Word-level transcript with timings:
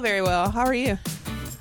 Feel 0.00 0.10
very 0.10 0.22
well. 0.22 0.48
How 0.50 0.64
are 0.64 0.74
you? 0.74 0.96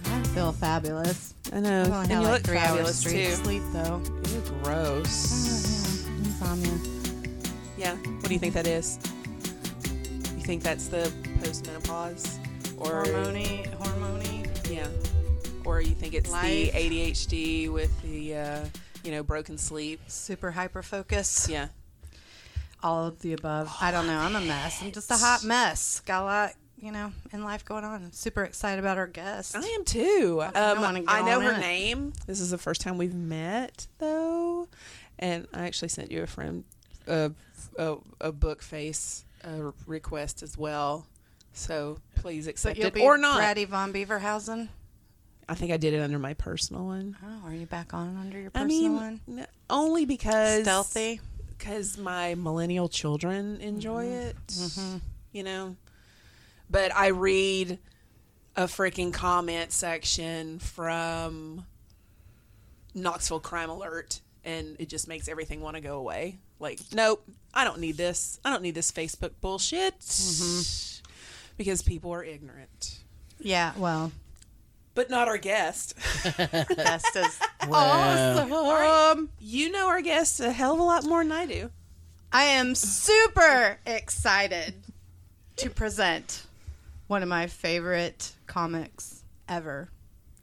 I 0.05 0.23
feel 0.36 0.52
fabulous. 0.52 1.34
I 1.52 1.59
know. 1.59 1.82
I've 1.82 1.88
only 1.91 2.00
and 2.04 2.12
had 2.12 2.20
you 2.22 2.23
like 2.27 2.34
look 2.34 2.44
three 2.44 2.58
hours 2.58 2.68
fabulous 2.70 2.98
straight 3.00 3.26
too. 3.26 3.32
sleep 3.32 3.63
though. 3.73 4.02
You're 4.30 4.63
gross. 4.63 6.05
Oh, 6.05 6.12
yeah. 6.12 6.18
Insomnia. 6.26 6.80
Yeah. 7.80 7.96
What 7.96 8.27
do 8.27 8.34
you 8.34 8.40
think 8.40 8.54
that 8.54 8.68
is? 8.68 9.00
You 10.36 10.44
think 10.44 10.62
that's 10.62 10.88
the 10.88 11.12
postmenopause, 11.40 12.38
or 12.77 13.05
Hormony, 13.05 13.68
hormony. 13.80 14.70
yeah, 14.72 14.88
or 15.66 15.82
you 15.82 15.96
think 15.96 16.13
it's 16.13 16.32
Life. 16.32 16.44
the 16.44 16.70
ADHD 16.72 17.70
with 17.72 17.99
the 18.04 18.35
uh, 18.35 18.66
you 19.04 19.12
know 19.12 19.24
broken 19.24 19.57
sleep? 19.57 19.99
Super 20.07 20.51
hyper 20.51 20.84
focus. 20.84 21.48
Yeah. 21.49 21.70
All 22.84 23.07
of 23.07 23.20
the 23.22 23.34
above. 23.34 23.76
I 23.82 23.90
don't 23.90 24.05
know. 24.05 24.20
I'm 24.20 24.35
a 24.35 24.41
mess. 24.41 24.84
I'm 24.84 24.91
just 24.91 25.10
a 25.10 25.16
hot 25.18 25.44
mess. 25.44 26.01
Got 26.05 26.22
a 26.22 26.26
lot, 26.26 26.54
you 26.79 26.91
know, 26.91 27.11
in 27.31 27.43
life 27.43 27.65
going 27.65 27.83
on. 27.83 28.03
I'm 28.03 28.11
super 28.11 28.43
excited 28.43 28.79
about 28.79 28.97
our 28.97 29.07
guest. 29.07 29.55
I 29.55 29.61
am 29.65 29.83
too. 29.83 30.39
I 30.41 30.47
Um, 30.71 30.81
wanna 30.81 31.03
I 31.07 31.21
know 31.23 31.39
her 31.41 31.53
it. 31.53 31.59
name. 31.59 32.13
This 32.27 32.39
is 32.39 32.51
the 32.51 32.57
first 32.57 32.81
time 32.81 32.97
we've 32.97 33.15
met, 33.15 33.87
though, 33.97 34.67
and 35.20 35.48
I 35.53 35.65
actually 35.65 35.89
sent 35.89 36.11
you 36.11 36.23
a 36.23 36.27
friend 36.27 36.63
a 37.07 37.31
a, 37.77 37.95
a 38.21 38.31
book 38.31 38.61
face 38.61 39.23
uh 39.43 39.71
request 39.85 40.43
as 40.43 40.57
well. 40.57 41.05
So 41.53 41.98
please 42.15 42.45
accept 42.48 42.77
you'll 42.77 42.87
it 42.87 42.93
be 42.93 43.01
or 43.01 43.17
not. 43.17 43.37
Brady 43.39 43.65
von 43.65 43.91
Beaverhausen. 43.93 44.70
I 45.49 45.55
think 45.55 45.71
I 45.71 45.77
did 45.77 45.93
it 45.93 46.01
under 46.01 46.20
my 46.20 46.33
personal 46.33 46.85
one. 46.85 47.15
Oh, 47.25 47.48
are 47.48 47.53
you 47.53 47.65
back 47.65 47.93
on 47.93 48.17
under 48.17 48.37
your 48.39 48.51
I 48.53 48.63
personal 48.63 48.67
mean, 48.81 48.95
one? 48.95 49.20
n- 49.29 49.48
only 49.70 50.05
because 50.05 50.63
Stealthy. 50.63 51.21
because 51.57 51.98
my 51.98 52.35
millennial 52.35 52.89
children 52.89 53.57
enjoy 53.61 54.05
Mm-hmm. 54.05 54.95
it. 54.98 55.01
You 55.31 55.43
know, 55.43 55.75
but 56.70 56.93
I 56.96 57.07
read 57.07 57.79
a 58.55 58.63
freaking 58.63 59.13
comment 59.13 59.71
section 59.71 60.60
from 60.60 61.65
Knoxville 62.96 63.40
Crime 63.40 63.70
Alert, 63.70 64.22
and 64.44 64.75
it 64.79 64.90
just 64.90 65.07
makes 65.07 65.28
everything 65.28 65.62
want 65.62 65.75
to 65.75 65.81
go 65.81 65.97
away. 65.97 66.40
Like, 66.59 66.79
nope, 66.94 67.23
I 67.53 67.63
don't 67.63 67.79
need 67.79 67.97
this. 67.97 68.40
I 68.44 68.50
don't 68.50 68.63
need 68.63 68.73
this 68.75 68.91
Facebook 68.91 69.31
bullshit 69.41 70.00
Mm-hmm. 70.00 71.06
because 71.57 71.81
people 71.84 72.12
are 72.12 72.23
ignorant. 72.23 73.00
Yeah, 73.40 73.73
well, 73.78 74.12
But 74.95 75.12
not 75.12 75.28
our 75.28 75.38
guest. 75.38 75.94
best 76.38 77.16
is 77.16 77.40
Well, 77.68 78.40
awesome. 78.50 79.29
You 79.40 79.72
know 79.72 79.88
our 79.90 80.01
guest 80.01 80.40
a 80.40 80.51
hell 80.51 80.73
of 80.73 80.79
a 80.79 80.84
lot 80.84 81.03
more 81.06 81.22
than 81.23 81.31
I 81.31 81.45
do. 81.45 81.69
I 82.31 82.44
am 82.44 82.73
super 82.73 83.78
excited 83.85 84.73
to 85.57 85.69
present 85.69 86.47
one 87.07 87.23
of 87.23 87.29
my 87.29 87.47
favorite 87.47 88.34
comics 88.45 89.23
ever, 89.47 89.90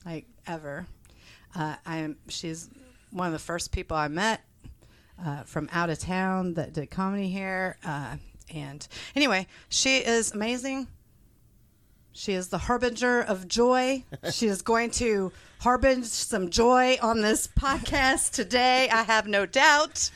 like 0.05 0.27
ever. 0.47 0.87
Uh, 1.55 1.77
I 1.87 1.99
am. 1.99 2.17
She's 2.29 2.69
one 3.11 3.27
of 3.27 3.33
the 3.33 3.39
first 3.39 3.71
people 3.71 3.97
I 3.97 4.09
met 4.09 4.41
uh, 5.25 5.43
from 5.45 5.69
out 5.73 5.91
of 5.91 5.99
town 5.99 6.55
that 6.55 6.73
did 6.73 6.91
comedy 6.91 7.29
here. 7.29 7.77
Uh, 7.85 8.17
and 8.53 8.87
anyway, 9.15 9.47
she 9.69 9.99
is 9.99 10.33
amazing. 10.33 10.89
She 12.13 12.33
is 12.33 12.49
the 12.49 12.59
harbinger 12.59 13.21
of 13.21 13.49
joy. 13.49 14.05
she 14.33 14.47
is 14.47 14.63
going 14.63 14.91
to 14.93 15.33
harbinge 15.61 16.05
some 16.05 16.51
joy 16.51 16.99
on 17.03 17.21
this 17.21 17.47
podcast 17.47 18.33
today. 18.33 18.89
I 18.89 19.03
have 19.03 19.27
no 19.27 19.47
doubt. 19.47 20.11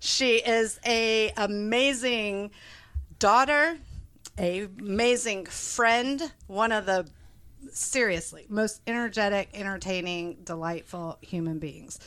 She 0.00 0.36
is 0.36 0.78
a 0.84 1.32
amazing 1.36 2.50
daughter, 3.18 3.78
a 4.38 4.68
amazing 4.78 5.46
friend, 5.46 6.32
one 6.46 6.72
of 6.72 6.86
the 6.86 7.06
seriously 7.72 8.46
most 8.48 8.80
energetic, 8.86 9.48
entertaining, 9.54 10.38
delightful 10.44 11.18
human 11.20 11.58
beings. 11.58 11.98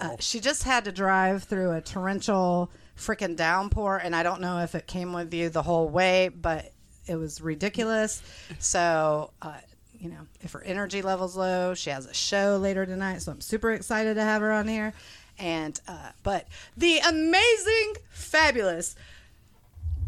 Uh, 0.00 0.16
she 0.18 0.40
just 0.40 0.64
had 0.64 0.84
to 0.84 0.92
drive 0.92 1.44
through 1.44 1.72
a 1.72 1.80
torrential 1.80 2.70
freaking 2.96 3.36
downpour, 3.36 3.98
and 3.98 4.14
I 4.14 4.22
don't 4.22 4.40
know 4.40 4.60
if 4.60 4.74
it 4.74 4.86
came 4.86 5.12
with 5.12 5.32
you 5.32 5.48
the 5.48 5.62
whole 5.62 5.88
way, 5.88 6.28
but 6.28 6.72
it 7.06 7.16
was 7.16 7.40
ridiculous. 7.40 8.22
So, 8.58 9.32
uh, 9.42 9.58
you 9.98 10.08
know, 10.10 10.26
if 10.40 10.52
her 10.52 10.62
energy 10.62 11.02
level's 11.02 11.36
low, 11.36 11.74
she 11.74 11.90
has 11.90 12.06
a 12.06 12.14
show 12.14 12.56
later 12.56 12.86
tonight, 12.86 13.22
so 13.22 13.32
I'm 13.32 13.40
super 13.40 13.72
excited 13.72 14.14
to 14.14 14.22
have 14.22 14.42
her 14.42 14.52
on 14.52 14.68
here. 14.68 14.92
And 15.38 15.78
uh, 15.88 16.10
but 16.22 16.46
the 16.76 16.98
amazing, 16.98 17.94
fabulous 18.10 18.94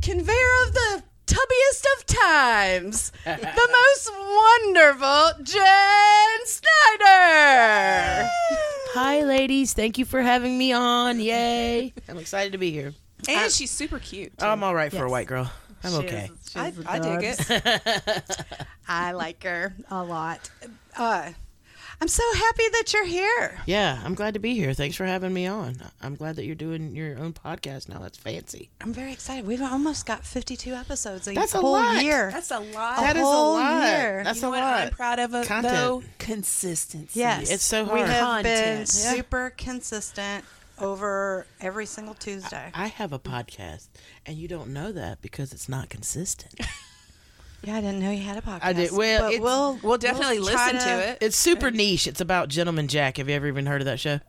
conveyor 0.01 0.55
of 0.67 0.75
the 0.75 1.03
tubbiest 1.37 1.85
of 1.99 2.07
times, 2.07 3.13
the 3.25 3.69
most 3.85 4.11
wonderful 4.17 5.45
Jen 5.45 6.47
Snyder. 6.47 8.29
hi, 8.95 9.23
ladies. 9.23 9.75
Thank 9.75 9.99
you 9.99 10.05
for 10.05 10.23
having 10.23 10.57
me 10.57 10.73
on. 10.73 11.21
Yay. 11.21 11.93
I'm 12.09 12.19
excited 12.19 12.53
to 12.53 12.59
be 12.59 12.71
here. 12.71 12.95
And 13.29 13.51
she's 13.53 13.71
super 13.71 13.99
cute. 13.99 14.39
too. 14.39 14.47
I'm 14.47 14.63
all 14.63 14.75
right 14.75 14.91
for 14.93 15.05
a 15.05 15.11
white 15.11 15.27
girl. 15.27 15.51
I'm 15.85 15.91
She 15.91 15.97
okay. 15.99 16.31
is- 16.33 16.57
I, 16.57 16.73
I 16.89 16.99
dig 16.99 17.37
it. 17.39 18.41
I 18.89 19.13
like 19.13 19.43
her 19.45 19.75
a 19.91 20.03
lot. 20.03 20.49
Uh, 20.97 21.31
I'm 22.01 22.09
so 22.09 22.23
happy 22.35 22.65
that 22.73 22.93
you're 22.93 23.07
here. 23.07 23.59
Yeah, 23.65 24.01
I'm 24.05 24.15
glad 24.15 24.35
to 24.35 24.41
be 24.41 24.55
here. 24.55 24.75
Thanks 24.75 24.97
for 24.97 25.07
having 25.07 25.33
me 25.33 25.47
on. 25.47 25.77
I'm 26.03 26.15
glad 26.15 26.37
that 26.37 26.45
you're 26.45 26.55
doing 26.55 26.95
your 26.95 27.19
own 27.19 27.33
podcast 27.33 27.89
now. 27.89 27.99
That's 28.01 28.19
fancy. 28.19 28.69
I'm 28.83 28.93
very 28.93 29.13
excited. 29.13 29.47
We've 29.47 29.63
almost 29.63 30.05
got 30.05 30.23
52 30.25 30.75
episodes 30.75 31.27
a 31.27 31.33
That's 31.33 31.55
a 31.55 31.59
whole 31.59 31.73
lot. 31.73 32.03
year. 32.05 32.31
That's 32.31 32.51
a 32.51 32.59
lot. 32.61 32.99
That 32.99 33.17
is 33.17 33.23
a 33.23 33.25
whole 33.25 33.55
lot. 33.55 33.83
year. 33.89 34.23
That's 34.25 34.37
you 34.37 34.43
know 34.43 34.49
a 34.49 34.51
what 34.53 34.61
lot. 34.61 34.83
I'm 34.83 34.91
proud 34.91 35.19
of, 35.21 35.35
uh, 35.35 35.39
it, 35.39 35.47
Content. 35.49 35.75
though? 35.75 36.03
Consistency. 36.19 37.19
Yes, 37.19 37.51
It's 37.51 37.65
so 37.65 37.85
hard. 37.87 37.95
We 37.95 38.01
have 38.01 38.09
been 38.11 38.25
Content. 38.25 38.79
Yeah. 38.81 39.13
super 39.15 39.55
consistent 39.57 40.45
over 40.79 41.47
every 41.63 41.87
single 41.87 42.13
Tuesday. 42.15 42.71
I 42.75 42.89
have 42.89 43.15
a 43.15 43.19
podcast, 43.19 43.89
and 44.27 44.37
you 44.37 44.49
don't 44.49 44.69
know 44.69 44.93
that 44.93 45.23
because 45.23 45.55
it's 45.55 45.69
not 45.69 45.89
consistent. 45.89 46.61
yeah, 47.63 47.77
I 47.77 47.81
didn't 47.81 48.01
know 48.01 48.11
you 48.11 48.23
had 48.23 48.37
a 48.37 48.41
podcast. 48.43 48.61
I 48.63 48.73
did- 48.73 48.93
well, 48.93 49.23
but 49.23 49.33
it's- 49.33 49.41
we'll 49.43 49.79
We'll 49.83 49.99
definitely 49.99 50.39
try 50.39 50.73
listen 50.73 50.89
to, 50.89 51.09
it. 51.11 51.19
It's 51.21 51.37
super 51.37 51.71
niche. 51.71 52.07
It's 52.07 52.21
about 52.21 52.49
Gentleman 52.49 52.89
Jack. 52.89 53.17
Have 53.17 53.29
you 53.29 53.35
ever 53.35 53.47
even 53.49 53.67
heard 53.67 53.81
of 53.81 53.87
that 53.87 53.99
show 54.01 54.21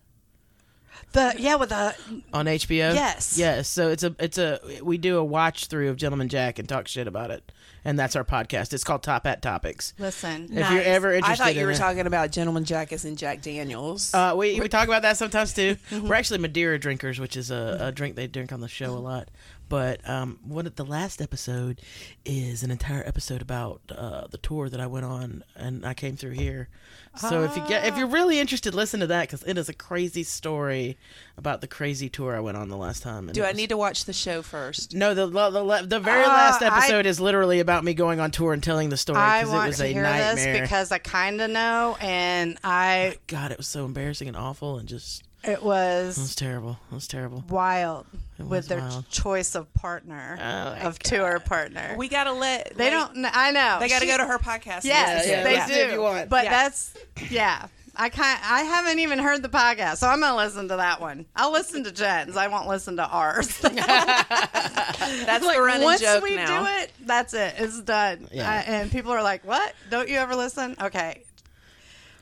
The 1.14 1.36
yeah 1.38 1.56
with 1.56 1.70
the 1.70 1.96
on 2.34 2.46
HBO? 2.48 2.94
Yes. 2.94 3.38
Yes. 3.38 3.68
So 3.68 3.90
it's 3.90 4.04
a 4.04 4.16
it's 4.20 4.38
a 4.38 4.60
we 4.84 4.98
do 4.98 5.18
a 5.18 5.24
watch 5.24 5.68
through 5.68 5.90
of 5.90 5.98
Gentleman 5.98 6.28
Jack 6.30 6.60
and 6.60 6.68
talk 6.68 6.88
shit 6.88 7.08
about 7.08 7.32
it, 7.32 7.50
and 7.86 7.98
that's 7.98 8.16
our 8.16 8.26
podcast. 8.26 8.74
It's 8.74 8.84
called 8.84 9.04
Top 9.04 9.26
Hat 9.26 9.42
Topics. 9.42 9.94
listen. 10.00 10.50
If 10.52 10.70
you're 10.72 10.82
ever 10.82 11.14
interested, 11.14 11.42
I 11.44 11.46
thought 11.46 11.56
you 11.56 11.62
in 11.62 11.68
were 11.68 11.72
it. 11.74 11.78
talking 11.78 12.08
about 12.08 12.32
Gentleman 12.32 12.66
Jack 12.66 12.92
as 12.92 13.06
in 13.06 13.16
Jack 13.16 13.42
Daniels. 13.42 14.14
Uh, 14.14 14.34
we, 14.36 14.60
we 14.60 14.68
talk 14.68 14.88
about 14.88 15.04
that 15.04 15.16
sometimes 15.18 15.54
too. 15.54 15.78
We're 16.02 16.16
actually 16.16 16.40
Madeira 16.40 16.78
drinkers, 16.80 17.20
which 17.20 17.38
is 17.38 17.52
a, 17.52 17.78
a 17.80 17.92
drink 17.92 18.16
they 18.16 18.28
drink 18.28 18.52
on 18.52 18.60
the 18.60 18.68
show 18.68 18.92
a 18.92 19.00
lot. 19.00 19.30
But 19.70 20.08
um, 20.10 20.40
one 20.46 20.66
of 20.66 20.76
the 20.76 20.86
last 20.86 21.22
episode 21.22 21.82
is 22.24 22.64
an 22.64 22.72
entire 22.72 23.04
episode 23.06 23.42
about 23.42 23.82
uh, 23.90 24.28
the 24.28 24.38
tour 24.38 24.70
that 24.70 24.80
I 24.80 24.88
went 24.88 25.06
on, 25.06 25.44
and 25.56 25.86
I 25.86 25.94
came 25.94 26.16
through 26.16 26.32
here. 26.32 26.70
So 27.18 27.44
if 27.44 27.58
you 27.58 27.68
get 27.68 27.86
if 27.86 27.98
you're 27.98 28.06
really 28.08 28.40
interested, 28.40 28.76
listen 28.76 29.00
to 29.00 29.08
that 29.08 29.22
because 29.28 29.42
it 29.44 29.58
is 29.58 29.70
a 29.70 29.74
crazy 29.74 30.22
story 30.24 30.98
about 31.36 31.62
the 31.62 31.68
crazy 31.68 32.10
tour 32.10 32.36
I 32.36 32.40
went 32.40 32.58
on 32.58 32.70
the 32.70 32.78
last 32.78 33.02
time. 33.02 33.28
and 33.28 33.34
Do 33.34 33.44
I 33.44 33.48
was- 33.50 33.58
need 33.58 33.70
to 33.70 33.78
watch 33.78 34.06
the 34.06 34.14
show 34.14 34.42
first? 34.44 34.94
No, 34.94 35.14
the 35.16 35.26
the, 35.26 35.50
the, 35.50 35.86
the 35.88 36.00
very 36.00 36.24
Uh, 36.24 36.28
last 36.28 36.62
I- 36.62 36.68
episode 36.68 37.06
is 37.08 37.20
literally 37.20 37.60
about 37.60 37.84
me 37.84 37.94
going 37.96 38.20
on 38.20 38.30
tour 38.32 38.54
and 38.54 38.62
telling 38.64 38.90
the 38.90 38.98
story 38.98 39.18
I 39.18 39.40
because 39.42 39.52
it 39.52 39.56
want 39.58 39.68
was 39.70 39.78
to 39.78 39.84
a 39.86 39.88
hear 39.88 40.04
nightmare. 40.04 40.36
this 40.36 40.62
because 40.62 40.92
I 40.92 41.00
kind 41.00 41.42
of 41.42 41.50
know, 41.50 41.98
and 42.00 42.58
I 42.64 43.18
God, 43.26 43.52
it 43.52 43.58
was 43.58 43.68
so 43.68 43.86
embarrassing 43.86 44.28
and 44.28 44.38
awful, 44.38 44.78
and 44.78 44.88
just 44.88 45.24
it 45.44 45.64
was 45.64 46.18
it 46.18 46.22
was 46.22 46.36
terrible. 46.36 46.78
It 46.92 46.96
was 46.96 47.08
terrible. 47.08 47.44
wild. 47.50 48.06
It 48.40 48.46
with 48.46 48.68
their 48.68 48.80
wild. 48.80 49.10
choice 49.10 49.56
of 49.56 49.74
partner, 49.74 50.38
Oh, 50.40 50.44
my 50.44 50.80
of 50.82 51.00
tour 51.00 51.40
partner. 51.40 51.96
We 51.98 52.08
gotta 52.08 52.32
let 52.34 52.76
they 52.78 52.90
don't. 52.90 53.14
kn- 53.14 53.32
I 53.34 53.52
know. 53.52 53.78
They 53.80 53.90
gotta 53.90 54.06
She- 54.06 54.12
go 54.12 54.18
to 54.18 54.26
her 54.26 54.38
podcast. 54.38 54.84
Yes, 54.84 55.26
Yeah, 55.26 55.32
yeah, 55.32 55.44
they 55.44 55.56
let's 55.56 55.68
do. 55.70 55.74
do 55.76 55.82
if 55.82 55.92
you 55.94 56.02
want. 56.02 56.30
But 56.30 56.44
Yeah. 56.46 56.50
that's 56.52 56.94
yeah. 57.32 57.68
I 58.00 58.10
kind 58.10 58.38
I 58.44 58.62
haven't 58.62 59.00
even 59.00 59.18
heard 59.18 59.42
the 59.42 59.50
podcast, 59.50 59.98
so 59.98 60.08
I'm 60.08 60.20
gonna 60.20 60.36
listen 60.38 60.68
to 60.68 60.76
that 60.76 61.02
one. 61.02 61.26
I'll 61.36 61.52
listen 61.52 61.84
to 61.86 61.92
Jen's. 61.92 62.38
I 62.38 62.48
won't 62.48 62.68
listen 62.68 62.98
to 62.98 63.08
ours. 63.08 63.58
That's 63.62 65.46
the 65.46 65.56
running 65.62 65.84
Once 65.84 66.02
joke 66.02 66.24
we 66.24 66.36
now. 66.36 66.62
do 66.64 66.70
it, 66.84 66.92
that's 67.02 67.34
it. 67.34 67.56
It's 67.58 67.82
done. 67.82 68.28
Yeah. 68.32 68.50
I- 68.50 68.58
and 68.72 68.92
people 68.92 69.12
are 69.12 69.24
like, 69.24 69.44
"What? 69.46 69.74
Don't 69.90 70.10
you 70.10 70.18
ever 70.18 70.36
listen?" 70.36 70.76
Okay. 70.80 71.24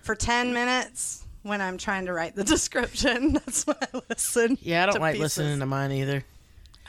For 0.01 0.15
ten 0.15 0.53
minutes, 0.53 1.24
when 1.45 1.61
I'm 1.61 1.77
trying 1.77 2.07
to 2.07 2.13
write 2.13 2.35
the 2.35 2.43
description, 2.55 3.33
that's 3.33 3.67
when 3.67 3.77
I 3.81 4.01
listen. 4.09 4.57
Yeah, 4.61 4.83
I 4.83 4.85
don't 4.87 4.95
to 4.95 5.01
like 5.01 5.13
pieces. 5.13 5.37
listening 5.37 5.59
to 5.59 5.65
mine 5.65 5.91
either. 5.91 6.23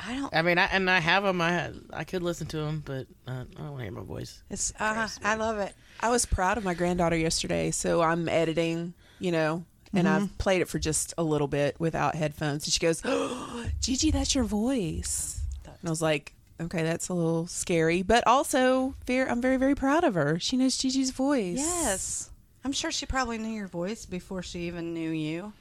I 0.03 0.14
don't. 0.14 0.35
I 0.35 0.43
mean, 0.43 0.58
I, 0.58 0.64
and 0.67 0.91
I 0.91 0.99
have 1.00 1.23
them. 1.23 1.41
I 1.41 1.70
I 1.93 2.05
could 2.05 2.23
listen 2.23 2.47
to 2.49 2.58
them, 2.58 2.82
but 2.85 3.06
uh, 3.29 3.31
I 3.31 3.61
don't 3.61 3.70
want 3.73 3.79
to 3.79 3.82
hear 3.85 3.93
my 3.93 4.03
voice. 4.03 4.43
It's. 4.50 4.73
Uh, 4.79 5.08
I 5.23 5.35
love 5.37 5.58
it. 5.58 5.75
I 6.00 6.11
was 6.11 6.26
proud 6.26 6.58
of 6.58 6.64
my 6.64 6.75
granddaughter 6.75 7.17
yesterday, 7.17 7.70
so 7.70 8.03
I'm 8.03 8.29
editing, 8.29 8.94
you 9.19 9.32
know, 9.32 9.64
and 9.94 10.06
Mm-hmm. 10.06 10.25
I've 10.25 10.38
played 10.38 10.61
it 10.62 10.69
for 10.69 10.79
just 10.79 11.14
a 11.17 11.23
little 11.23 11.49
bit 11.49 11.79
without 11.79 12.14
headphones. 12.14 12.64
And 12.67 12.73
she 12.73 12.81
goes, 12.81 13.00
oh, 13.05 13.64
Gigi, 13.81 14.11
that's 14.11 14.35
your 14.35 14.44
voice. 14.44 15.41
And 15.64 15.75
I 15.87 15.91
was 15.91 16.02
like, 16.02 16.35
okay, 16.61 16.82
that's 16.82 17.09
a 17.09 17.14
little 17.14 17.47
scary, 17.47 18.02
but 18.02 18.26
also 18.26 18.94
very, 19.06 19.29
I'm 19.29 19.41
very, 19.41 19.56
very 19.56 19.75
proud 19.75 20.05
of 20.05 20.14
her. 20.14 20.38
She 20.38 20.56
knows 20.59 20.76
Gigi's 20.76 21.11
voice. 21.11 21.56
Yes. 21.59 22.31
I'm 22.66 22.72
sure 22.72 22.90
she 22.90 23.06
probably 23.06 23.38
knew 23.38 23.54
your 23.54 23.68
voice 23.68 24.06
before 24.06 24.42
she 24.42 24.66
even 24.66 24.92
knew 24.92 25.10
you 25.10 25.52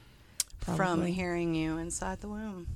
from 0.58 1.06
hearing 1.06 1.54
you 1.54 1.78
inside 1.78 2.20
the 2.20 2.26
womb. 2.26 2.66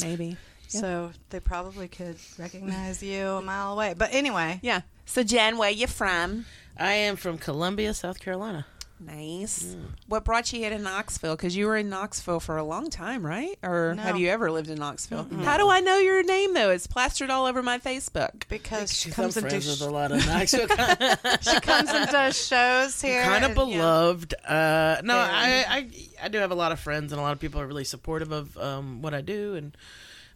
Maybe. 0.00 0.36
Yeah. 0.70 0.80
So 0.80 1.10
they 1.30 1.40
probably 1.40 1.88
could 1.88 2.14
recognize 2.38 3.02
you 3.02 3.26
a 3.26 3.42
mile 3.42 3.72
away. 3.72 3.96
But 3.98 4.14
anyway, 4.14 4.60
Yeah. 4.62 4.82
So, 5.04 5.24
Jen, 5.24 5.58
where 5.58 5.68
you 5.68 5.88
from? 5.88 6.46
I 6.78 6.92
am 6.92 7.16
from 7.16 7.38
Columbia, 7.38 7.92
South 7.92 8.20
Carolina. 8.20 8.66
Nice. 9.06 9.76
What 10.06 10.24
brought 10.24 10.52
you 10.52 10.60
here 10.60 10.70
to 10.70 10.78
Knoxville? 10.78 11.34
Because 11.36 11.56
you 11.56 11.66
were 11.66 11.76
in 11.76 11.88
Knoxville 11.88 12.40
for 12.40 12.56
a 12.56 12.64
long 12.64 12.88
time, 12.90 13.24
right? 13.26 13.58
Or 13.62 13.94
No. 13.96 14.02
have 14.02 14.16
you 14.18 14.28
ever 14.28 14.50
lived 14.50 14.70
in 14.70 14.78
Knoxville? 14.78 15.26
How 15.42 15.56
do 15.56 15.68
I 15.68 15.80
know 15.80 15.98
your 15.98 16.22
name 16.22 16.54
though? 16.54 16.70
It's 16.70 16.86
plastered 16.86 17.28
all 17.30 17.46
over 17.46 17.62
my 17.62 17.78
Facebook. 17.78 18.48
because 18.48 18.92
she 18.96 19.10
comes 19.10 19.36
and 19.36 19.48
does, 19.48 19.66
with 19.80 19.88
a 19.88 19.92
lot 19.92 20.12
of 20.12 20.24
Knoxville. 20.26 20.68
she 21.40 21.60
comes 21.60 21.90
and 21.90 22.10
does 22.10 22.46
shows 22.46 23.00
here. 23.02 23.24
Kind 23.24 23.44
of 23.44 23.50
and- 23.50 23.54
beloved. 23.56 24.34
Uh, 24.46 25.00
no, 25.04 25.14
Yeah. 25.16 25.64
I, 25.68 25.76
I 25.76 25.90
I 26.24 26.28
do 26.28 26.38
have 26.38 26.52
a 26.52 26.54
lot 26.56 26.70
of 26.72 26.78
friends, 26.78 27.12
and 27.12 27.18
a 27.20 27.22
lot 27.22 27.32
of 27.32 27.40
people 27.40 27.60
are 27.60 27.66
really 27.66 27.84
supportive 27.84 28.30
of 28.30 28.56
um, 28.56 29.02
what 29.02 29.12
I 29.14 29.20
do 29.22 29.56
and 29.56 29.76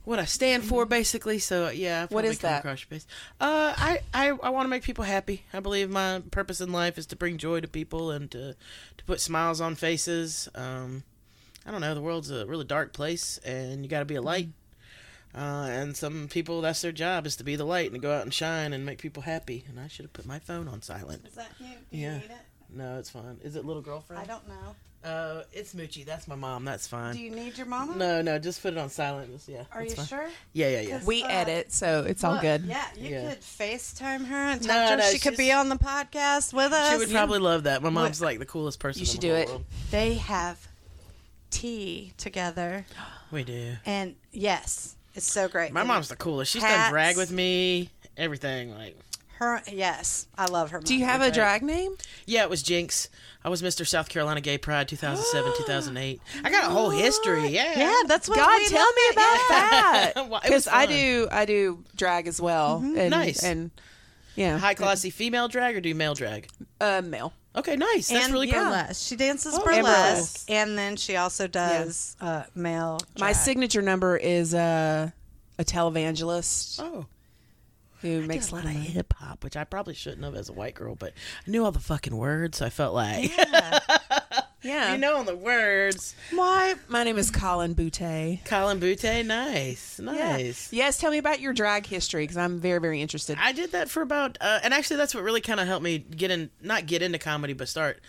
what 0.06 0.19
I 0.19 0.25
stand 0.25 0.64
for, 0.64 0.87
basically. 0.87 1.38
So 1.38 1.69
yeah, 1.69 2.06
What 2.08 2.25
is 2.25 2.38
that? 2.38 2.64
Your 2.64 2.76
face. 2.76 3.06
Uh, 3.38 3.75
I 3.76 4.00
I, 4.14 4.29
I 4.29 4.49
want 4.49 4.64
to 4.64 4.69
make 4.70 4.82
people 4.82 5.05
happy. 5.05 5.43
I 5.53 5.61
believe 5.61 5.91
my 5.91 6.23
purpose 6.31 6.62
in 6.62 6.73
life 6.73 6.97
is 6.97 7.05
to 7.06 7.17
bring 7.17 7.37
joy 7.37 7.61
to 7.61 7.69
people 7.69 8.11
and 8.11 8.31
to 8.31 8.55
to 8.97 9.05
put 9.05 9.20
smiles 9.20 9.61
on 9.61 9.75
faces. 9.75 10.49
Um, 10.55 11.03
I 11.67 11.70
don't 11.73 11.81
know. 11.82 11.94
The 11.94 12.00
world's 12.00 12.31
a 12.31 12.47
really 12.47 12.64
dark 12.64 12.93
place, 12.94 13.38
and 13.44 13.82
you 13.82 13.88
got 13.91 13.99
to 13.99 14.05
be 14.06 14.14
a 14.14 14.23
light. 14.23 14.49
Uh, 15.35 15.67
and 15.69 15.94
some 15.94 16.29
people, 16.29 16.62
that's 16.62 16.81
their 16.81 16.93
job, 16.93 17.26
is 17.26 17.37
to 17.37 17.44
be 17.44 17.56
the 17.56 17.64
light 17.64 17.87
and 17.87 17.94
to 17.94 18.00
go 18.00 18.14
out 18.17 18.23
and 18.23 18.32
shine 18.32 18.73
and 18.73 18.87
make 18.87 18.99
people 18.99 19.23
happy. 19.25 19.64
And 19.69 19.79
I 19.79 19.87
should 19.88 20.05
have 20.06 20.12
put 20.14 20.25
my 20.25 20.38
phone 20.38 20.67
on 20.67 20.81
silent. 20.81 21.26
Is 21.26 21.35
that 21.35 21.50
you? 21.61 21.67
Do 21.91 21.97
you 21.99 22.03
Yeah. 22.06 22.14
need 22.19 22.31
it? 22.31 22.37
No, 22.70 22.99
it's 22.99 23.11
fine. 23.11 23.38
Is 23.43 23.55
it 23.55 23.64
little 23.67 23.82
girlfriend? 23.82 24.23
I 24.23 24.26
don't 24.26 24.47
know. 24.49 24.75
Uh, 25.06 25.43
it's 25.53 25.73
Moochie. 25.73 26.05
That's 26.05 26.26
my 26.26 26.35
mom. 26.35 26.64
That's 26.64 26.87
fine. 26.88 27.14
Do 27.14 27.20
you 27.20 27.31
need 27.31 27.56
your 27.56 27.67
mama? 27.67 27.94
No, 27.94 28.23
no, 28.23 28.38
just 28.41 28.61
put 28.61 28.73
it 28.73 28.79
on 28.79 28.91
silent. 28.91 29.32
Just- 29.32 29.49
yeah. 29.49 29.62
Are 29.73 29.85
you 29.85 29.91
fine. 29.91 30.06
sure? 30.06 30.29
Yeah, 30.53 30.69
yeah, 30.70 30.81
yeah. 30.81 31.05
We 31.05 31.23
Uh, 31.23 31.29
edit, 31.29 31.73
so 31.73 32.03
it's 32.06 32.25
all 32.25 32.32
Look, 32.32 32.43
good. 32.43 32.64
Yeah, 32.64 32.85
you 32.97 33.11
Yeah. 33.11 33.31
could 33.31 33.41
FaceTime 33.43 34.26
her 34.26 34.37
and 34.37 34.61
No, 34.62 34.67
tell 34.75 34.91
her 34.91 34.97
no, 34.97 35.11
she 35.12 35.19
could 35.20 35.37
be 35.37 35.53
on 35.53 35.69
the 35.69 35.76
podcast 35.76 36.53
with 36.53 36.73
us. 36.73 36.91
She 36.91 36.99
would 36.99 37.11
probably 37.11 37.38
love 37.38 37.62
that. 37.64 37.82
My 37.82 37.91
mom's 37.91 38.20
like 38.20 38.41
the 38.41 38.47
coolest 38.47 38.81
person. 38.81 39.00
You 39.00 39.05
in 39.05 39.11
should 39.12 39.20
the 39.20 39.29
do 39.29 39.35
it. 39.35 39.49
world. 39.49 39.64
They 39.93 40.14
have 40.14 40.67
tea 41.50 42.12
together, 42.17 42.85
We 43.31 43.44
do. 43.44 43.76
and 43.87 44.17
yes, 44.32 44.97
it's 45.14 45.31
so 45.31 45.47
great. 45.49 45.73
My 45.73 45.81
And 45.82 45.88
mom's 45.88 46.08
the 46.08 46.17
coolest. 46.17 46.50
She's 46.53 46.62
done 46.62 46.91
drag 46.91 47.17
with 47.17 47.31
me. 47.31 47.91
Everything. 48.17 48.75
Like, 48.76 48.99
her. 49.38 49.62
Yes, 49.70 50.26
I 50.37 50.47
love 50.47 50.70
her. 50.70 50.81
Do 50.81 50.94
you 50.94 51.00
mom. 51.00 51.08
have 51.11 51.23
a 51.23 51.31
drag 51.31 51.62
name? 51.62 51.97
yeah, 52.25 52.43
it 52.43 52.50
was 52.50 52.62
Jinx. 52.62 53.08
I 53.46 53.48
was 53.48 53.62
Mr. 53.62 53.87
South 53.87 54.08
Carolina 54.08 54.40
Gay 54.40 54.58
Pride 54.58 54.88
2007, 54.88 55.52
2008. 55.58 56.20
I 56.43 56.50
got 56.50 56.64
a 56.64 56.69
whole 56.75 56.90
history. 56.90 57.46
Yeah. 57.46 57.78
Yeah, 57.78 57.94
that's 58.08 58.28
what. 58.28 58.34
God, 58.38 58.58
we 58.58 58.66
tell 58.69 58.93
me 58.93 59.02
about 59.12 59.22
yeah. 59.22 59.60
that. 59.60 60.12
Well, 60.28 60.40
Because 60.43 60.66
I 60.66 60.87
do, 60.87 61.28
I 61.31 61.44
do 61.44 61.84
drag 61.94 62.26
as 62.26 62.40
well. 62.40 62.78
And, 62.78 63.10
Nice. 63.10 63.44
And 63.44 63.70
yeah, 64.34 64.58
High 64.58 64.75
classy 64.75 65.10
female 65.10 65.46
drag 65.46 65.76
or 65.76 65.81
do 65.81 65.88
you 65.88 65.94
male 65.94 66.14
drag? 66.14 66.48
uh, 66.81 67.02
male. 67.04 67.32
Okay, 67.54 67.76
nice. 67.76 68.08
That's 68.08 68.25
and 68.25 68.32
really 68.34 68.50
cool. 68.50 68.64
burlesque. 68.64 69.06
She 69.08 69.14
dances 69.14 69.54
Oh, 69.54 69.58
and 69.58 69.64
burlesque, 69.64 69.84
burlesque. 69.84 70.50
and 70.50 70.76
then 70.76 70.96
she 70.96 71.14
also 71.14 71.46
does 71.46 72.16
uh, 72.20 72.43
male. 72.56 72.98
My 73.20 73.31
signature 73.31 73.81
number 73.81 74.16
is 74.16 74.54
uh, 74.54 75.10
a 75.56 75.64
televangelist 75.64 76.81
Oh. 76.82 77.06
Who 78.02 78.22
I 78.22 78.26
makes 78.26 78.50
a 78.50 78.54
lot 78.54 78.58
of 78.60 78.64
lot 78.66 78.70
of 78.75 78.78
money. 78.81 78.87
hip 78.90 79.12
hop, 79.19 79.44
which 79.44 79.56
I 79.56 79.64
probably 79.64 79.94
shouldn't 79.94 80.25
have 80.25 80.34
as 80.34 80.48
a 80.48 80.52
white 80.52 80.75
girl, 80.75 80.94
but 80.94 81.12
I 81.46 81.50
knew 81.50 81.64
all 81.64 81.72
the 81.72 81.78
fucking 81.81 82.16
words, 82.16 82.58
so 82.58 82.66
I 82.66 82.70
felt 82.70 82.94
like 82.94 83.31
Yeah. 84.62 84.93
you 84.93 84.98
know 84.98 85.16
all 85.16 85.25
the 85.25 85.37
words. 85.37 86.14
Why? 86.32 86.75
My 86.88 87.04
name 87.04 87.19
is 87.19 87.31
Colin 87.31 87.75
Boutte. 87.75 88.44
Colin 88.44 88.78
Butte, 88.81 89.25
nice, 89.25 90.00
Yeah. 90.02 90.12
nice. 90.12 90.72
Yes, 90.72 90.98
tell 90.98 91.10
me 91.10 91.19
about 91.19 91.40
your 91.40 91.52
drag 91.52 91.87
history 91.87 92.25
because 92.25 92.37
I'm 92.37 92.58
very, 92.60 92.81
very 92.81 93.00
interested. 93.00 93.38
I 93.40 93.52
did 93.52 93.72
that 93.72 93.88
for 93.88 94.02
about, 94.02 94.38
uh, 94.40 94.60
and 94.62 94.75
actually 94.75 94.96
that's 94.96 95.14
what 95.14 95.22
really 95.25 95.40
kind 95.40 95.60
of 95.60 95.66
helped 95.66 95.84
me 95.84 95.98
get 95.98 96.31
in, 96.31 96.50
not 96.62 96.87
get 96.87 97.02
into 97.02 97.19
comedy, 97.19 97.52
but 97.52 97.69
start. 97.69 98.00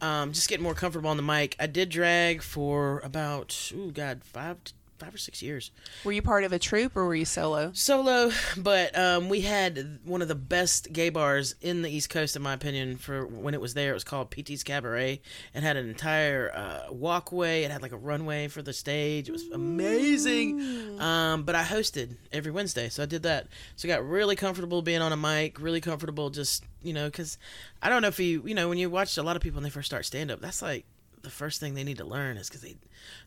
Um, 0.00 0.32
just 0.32 0.48
getting 0.48 0.64
more 0.64 0.74
comfortable 0.74 1.10
on 1.10 1.16
the 1.16 1.22
mic. 1.22 1.54
I 1.60 1.66
did 1.68 1.88
drag 1.88 2.42
for 2.42 2.98
about, 3.04 3.72
oh 3.76 3.90
god, 3.90 4.22
five, 4.24 4.56
five 5.02 5.14
or 5.14 5.18
six 5.18 5.42
years. 5.42 5.70
Were 6.04 6.12
you 6.12 6.22
part 6.22 6.44
of 6.44 6.52
a 6.52 6.58
troupe 6.58 6.96
or 6.96 7.04
were 7.04 7.14
you 7.14 7.24
solo? 7.24 7.72
solo, 7.74 8.30
but 8.56 8.96
um, 8.96 9.28
we 9.28 9.40
had 9.40 9.98
one 10.04 10.22
of 10.22 10.28
the 10.28 10.34
best 10.34 10.92
gay 10.92 11.08
bars 11.08 11.54
in 11.60 11.82
the 11.82 11.90
East 11.90 12.10
Coast, 12.10 12.36
in 12.36 12.42
my 12.42 12.52
opinion. 12.52 12.96
For 12.96 13.26
when 13.26 13.54
it 13.54 13.60
was 13.60 13.74
there, 13.74 13.90
it 13.90 13.94
was 13.94 14.04
called 14.04 14.30
PT's 14.30 14.62
Cabaret. 14.62 15.20
It 15.54 15.62
had 15.62 15.76
an 15.76 15.88
entire 15.88 16.52
uh, 16.54 16.92
walkway. 16.92 17.62
It 17.62 17.70
had 17.70 17.82
like 17.82 17.92
a 17.92 17.96
runway 17.96 18.48
for 18.48 18.62
the 18.62 18.72
stage. 18.72 19.28
It 19.28 19.32
was 19.32 19.48
amazing. 19.48 21.00
Um, 21.00 21.42
but 21.42 21.54
I 21.54 21.64
hosted 21.64 22.16
every 22.30 22.52
Wednesday, 22.52 22.88
so 22.88 23.02
I 23.02 23.06
did 23.06 23.24
that. 23.24 23.48
So 23.76 23.88
I 23.88 23.92
got 23.92 24.06
really 24.06 24.36
comfortable 24.36 24.82
being 24.82 25.02
on 25.02 25.12
a 25.12 25.16
mic. 25.16 25.60
Really 25.60 25.80
comfortable, 25.80 26.30
just 26.30 26.64
you 26.82 26.92
know, 26.92 27.06
because 27.06 27.38
I 27.80 27.88
don't 27.88 28.02
know 28.02 28.08
if 28.08 28.18
you, 28.18 28.42
you 28.46 28.54
know, 28.54 28.68
when 28.68 28.78
you 28.78 28.90
watch 28.90 29.16
a 29.16 29.22
lot 29.22 29.36
of 29.36 29.42
people 29.42 29.56
when 29.56 29.64
they 29.64 29.70
first 29.70 29.86
start 29.86 30.04
stand 30.04 30.30
up, 30.30 30.40
that's 30.40 30.62
like 30.62 30.84
the 31.22 31.30
first 31.30 31.60
thing 31.60 31.74
they 31.74 31.84
need 31.84 31.98
to 31.98 32.04
learn 32.04 32.36
is 32.36 32.48
because 32.48 32.62
they 32.62 32.76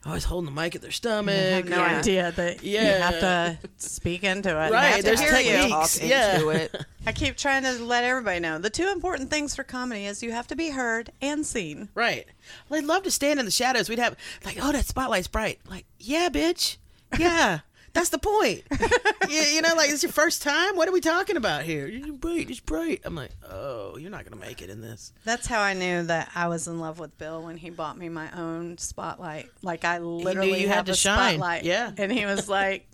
always 0.06 0.24
holding 0.26 0.54
the 0.54 0.62
mic 0.62 0.76
at 0.76 0.82
their 0.82 0.92
stomach. 0.92 1.34
I 1.36 1.38
have 1.38 1.70
no 1.70 1.78
Yeah. 1.78 1.98
idea 2.00 2.32
that 2.34 2.64
you 2.64 2.74
Yeah. 2.80 3.10
have 3.10 3.20
to 3.22 3.70
speak 3.78 4.24
into 4.24 4.50
it. 4.50 4.72
Right, 4.72 4.86
have 4.88 4.96
to 4.98 5.04
there's 5.04 5.20
hear 5.22 5.32
techniques. 5.32 6.02
Yeah. 6.02 6.36
into 6.36 6.50
it. 6.50 6.86
I 7.08 7.12
keep 7.12 7.38
trying 7.38 7.64
to 7.64 7.72
let 7.84 8.04
everybody 8.04 8.40
know 8.40 8.58
the 8.60 8.70
two 8.70 8.90
important 8.90 9.30
things 9.30 9.56
for 9.56 9.64
comedy 9.64 10.06
is 10.06 10.22
you 10.24 10.32
have 10.32 10.48
to 10.48 10.56
be 10.56 10.70
heard 10.72 11.12
and 11.22 11.46
seen. 11.46 11.90
Right. 11.96 12.26
Well, 12.70 12.80
I'd 12.80 12.86
love 12.86 13.04
to 13.04 13.12
stand 13.12 13.40
in 13.40 13.46
the 13.46 13.52
shadows. 13.52 13.90
We'd 13.90 14.00
have 14.00 14.16
like, 14.44 14.58
oh, 14.62 14.72
that 14.72 14.86
spotlight's 14.86 15.28
bright. 15.28 15.60
Like, 15.70 15.86
yeah, 16.00 16.30
bitch. 16.30 16.78
Yeah, 17.18 17.60
that's 17.96 18.10
the 18.10 18.18
point. 18.18 18.64
you, 19.30 19.40
you 19.40 19.62
know, 19.62 19.74
like 19.76 19.90
it's 19.90 20.04
your 20.04 20.12
first 20.12 20.42
time. 20.42 20.76
What 20.76 20.90
are 20.90 20.92
we 20.92 21.00
talking 21.00 21.38
about 21.38 21.64
here? 21.64 21.88
It's 21.88 22.10
bright. 22.10 22.50
It's 22.50 22.60
bright. 22.60 23.00
I'm 23.06 23.16
like, 23.16 23.32
oh, 23.50 23.96
you're 23.98 24.12
not 24.12 24.26
gonna 24.26 24.36
make 24.40 24.62
it 24.62 24.70
in 24.70 24.82
this. 24.82 25.14
That's 25.24 25.48
how 25.48 25.62
I 25.62 25.74
knew 25.74 26.04
that 26.04 26.30
I 26.36 26.50
was 26.50 26.68
in 26.68 26.80
love 26.80 27.00
with 27.00 27.18
Bill 27.18 27.42
when 27.42 27.56
he 27.56 27.70
bought 27.70 27.98
me 27.98 28.10
my 28.10 28.30
own 28.38 28.78
spotlight. 28.78 29.50
Like 29.62 29.86
I 29.86 30.00
literally 30.00 30.62
you 30.62 30.68
had 30.68 30.88
to 30.88 30.92
a 30.92 30.96
shine. 30.96 31.36
spotlight. 31.36 31.64
Yeah. 31.64 31.90
And 31.98 32.12
he 32.12 32.26
was 32.26 32.50
like, 32.50 32.86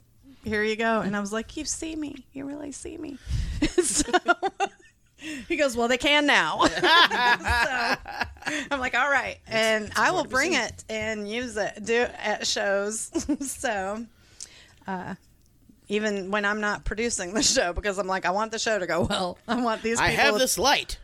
"Here 0.44 0.64
you 0.64 0.76
go." 0.76 1.02
And 1.02 1.18
I 1.18 1.20
was 1.20 1.34
like, 1.34 1.58
"You 1.58 1.66
see 1.66 1.96
me? 1.96 2.24
You 2.32 2.46
really 2.46 2.72
see 2.72 2.96
me?" 2.96 3.18
so 3.82 4.12
he 5.48 5.56
goes, 5.56 5.76
"Well, 5.76 5.88
they 5.88 5.98
can 5.98 6.28
now." 6.28 6.64
so 6.66 6.88
I'm 8.70 8.80
like, 8.80 8.94
"All 8.94 9.10
right," 9.10 9.40
and 9.48 9.92
I 9.96 10.12
will 10.12 10.26
bring 10.26 10.54
it 10.54 10.84
and 10.90 11.28
use 11.28 11.58
it 11.58 11.84
do 11.84 12.06
at 12.20 12.46
shows. 12.46 13.10
so. 13.42 14.06
Uh, 14.88 15.16
even 15.88 16.32
when 16.32 16.46
I'm 16.46 16.62
not 16.62 16.86
producing 16.86 17.34
the 17.34 17.42
show, 17.56 17.74
because 17.74 17.98
I'm 17.98 18.08
like, 18.08 18.26
I 18.26 18.32
want 18.32 18.52
the 18.52 18.60
show 18.60 18.80
to 18.80 18.88
go 18.88 19.02
well. 19.10 19.38
I 19.48 19.62
want 19.62 19.82
these. 19.82 20.00
I 20.00 20.10
people 20.12 20.26
have 20.26 20.38
this 20.40 20.58
light. 20.58 21.00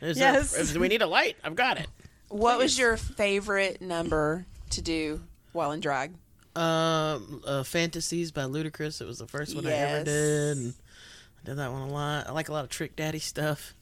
Is 0.00 0.18
there- 0.18 0.32
Yes. 0.34 0.58
if 0.58 0.76
we 0.76 0.88
need 0.88 1.02
a 1.02 1.06
light, 1.06 1.36
I've 1.44 1.54
got 1.56 1.78
it. 1.78 1.86
What 2.28 2.58
was 2.58 2.78
your 2.78 2.96
favorite 2.96 3.80
number 3.82 4.46
to 4.70 4.80
do 4.82 5.20
while 5.52 5.70
in 5.72 5.80
drag? 5.80 6.12
Um, 6.56 7.42
uh, 7.46 7.62
Fantasies 7.62 8.32
by 8.32 8.42
Ludacris. 8.42 9.00
It 9.00 9.06
was 9.06 9.18
the 9.18 9.26
first 9.26 9.54
one 9.54 9.66
I 9.66 9.70
ever 9.72 10.04
did. 10.04 10.56
And 10.58 10.74
I 11.42 11.46
did 11.46 11.56
that 11.58 11.70
one 11.72 11.82
a 11.82 11.92
lot. 11.92 12.26
I 12.28 12.32
like 12.32 12.48
a 12.48 12.52
lot 12.52 12.64
of 12.64 12.70
Trick 12.70 12.96
Daddy 12.96 13.18
stuff. 13.20 13.74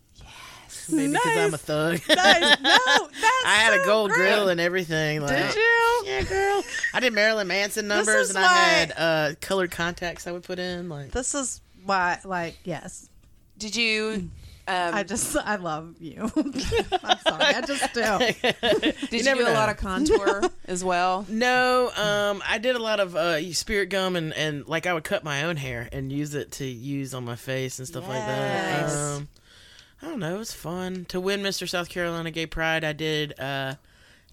Maybe 0.91 1.13
because 1.13 1.37
I'm 1.37 1.55
a 1.55 1.59
thug. 1.59 2.01
Nice. 2.09 2.61
No, 2.61 2.79
that's 3.21 3.45
I 3.47 3.55
had 3.57 3.81
a 3.81 3.85
gold 3.85 4.11
great. 4.11 4.35
grill 4.35 4.49
and 4.49 4.61
everything. 4.61 5.21
Like, 5.21 5.37
Did 5.37 5.55
you? 5.57 6.03
Yeah, 6.07 6.23
girl. 6.23 6.63
I 6.95 7.01
did 7.01 7.13
Marilyn 7.13 7.49
Manson 7.49 7.89
numbers, 7.89 8.31
is 8.31 8.37
and 8.37 8.45
I 8.45 8.49
had 8.49 8.93
uh, 8.97 9.33
colored 9.41 9.71
contacts 9.71 10.27
I 10.27 10.33
would 10.33 10.43
put 10.45 10.59
in. 10.59 10.89
Like, 10.89 11.13
This 11.13 11.35
is 11.35 11.61
why, 11.85 12.19
like, 12.25 12.57
yes. 12.65 13.09
Did 13.59 13.77
you? 13.77 14.31
Um, 14.69 14.95
I 14.95 15.03
just, 15.03 15.37
I 15.37 15.57
love 15.57 15.97
you. 15.99 16.31
I'm 16.37 17.19
sorry. 17.19 17.45
I 17.45 17.63
just 17.67 17.93
do. 17.93 18.03
did 19.09 19.13
you, 19.13 19.25
never 19.25 19.43
do 19.43 19.49
a 19.49 19.53
lot 19.53 19.69
of 19.69 19.79
contour 19.79 20.43
as 20.67 20.85
well? 20.85 21.27
No, 21.29 21.91
um, 21.97 22.41
I 22.49 22.59
did 22.59 22.77
a 22.77 22.79
lot 22.79 23.01
of 23.01 23.17
uh, 23.17 23.53
spirit 23.53 23.87
gum 23.87 24.15
and, 24.15 24.33
and 24.35 24.69
like 24.69 24.87
I 24.87 24.95
would 24.95 25.03
cut 25.03 25.25
my 25.25 25.45
own 25.45 25.57
hair 25.57 25.89
and 25.91 26.13
use 26.13 26.35
it 26.35 26.53
to 26.53 26.65
use 26.65 27.15
on 27.15 27.25
my 27.25 27.35
face 27.35 27.81
and 27.81 27.89
stuff 27.89 28.07
like 28.07 28.25
that. 28.25 28.81
Yes. 28.83 28.97
Um, 28.97 29.29
I 30.03 30.07
don't 30.07 30.21
know, 30.21 30.35
it 30.35 30.39
was 30.39 30.53
fun 30.53 31.05
to 31.11 31.21
win 31.21 31.43
Mr. 31.43 31.69
South 31.69 31.89
Carolina 31.89 32.31
Gay 32.31 32.47
Pride. 32.47 32.85
I 32.85 32.93
did 32.95 33.39
uh, 33.39 33.75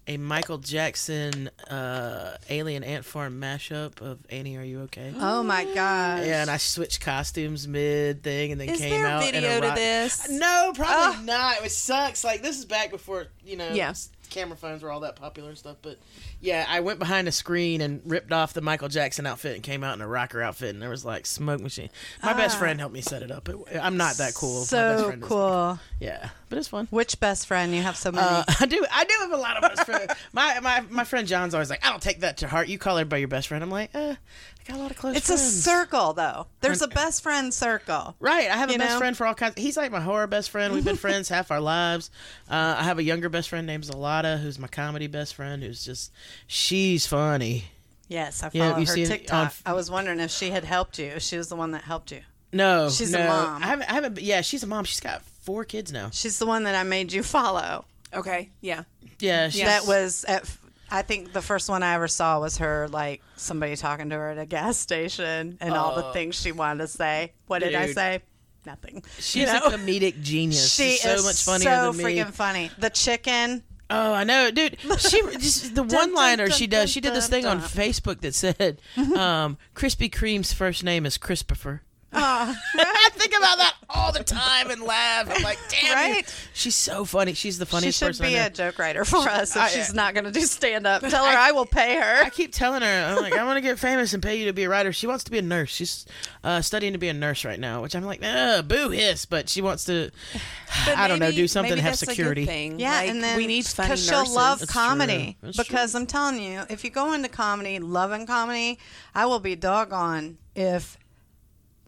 a 0.06 0.16
Michael 0.16 0.56
Jackson 0.58 1.48
uh, 1.68 2.36
Alien 2.48 2.82
Ant 2.82 3.04
Farm 3.04 3.38
mashup 3.38 4.00
of 4.00 4.18
Annie, 4.30 4.56
Are 4.56 4.64
You 4.64 4.80
Okay? 4.82 5.12
Oh 5.14 5.42
my 5.42 5.64
gosh. 5.64 6.24
Yeah, 6.26 6.40
and 6.40 6.50
I 6.50 6.56
switched 6.56 7.02
costumes 7.02 7.68
mid 7.68 8.22
thing 8.22 8.52
and 8.52 8.60
then 8.60 8.70
Is 8.70 8.80
came 8.80 9.04
out 9.04 9.24
in 9.24 9.32
video 9.32 9.58
a 9.58 9.60
to 9.68 9.74
this? 9.74 10.30
No, 10.30 10.72
probably 10.74 11.18
Oh. 11.20 11.22
not. 11.24 11.62
It 11.64 11.70
sucks. 11.70 12.24
Like 12.24 12.40
this 12.42 12.58
is 12.58 12.64
back 12.64 12.90
before 12.90 13.26
you 13.44 13.56
know. 13.58 13.70
Yeah. 13.72 13.92
Camera 14.30 14.56
phones 14.56 14.82
were 14.82 14.90
all 14.90 15.00
that 15.00 15.16
popular 15.16 15.50
and 15.50 15.58
stuff, 15.58 15.76
but 15.82 15.98
yeah, 16.40 16.64
I 16.68 16.80
went 16.80 16.98
behind 16.98 17.26
a 17.28 17.32
screen 17.32 17.80
and 17.80 18.00
ripped 18.04 18.32
off 18.32 18.52
the 18.52 18.60
Michael 18.60 18.88
Jackson 18.88 19.26
outfit 19.26 19.54
and 19.54 19.62
came 19.62 19.82
out 19.82 19.94
in 19.94 20.00
a 20.00 20.06
rocker 20.08 20.40
outfit, 20.42 20.70
and 20.70 20.80
there 20.82 20.90
was 20.90 21.04
like 21.04 21.26
smoke 21.26 21.60
machine. 21.60 21.90
My 22.22 22.32
best 22.32 22.56
Ah. 22.56 22.60
friend 22.60 22.78
helped 22.80 22.94
me 22.94 23.00
set 23.00 23.22
it 23.22 23.30
up. 23.30 23.48
It, 23.48 23.56
I'm 23.80 23.96
not 23.96 24.16
that 24.18 24.34
cool. 24.34 24.64
So 24.64 25.10
is- 25.10 25.22
cool. 25.24 25.78
Yeah, 26.00 26.28
but 26.48 26.58
it's 26.58 26.68
fun. 26.68 26.86
Which 26.90 27.18
best 27.18 27.46
friend? 27.46 27.74
You 27.74 27.82
have 27.82 27.96
so 27.96 28.12
many. 28.12 28.26
Uh, 28.26 28.44
I 28.60 28.66
do. 28.66 28.84
I 28.90 29.04
do 29.04 29.14
have 29.20 29.32
a 29.32 29.36
lot 29.36 29.56
of 29.56 29.62
best 29.74 29.84
friends. 29.86 30.12
my 30.32 30.60
my 30.60 30.80
my 30.90 31.04
friend 31.04 31.26
John's 31.26 31.54
always 31.54 31.70
like, 31.70 31.84
I 31.84 31.90
don't 31.90 32.02
take 32.02 32.20
that 32.20 32.36
to 32.38 32.48
heart. 32.48 32.68
You 32.68 32.78
call 32.78 32.98
everybody 32.98 33.20
your 33.22 33.28
best 33.28 33.48
friend. 33.48 33.62
I'm 33.64 33.70
like, 33.70 33.90
uh, 33.94 34.14
I 34.14 34.70
got 34.72 34.76
a 34.76 34.80
lot 34.80 34.90
of 34.92 34.96
close 34.96 35.16
it's 35.16 35.26
friends. 35.26 35.42
a 35.42 35.44
circle, 35.62 36.12
though. 36.12 36.46
There's 36.60 36.82
a 36.82 36.88
best 36.88 37.22
friend 37.22 37.52
circle. 37.52 38.14
Right, 38.20 38.48
I 38.50 38.56
have 38.56 38.68
a 38.68 38.74
You 38.74 38.78
best 38.78 38.92
know? 38.92 38.98
friend 38.98 39.16
for 39.16 39.26
all 39.26 39.34
kinds. 39.34 39.54
He's 39.56 39.76
like 39.76 39.90
my 39.90 40.00
horror 40.00 40.26
best 40.26 40.50
friend. 40.50 40.72
We've 40.74 40.84
been 40.84 40.96
friends 40.96 41.28
half 41.30 41.50
our 41.50 41.60
lives. 41.60 42.10
Uh, 42.48 42.76
I 42.78 42.84
have 42.84 42.98
a 42.98 43.02
younger 43.02 43.28
best 43.28 43.48
friend 43.48 43.66
named 43.66 43.84
Zalata, 43.84 44.38
who's 44.40 44.58
my 44.58 44.68
comedy 44.68 45.06
best 45.08 45.34
friend. 45.34 45.62
Who's 45.62 45.84
just 45.84 46.12
she's 46.46 47.06
funny. 47.06 47.64
Yes, 48.08 48.42
I 48.42 48.50
Yeah, 48.52 48.68
follow 48.70 48.80
you 48.80 48.86
her 48.86 48.92
see 48.94 49.02
it 49.02 49.08
TikTok. 49.08 49.46
on- 49.46 49.52
I 49.66 49.74
was 49.74 49.90
wondering 49.90 50.20
if 50.20 50.30
she 50.30 50.50
had 50.50 50.64
helped 50.64 50.98
you. 50.98 51.06
If 51.06 51.22
she 51.22 51.36
was 51.36 51.48
the 51.48 51.56
one 51.56 51.72
that 51.72 51.82
helped 51.84 52.10
you. 52.10 52.20
No, 52.52 52.88
She's 52.88 53.12
a 53.12 53.18
mom. 53.26 53.62
I 53.62 53.66
haven't. 53.66 53.90
I 53.90 53.94
haven't. 53.94 54.20
Yeah, 54.22 54.40
she's 54.40 54.62
a 54.62 54.66
mom. 54.66 54.84
She's 54.86 55.00
got 55.00 55.22
four 55.42 55.64
kids 55.64 55.92
now. 55.92 56.08
She's 56.12 56.38
the 56.38 56.46
one 56.46 56.64
that 56.64 56.74
I 56.74 56.82
made 56.82 57.12
you 57.12 57.22
follow. 57.22 57.84
Okay, 58.14 58.48
yeah. 58.62 58.84
Yeah, 59.20 59.50
she's, 59.50 59.64
That 59.64 59.86
was 59.86 60.24
at. 60.24 60.50
I 60.90 61.02
think 61.02 61.34
the 61.34 61.42
first 61.42 61.68
one 61.68 61.82
I 61.82 61.92
ever 61.92 62.08
saw 62.08 62.40
was 62.40 62.56
her 62.56 62.88
like 62.88 63.20
somebody 63.36 63.76
talking 63.76 64.08
to 64.08 64.16
her 64.16 64.30
at 64.30 64.38
a 64.38 64.46
gas 64.46 64.78
station 64.78 65.58
and 65.60 65.74
all 65.74 65.94
the 65.96 66.06
Oh. 66.06 66.12
things 66.14 66.40
she 66.40 66.50
wanted 66.52 66.78
to 66.84 66.88
say. 66.88 67.32
What 67.46 67.58
did 67.58 67.74
I 67.74 67.92
say? 67.92 68.22
Nothing. 68.64 69.04
she's 69.18 69.36
you 69.36 69.46
know? 69.46 69.58
a 69.66 69.70
comedic 69.72 70.22
genius. 70.22 70.74
she 70.74 70.92
she's 70.92 71.02
so 71.02 71.12
is 71.12 71.24
much 71.24 71.42
funnier 71.44 71.68
so 71.76 71.92
than 71.92 71.96
me. 71.98 72.04
freaking 72.16 72.32
funny. 72.32 72.70
The 72.78 72.88
chicken. 72.88 73.62
Oh, 73.90 74.12
I 74.12 74.24
know, 74.24 74.50
dude. 74.50 74.78
She 74.98 75.22
just 75.38 75.74
the 75.74 75.82
one 75.82 76.14
liner 76.14 76.50
she 76.50 76.66
does. 76.66 76.90
She 76.90 77.00
did 77.00 77.14
this 77.14 77.28
thing 77.28 77.46
on. 77.46 77.60
Facebook 77.60 78.20
that 78.20 78.34
said, 78.34 78.80
um, 78.96 79.56
"Krispy 79.74 80.10
Kreme's 80.10 80.52
first 80.52 80.84
name 80.84 81.06
is 81.06 81.16
Christopher." 81.16 81.82
Oh, 82.10 82.56
I 82.74 83.08
think 83.12 83.32
about 83.36 83.58
that 83.58 83.74
all 83.90 84.12
the 84.12 84.24
time 84.24 84.70
and 84.70 84.80
laugh. 84.82 85.28
I'm 85.30 85.42
like, 85.42 85.58
damn, 85.68 85.94
Right? 85.94 86.16
you- 86.26 86.32
She's 86.54 86.74
so 86.74 87.04
funny. 87.04 87.34
She's 87.34 87.58
the 87.58 87.66
she 87.66 87.70
funniest 87.70 87.98
should 87.98 88.06
person 88.06 88.26
be 88.26 88.36
I 88.36 88.40
know. 88.40 88.46
a 88.46 88.50
joke 88.50 88.78
writer 88.78 89.04
for 89.04 89.28
us 89.28 89.54
if 89.54 89.62
I- 89.62 89.68
she's 89.68 89.92
not 89.92 90.14
going 90.14 90.24
to 90.24 90.30
do 90.30 90.40
stand 90.40 90.86
up. 90.86 91.02
Tell 91.02 91.26
her 91.26 91.36
I 91.36 91.52
will 91.52 91.66
pay 91.66 91.96
her. 91.96 92.24
I 92.24 92.30
keep 92.30 92.52
telling 92.52 92.80
her, 92.80 92.88
I'm 92.88 93.16
like, 93.22 93.34
I 93.36 93.44
want 93.44 93.58
to 93.58 93.60
get 93.60 93.78
famous 93.78 94.14
and 94.14 94.22
pay 94.22 94.36
you 94.36 94.46
to 94.46 94.54
be 94.54 94.64
a 94.64 94.68
writer. 94.70 94.90
She 94.92 95.06
wants 95.06 95.24
to 95.24 95.30
be 95.30 95.38
a 95.38 95.42
nurse. 95.42 95.68
She's 95.68 96.06
uh, 96.42 96.62
studying 96.62 96.94
to 96.94 96.98
be 96.98 97.08
a 97.08 97.14
nurse 97.14 97.44
right 97.44 97.60
now, 97.60 97.82
which 97.82 97.94
I'm 97.94 98.04
like, 98.04 98.20
uh, 98.24 98.62
boo 98.62 98.88
hiss. 98.88 99.26
But 99.26 99.50
she 99.50 99.60
wants 99.60 99.84
to, 99.84 100.10
But 100.86 100.96
I 100.96 101.08
don't 101.08 101.18
know, 101.18 101.30
do 101.30 101.46
something 101.46 101.72
maybe 101.72 101.80
to 101.80 101.82
have 101.82 101.92
that's 101.92 102.02
a 102.04 102.06
good 102.06 102.12
security. 102.16 102.46
thing. 102.46 102.80
Yeah, 102.80 102.92
Like, 102.92 103.10
and 103.10 103.22
then 103.22 103.36
we 103.36 103.46
need 103.46 103.66
funny 103.66 103.88
because 103.88 104.06
she'll 104.06 104.32
love 104.34 104.60
That's 104.60 104.72
comedy. 104.72 105.36
true. 105.42 105.52
Because 105.58 105.94
I'm 105.94 106.06
telling 106.06 106.40
you, 106.42 106.62
if 106.70 106.84
you 106.84 106.90
go 106.90 107.12
into 107.12 107.28
comedy, 107.28 107.78
loving 107.78 108.26
comedy, 108.26 108.78
I 109.14 109.26
will 109.26 109.40
be 109.40 109.54
doggone 109.56 110.38
if 110.54 110.96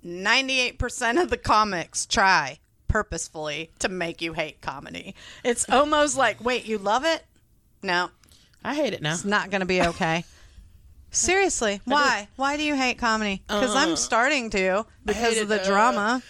98% 0.05 1.23
of 1.23 1.31
the 1.31 1.37
comics 1.37 2.07
try 2.07 2.59
purposefully 2.89 3.71
to 3.79 3.89
make 3.89 4.21
you 4.21 4.33
hate 4.33 4.61
comedy. 4.61 5.15
It's 5.45 5.69
almost 5.69 6.17
like, 6.17 6.43
wait, 6.45 6.67
you 6.67 6.79
love 6.79 7.05
it? 7.05 7.25
No, 7.83 8.11
I 8.65 8.75
hate 8.75 8.93
it 8.93 9.03
now. 9.03 9.13
it's 9.15 9.25
not 9.25 9.51
going 9.51 9.61
to 9.61 9.67
be 9.67 9.81
okay. 9.83 10.25
Seriously, 11.13 11.81
why? 11.87 12.29
Why 12.37 12.57
do 12.57 12.63
you 12.63 12.77
hate 12.77 12.99
comedy? 12.99 13.43
Because 13.49 13.75
I'm 13.75 13.93
Uh, 13.93 13.97
starting 13.97 14.51
to 14.51 14.87
because 15.05 15.39
of 15.39 15.49
the 15.49 15.57
it, 15.57 15.63
uh, 15.63 15.67
drama. 15.67 16.23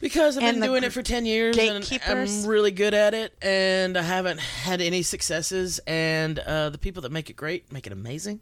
Because 0.00 0.36
I've 0.36 0.42
And 0.44 0.54
been 0.56 0.60
the 0.60 0.66
doing 0.66 0.84
it 0.84 0.92
for 0.92 1.02
10 1.02 1.26
years 1.26 1.56
and 1.58 1.82
gatekeepers. 1.84 2.44
I'm 2.44 2.50
really 2.50 2.70
good 2.70 2.94
at 2.94 3.12
it 3.14 3.34
and 3.42 3.96
I 3.98 4.02
haven't 4.02 4.40
had 4.40 4.80
any 4.80 5.02
successes 5.02 5.78
and 5.86 6.38
uh, 6.38 6.70
the 6.70 6.78
people 6.78 7.02
that 7.02 7.12
make 7.12 7.28
it 7.30 7.36
great 7.36 7.70
make 7.70 7.86
it 7.86 7.92
amazing. 7.92 8.40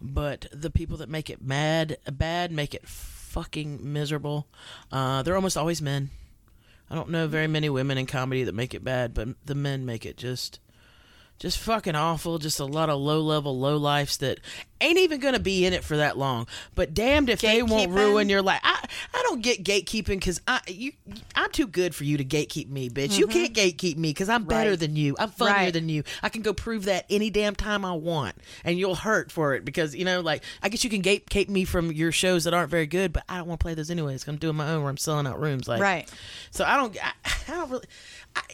But 0.00 0.46
the 0.52 0.70
people 0.70 0.96
that 0.98 1.08
make 1.08 1.28
it 1.30 1.42
mad 1.42 1.98
bad 2.12 2.52
make 2.52 2.72
it 2.74 2.86
fucking 3.36 3.92
miserable. 3.92 4.46
Uh, 4.90 5.22
they're 5.22 5.36
almost 5.36 5.58
always 5.58 5.82
men. 5.82 6.08
I 6.88 6.94
don't 6.94 7.10
know 7.10 7.26
very 7.26 7.46
many 7.46 7.68
women 7.68 7.98
in 7.98 8.06
comedy 8.06 8.44
that 8.44 8.54
make 8.54 8.72
it 8.72 8.82
bad, 8.82 9.12
but 9.12 9.28
the 9.44 9.54
men 9.54 9.84
make 9.84 10.06
it 10.06 10.16
just 10.16 10.58
just 11.38 11.58
fucking 11.58 11.94
awful. 11.94 12.38
Just 12.38 12.60
a 12.60 12.64
lot 12.64 12.88
of 12.90 13.00
low 13.00 13.20
level 13.20 13.58
low 13.58 13.76
lifes 13.76 14.16
that 14.18 14.40
ain't 14.80 14.98
even 14.98 15.20
gonna 15.20 15.38
be 15.38 15.64
in 15.64 15.72
it 15.72 15.84
for 15.84 15.96
that 15.96 16.16
long. 16.18 16.46
But 16.74 16.94
damned 16.94 17.28
if 17.28 17.40
they 17.40 17.62
won't 17.62 17.90
ruin 17.90 18.28
your 18.28 18.42
life. 18.42 18.60
I 18.62 18.84
I 19.14 19.22
don't 19.22 19.42
get 19.42 19.64
gatekeeping 19.64 20.06
because 20.18 20.40
I 20.46 20.60
you 20.66 20.92
I'm 21.34 21.50
too 21.50 21.66
good 21.66 21.94
for 21.94 22.04
you 22.04 22.16
to 22.16 22.24
gatekeep 22.24 22.68
me, 22.68 22.88
bitch. 22.88 23.18
You 23.18 23.26
mm-hmm. 23.26 23.52
can't 23.52 23.54
gatekeep 23.54 23.96
me 23.96 24.10
because 24.10 24.28
I'm 24.28 24.44
better 24.44 24.70
Right. 24.70 24.78
than 24.78 24.96
you. 24.96 25.14
I'm 25.18 25.30
funnier 25.30 25.54
Right. 25.56 25.72
than 25.72 25.88
you. 25.88 26.04
I 26.22 26.28
can 26.28 26.42
go 26.42 26.52
prove 26.52 26.84
that 26.86 27.06
any 27.10 27.30
damn 27.30 27.54
time 27.54 27.84
I 27.84 27.92
want, 27.92 28.36
and 28.64 28.78
you'll 28.78 28.94
hurt 28.94 29.30
for 29.30 29.54
it 29.54 29.64
because 29.64 29.94
you 29.94 30.04
know 30.04 30.20
like 30.20 30.42
I 30.62 30.68
guess 30.68 30.84
you 30.84 30.90
can 30.90 31.02
gatekeep 31.02 31.48
me 31.48 31.64
from 31.64 31.92
your 31.92 32.12
shows 32.12 32.44
that 32.44 32.54
aren't 32.54 32.70
very 32.70 32.86
good, 32.86 33.12
but 33.12 33.24
I 33.28 33.38
don't 33.38 33.46
want 33.48 33.60
to 33.60 33.64
play 33.64 33.74
those 33.74 33.90
anyways. 33.90 34.26
I'm 34.26 34.36
doing 34.36 34.56
my 34.56 34.70
own 34.70 34.82
where 34.82 34.90
I'm 34.90 34.96
selling 34.96 35.26
out 35.26 35.40
rooms, 35.40 35.68
like 35.68 35.80
Right. 35.80 36.10
so 36.50 36.64
I 36.64 36.76
don't, 36.76 36.96
I, 37.02 37.12
I 37.48 37.50
don't 37.52 37.70
really, 37.70 37.84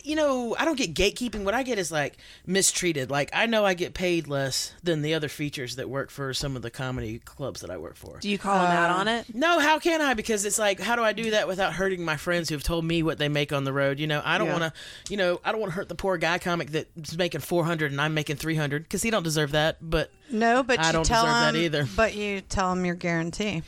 you 0.04 0.16
know, 0.16 0.56
I 0.58 0.64
don't 0.64 0.76
get 0.76 0.94
gatekeeping. 0.94 1.44
What 1.44 1.54
I 1.54 1.62
get 1.62 1.78
is 1.78 1.92
like 1.92 2.16
mistreated. 2.46 3.10
Like 3.10 3.30
I 3.32 3.46
know 3.46 3.64
I 3.64 3.74
get 3.74 3.94
paid 3.94 4.26
less 4.28 4.72
than 4.82 5.02
the 5.02 5.14
other 5.14 5.28
features 5.28 5.76
that 5.76 5.88
work 5.88 6.10
for 6.10 6.34
some 6.34 6.56
of 6.56 6.62
the 6.62 6.70
comedy 6.70 7.20
clubs 7.20 7.60
that 7.60 7.70
I 7.70 7.76
work 7.78 7.96
for. 7.96 8.18
Do 8.18 8.28
you 8.28 8.38
call 8.38 8.58
them 8.60 8.70
out 8.70 8.90
on 8.90 9.08
it? 9.08 9.34
No, 9.34 9.58
how 9.60 9.78
can 9.78 10.00
I? 10.00 10.14
Because 10.14 10.44
it's 10.44 10.58
like, 10.58 10.80
how 10.80 10.96
do 10.96 11.02
I 11.02 11.12
do 11.12 11.30
that 11.32 11.46
without 11.46 11.72
hurting 11.74 12.04
my 12.04 12.16
friends 12.16 12.48
who've 12.48 12.62
told 12.62 12.84
me 12.84 13.02
what 13.02 13.18
they 13.18 13.28
make 13.28 13.52
on 13.52 13.64
the 13.64 13.72
road? 13.72 14.00
You 14.00 14.06
know, 14.06 14.20
I 14.24 14.38
don't 14.38 14.48
Yeah. 14.48 14.58
want 14.58 14.74
to, 14.74 14.80
you 15.10 15.16
know, 15.16 15.40
I 15.44 15.52
don't 15.52 15.60
want 15.60 15.70
to 15.72 15.76
hurt 15.76 15.88
the 15.88 15.94
poor 15.94 16.16
guy 16.16 16.38
comic 16.38 16.70
that's 16.70 17.16
making 17.16 17.40
four 17.42 17.64
hundred 17.64 17.92
and 17.92 18.00
I'm 18.00 18.14
making 18.14 18.36
three 18.36 18.56
hundred 18.56 18.82
because 18.82 19.02
he 19.02 19.10
don't 19.10 19.22
deserve 19.22 19.52
that. 19.52 19.78
But 19.80 20.10
No, 20.30 20.62
but 20.62 20.78
I 20.80 20.88
you 20.88 20.92
don't 20.92 21.04
tell 21.06 21.24
deserve 21.26 21.40
that 21.40 21.56
either. 21.56 21.88
But 21.96 22.14
you 22.14 22.40
tell 22.40 22.74
them 22.74 22.84
your 22.84 22.94
guarantee. 22.96 23.62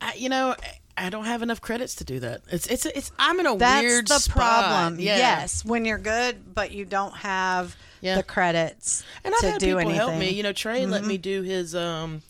I, 0.00 0.14
you 0.14 0.28
know, 0.28 0.54
I 0.98 1.10
don't 1.10 1.24
have 1.26 1.42
enough 1.42 1.60
credits 1.60 1.94
to 1.96 2.04
do 2.04 2.20
that. 2.20 2.42
It's 2.50 2.66
it's 2.66 2.86
it's. 2.86 3.12
I'm 3.18 3.38
in 3.40 3.46
a 3.46 3.54
weird 3.54 3.58
spot. 3.60 3.70
That's 3.72 3.82
weird 3.82 4.06
the 4.08 4.18
spot. 4.18 4.36
problem. 4.64 5.00
Yeah. 5.00 5.16
Yes, 5.18 5.64
when 5.64 5.84
you're 5.84 5.98
good, 5.98 6.54
but 6.54 6.70
you 6.70 6.84
don't 6.84 7.14
have 7.18 7.76
Yeah. 8.00 8.16
the 8.16 8.22
credits 8.22 9.04
And 9.24 9.34
I've 9.34 9.40
to 9.40 9.50
had 9.52 9.60
do 9.60 9.66
people 9.66 9.80
anything. 9.80 9.96
help 9.96 10.14
me. 10.16 10.30
You 10.30 10.42
know, 10.42 10.52
Trey 10.52 10.86
let 10.86 11.04
me 11.04 11.18
do 11.18 11.42
his. 11.42 11.74
Um, 11.74 12.22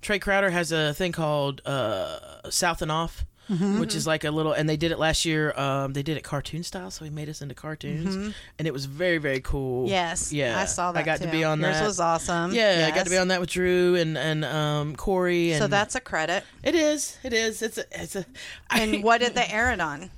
Trey 0.00 0.18
Crowder 0.18 0.50
has 0.50 0.70
a 0.72 0.92
thing 0.94 1.12
called 1.12 1.60
uh, 1.66 2.50
South 2.50 2.82
and 2.82 2.90
Off, 2.92 3.24
which 3.48 3.94
is 3.94 4.06
like 4.06 4.24
a 4.24 4.30
little. 4.30 4.52
And 4.52 4.68
they 4.68 4.76
did 4.76 4.92
it 4.92 4.98
last 4.98 5.24
year. 5.24 5.52
Um, 5.58 5.92
they 5.92 6.02
did 6.02 6.16
it 6.16 6.24
cartoon 6.24 6.62
style, 6.62 6.90
so 6.90 7.04
he 7.04 7.10
made 7.10 7.28
us 7.28 7.42
into 7.42 7.54
cartoons, 7.54 8.34
and 8.58 8.66
it 8.68 8.72
was 8.72 8.84
very 8.86 9.18
very 9.18 9.40
cool. 9.40 9.88
yes, 9.88 10.32
yeah, 10.32 10.58
I 10.58 10.64
saw 10.64 10.92
that. 10.92 11.00
I 11.00 11.02
got 11.02 11.18
too. 11.18 11.26
to 11.26 11.30
be 11.30 11.44
on 11.44 11.60
Yours 11.60 11.74
that. 11.78 11.84
was 11.86 12.00
awesome. 12.00 12.52
yeah, 12.54 12.88
I 12.90 12.94
got 12.96 13.04
to 13.04 13.10
be 13.10 13.18
on 13.18 13.28
that 13.28 13.40
with 13.40 13.50
Drew 13.50 13.96
and 13.96 14.16
and 14.18 14.44
um, 14.44 14.96
Corey. 14.96 15.52
And 15.52 15.60
So 15.62 15.66
that's 15.66 15.94
a 15.94 16.00
credit. 16.00 16.44
it 16.62 16.74
is. 16.74 17.18
It 17.22 17.32
is. 17.32 17.62
It's 17.62 17.78
a. 17.78 17.84
It's 17.92 18.16
a. 18.16 18.24
And 18.70 19.02
what 19.04 19.20
did 19.20 19.34
they 19.34 19.46
air 19.46 19.70
it 19.72 19.80
on? 19.80 20.10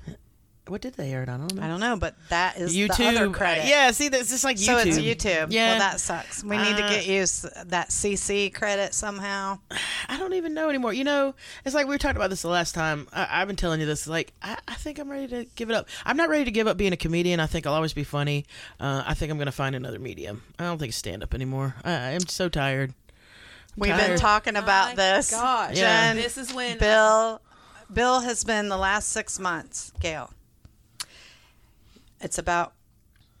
What 0.69 0.81
did 0.81 0.93
they 0.95 1.11
air 1.13 1.23
it 1.23 1.29
on? 1.29 1.41
I 1.41 1.47
don't 1.47 1.55
know. 1.55 1.61
I 1.63 1.67
don't 1.67 1.79
know, 1.79 1.95
but 1.97 2.15
that 2.29 2.57
is 2.57 2.75
YouTube. 2.75 2.97
the 2.97 3.07
other 3.07 3.29
credit. 3.29 3.65
Yeah, 3.67 3.91
see, 3.91 4.09
that's 4.09 4.29
just 4.29 4.43
like 4.43 4.57
YouTube. 4.57 4.65
So 4.65 4.77
it's 4.77 4.97
YouTube. 4.99 5.47
Yeah. 5.51 5.71
Well, 5.71 5.79
that 5.79 5.99
sucks. 5.99 6.43
We 6.43 6.57
need 6.57 6.77
to 6.77 6.83
Uh, 6.83 6.89
get 6.89 7.05
you 7.07 7.21
s- 7.21 7.45
that 7.65 7.89
CC 7.89 8.49
credit 8.53 8.93
somehow. 8.93 9.59
I 10.09 10.17
don't 10.17 10.33
even 10.33 10.53
know 10.53 10.69
anymore. 10.69 10.93
You 10.93 11.03
know, 11.03 11.35
it's 11.65 11.73
like 11.75 11.85
we 11.87 11.93
were 11.95 11.97
talking 11.97 12.17
about 12.17 12.29
this 12.29 12.41
the 12.41 12.49
last 12.49 12.73
time. 12.75 13.07
I, 13.13 13.27
I've 13.41 13.47
been 13.47 13.55
telling 13.55 13.79
you 13.79 13.85
this. 13.85 14.07
Like, 14.07 14.33
I, 14.41 14.57
I 14.67 14.73
think 14.75 14.99
I'm 14.99 15.09
ready 15.09 15.27
to 15.27 15.45
give 15.55 15.69
it 15.69 15.73
up. 15.73 15.87
I'm 16.05 16.17
not 16.17 16.29
ready 16.29 16.45
to 16.45 16.51
give 16.51 16.67
up 16.67 16.77
being 16.77 16.93
a 16.93 16.97
comedian. 16.97 17.39
I 17.39 17.45
think 17.47 17.65
I'll 17.67 17.73
always 17.73 17.93
be 17.93 18.03
funny. 18.03 18.45
Uh, 18.79 19.03
I 19.05 19.13
think 19.13 19.31
I'm 19.31 19.37
going 19.37 19.45
to 19.47 19.51
find 19.51 19.75
another 19.75 19.99
medium. 19.99 20.43
I 20.59 20.63
don't 20.63 20.77
think 20.77 20.93
stand 20.93 21.23
up 21.23 21.33
anymore. 21.33 21.75
I, 21.83 21.91
I'm 22.11 22.27
so 22.27 22.49
tired. 22.49 22.93
I'm 23.75 23.81
We've 23.81 23.95
been 23.95 24.17
talking 24.17 24.55
about 24.55 24.89
My 24.89 24.95
this. 24.95 25.31
Gosh, 25.31 25.75
Yeah. 25.77 26.13
Jen, 26.13 26.15
this 26.15 26.37
is 26.37 26.51
when 26.53 26.79
Bill, 26.79 27.41
Bill 27.93 28.21
has 28.21 28.43
been 28.43 28.69
the 28.69 28.77
last 28.77 29.09
six 29.09 29.37
months. 29.39 29.91
Gail, 29.99 30.31
It's 32.21 32.37
about 32.37 32.73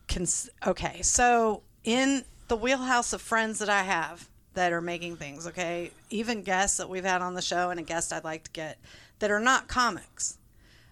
cons- 0.07 0.49
okay. 0.65 1.01
So 1.01 1.63
in 1.83 2.23
the 2.47 2.55
wheelhouse 2.55 3.13
of 3.13 3.21
friends 3.21 3.59
that 3.59 3.69
I 3.69 3.83
have 3.83 4.29
that 4.53 4.71
are 4.73 4.81
making 4.81 5.17
things, 5.17 5.47
okay, 5.47 5.91
even 6.09 6.41
guests 6.43 6.77
that 6.77 6.89
we've 6.89 7.05
had 7.05 7.21
on 7.21 7.33
the 7.33 7.41
show 7.41 7.69
and 7.69 7.79
a 7.79 7.83
guest 7.83 8.11
I'd 8.13 8.23
like 8.23 8.43
to 8.45 8.51
get 8.51 8.77
that 9.19 9.31
are 9.31 9.39
not 9.39 9.67
comics, 9.67 10.37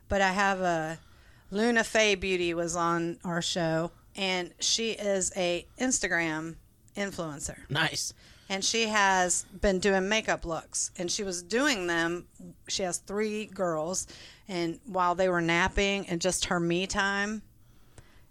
but 0.09 0.21
I 0.21 0.31
have 0.31 0.61
a 0.61 0.99
Luna 1.51 1.83
Faye 1.83 2.15
Beauty 2.15 2.53
was 2.53 2.75
on 2.75 3.17
our 3.23 3.41
show, 3.41 3.91
and 4.15 4.51
she 4.59 4.91
is 4.91 5.31
a 5.35 5.65
Instagram 5.79 6.55
influencer 6.97 7.69
Nice. 7.69 8.13
and 8.49 8.63
she 8.63 8.87
has 8.87 9.43
been 9.61 9.79
doing 9.79 10.07
makeup 10.07 10.45
looks 10.45 10.91
and 10.97 11.11
she 11.11 11.23
was 11.23 11.43
doing 11.43 11.87
them 11.87 12.25
she 12.69 12.83
has 12.83 12.99
three 12.99 13.47
girls 13.47 14.07
and 14.47 14.79
while 14.85 15.13
they 15.13 15.27
were 15.27 15.41
napping 15.41 16.07
and 16.07 16.21
just 16.21 16.45
her 16.45 16.57
me 16.57 16.87
time 16.87 17.41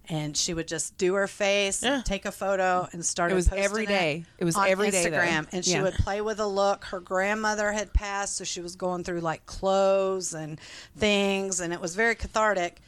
and 0.09 0.37
she 0.37 0.53
would 0.53 0.69
just 0.69 0.99
do 0.99 1.15
her 1.15 1.27
face 1.27 1.83
Yeah. 1.83 2.03
take 2.05 2.25
a 2.27 2.33
photo 2.33 2.87
and 2.93 3.05
start 3.05 3.33
It 3.33 3.35
was 3.35 3.51
every 3.53 3.87
day. 3.87 4.25
It 4.39 4.45
was 4.45 4.55
on 4.57 4.69
every 4.69 4.91
day. 4.91 5.05
Instagram 5.07 5.47
and 5.53 5.65
she 5.65 5.73
Yeah. 5.73 5.83
would 5.83 5.95
play 5.95 6.21
with 6.21 6.41
a 6.41 6.47
look 6.47 6.85
her 6.87 7.01
grandmother 7.01 7.73
had 7.73 7.93
passed 7.95 8.37
so 8.37 8.45
she 8.45 8.61
was 8.61 8.77
going 8.77 9.03
through 9.05 9.21
like 9.21 9.47
clothes 9.47 10.35
and 10.35 10.61
things 10.97 11.61
and 11.61 11.73
it 11.73 11.81
was 11.81 11.95
very 11.95 12.15
cathartic 12.15 12.81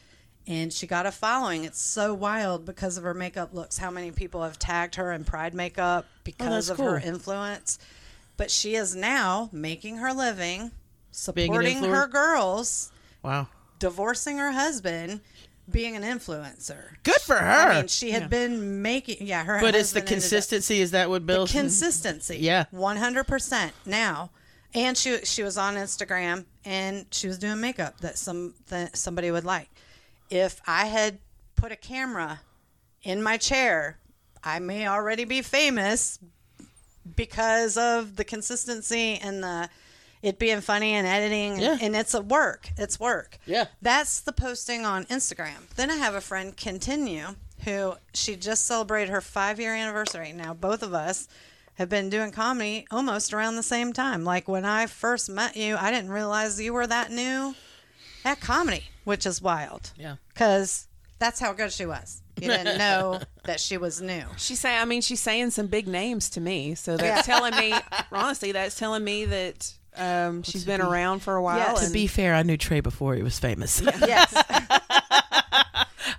and 0.49 0.71
she 0.71 0.87
got 0.87 1.05
a 1.05 1.11
following. 1.11 1.65
It's 1.65 1.81
so 1.81 2.13
wild 2.13 2.65
because 2.65 2.97
of 2.97 3.03
her 3.03 3.13
makeup 3.13 3.53
looks. 3.53 3.77
How 3.79 3.91
many 3.91 4.11
people 4.11 4.43
have 4.43 4.57
tagged 4.57 4.95
her 4.95 5.11
in 5.11 5.25
Pride 5.25 5.53
makeup 5.53 6.05
oh, 6.07 6.19
because 6.23 6.67
that's 6.67 6.79
of 6.79 6.85
her 6.85 6.97
influence? 6.99 7.79
But 8.37 8.49
she 8.49 8.75
is 8.75 8.95
now 8.95 9.49
making 9.51 9.97
her 9.97 10.13
living, 10.13 10.71
supporting 11.11 11.83
her 11.83 12.07
girls, 12.07 12.91
Wow. 13.23 13.47
divorcing 13.79 14.37
her 14.37 14.51
husband, 14.53 15.19
being 15.69 15.95
an 15.95 16.03
influencer. 16.03 16.95
Good 17.03 17.21
for 17.21 17.35
her. 17.35 17.43
I 17.71 17.75
mean, 17.79 17.87
she 17.87 18.11
had 18.11 18.29
been 18.29 18.81
making 18.81 19.25
yeah 19.25 19.43
her. 19.43 19.59
but 19.59 19.75
it's 19.75 19.91
the 19.91 19.99
husband 19.99 20.01
ended 20.01 20.07
up- 20.07 20.07
consistency. 20.21 20.81
Is 20.81 20.91
that 20.91 21.09
what 21.09 21.25
builds? 21.25 21.51
consistency. 21.51 22.37
Yeah. 22.37 22.65
one 22.71 22.97
hundred 22.97 23.25
percent. 23.25 23.73
Now, 23.85 24.31
and 24.73 24.97
she 24.97 25.19
she 25.25 25.43
was 25.43 25.57
on 25.57 25.75
Instagram 25.75 26.45
and 26.65 27.05
she 27.11 27.27
was 27.27 27.37
doing 27.37 27.59
makeup 27.59 27.99
that 28.01 28.17
some 28.17 28.53
that 28.67 28.97
somebody 28.97 29.31
would 29.31 29.45
like. 29.45 29.69
If 30.29 30.61
I 30.67 30.85
had 30.85 31.19
put 31.55 31.71
a 31.71 31.75
camera 31.77 32.41
in 33.03 33.21
my 33.23 33.37
chair, 33.37 33.97
I 34.43 34.59
may 34.59 34.87
already 34.87 35.23
be 35.23 35.41
famous 35.41 36.19
because 37.15 37.77
of 37.77 38.15
the 38.17 38.23
consistency 38.23 39.15
and 39.15 39.41
the 39.43 39.69
it 40.21 40.39
being 40.39 40.61
funny 40.61 40.93
and 40.93 41.05
editing 41.07 41.53
and, 41.53 41.61
Yeah. 41.61 41.77
and 41.81 41.95
it's 41.95 42.13
a 42.13 42.21
work. 42.21 42.69
It's 42.77 42.99
work. 42.99 43.37
Yeah. 43.45 43.65
that's 43.81 44.19
the 44.19 44.31
posting 44.33 44.85
on 44.85 45.05
instagram. 45.05 45.67
Then 45.75 45.89
i 45.91 45.95
have 45.95 46.15
a 46.15 46.21
friend 46.21 46.55
continue 46.57 47.27
who 47.65 47.95
she 48.13 48.35
just 48.35 48.65
celebrated 48.65 49.09
her 49.09 49.21
five 49.21 49.59
year 49.59 49.73
anniversary. 49.73 50.31
Now 50.33 50.53
both 50.53 50.83
of 50.83 50.93
us 50.93 51.27
have 51.75 51.89
been 51.89 52.09
doing 52.09 52.31
comedy 52.31 52.87
almost 52.91 53.33
around 53.33 53.55
the 53.55 53.63
same 53.63 53.93
time. 53.93 54.23
Like 54.23 54.47
when 54.47 54.65
i 54.65 54.85
first 54.87 55.29
met 55.29 55.55
you 55.55 55.75
i 55.75 55.91
didn't 55.91 56.11
realize 56.11 56.59
you 56.59 56.73
were 56.73 56.87
that 56.87 57.11
new 57.11 57.55
at 58.25 58.39
comedy 58.41 58.83
which 59.03 59.25
is 59.25 59.41
wild. 59.41 59.91
Yeah. 59.97 60.15
because 60.33 60.87
that's 61.19 61.39
how 61.39 61.53
good 61.53 61.71
she 61.71 61.85
was. 61.85 62.21
You 62.39 62.49
didn't 62.49 62.77
know 62.85 63.21
that 63.45 63.59
she 63.59 63.77
was 63.77 63.99
new. 64.01 64.21
She's 64.37 64.59
saying, 64.59 64.79
I 64.79 64.85
mean, 64.85 65.01
she's 65.01 65.19
saying 65.21 65.49
some 65.49 65.65
big 65.65 65.87
names 65.87 66.29
to 66.31 66.41
me. 66.41 66.75
So 66.75 66.95
that's 66.95 67.25
telling 67.25 67.55
me, 67.55 67.73
honestly, 68.11 68.51
that's 68.51 68.77
telling 68.77 69.03
me 69.03 69.25
that 69.25 69.73
um, 69.99 70.43
she's 70.43 70.65
been 70.65 70.81
around 70.81 71.19
for 71.19 71.35
a 71.35 71.41
while. 71.41 71.57
Yes. 71.57 71.87
To 71.87 71.93
be 71.93 72.07
fair, 72.07 72.35
I 72.35 72.43
knew 72.43 72.57
Trey 72.57 72.79
before 72.79 73.15
he 73.15 73.23
was 73.23 73.39
famous. 73.39 73.81
yes 74.01 74.33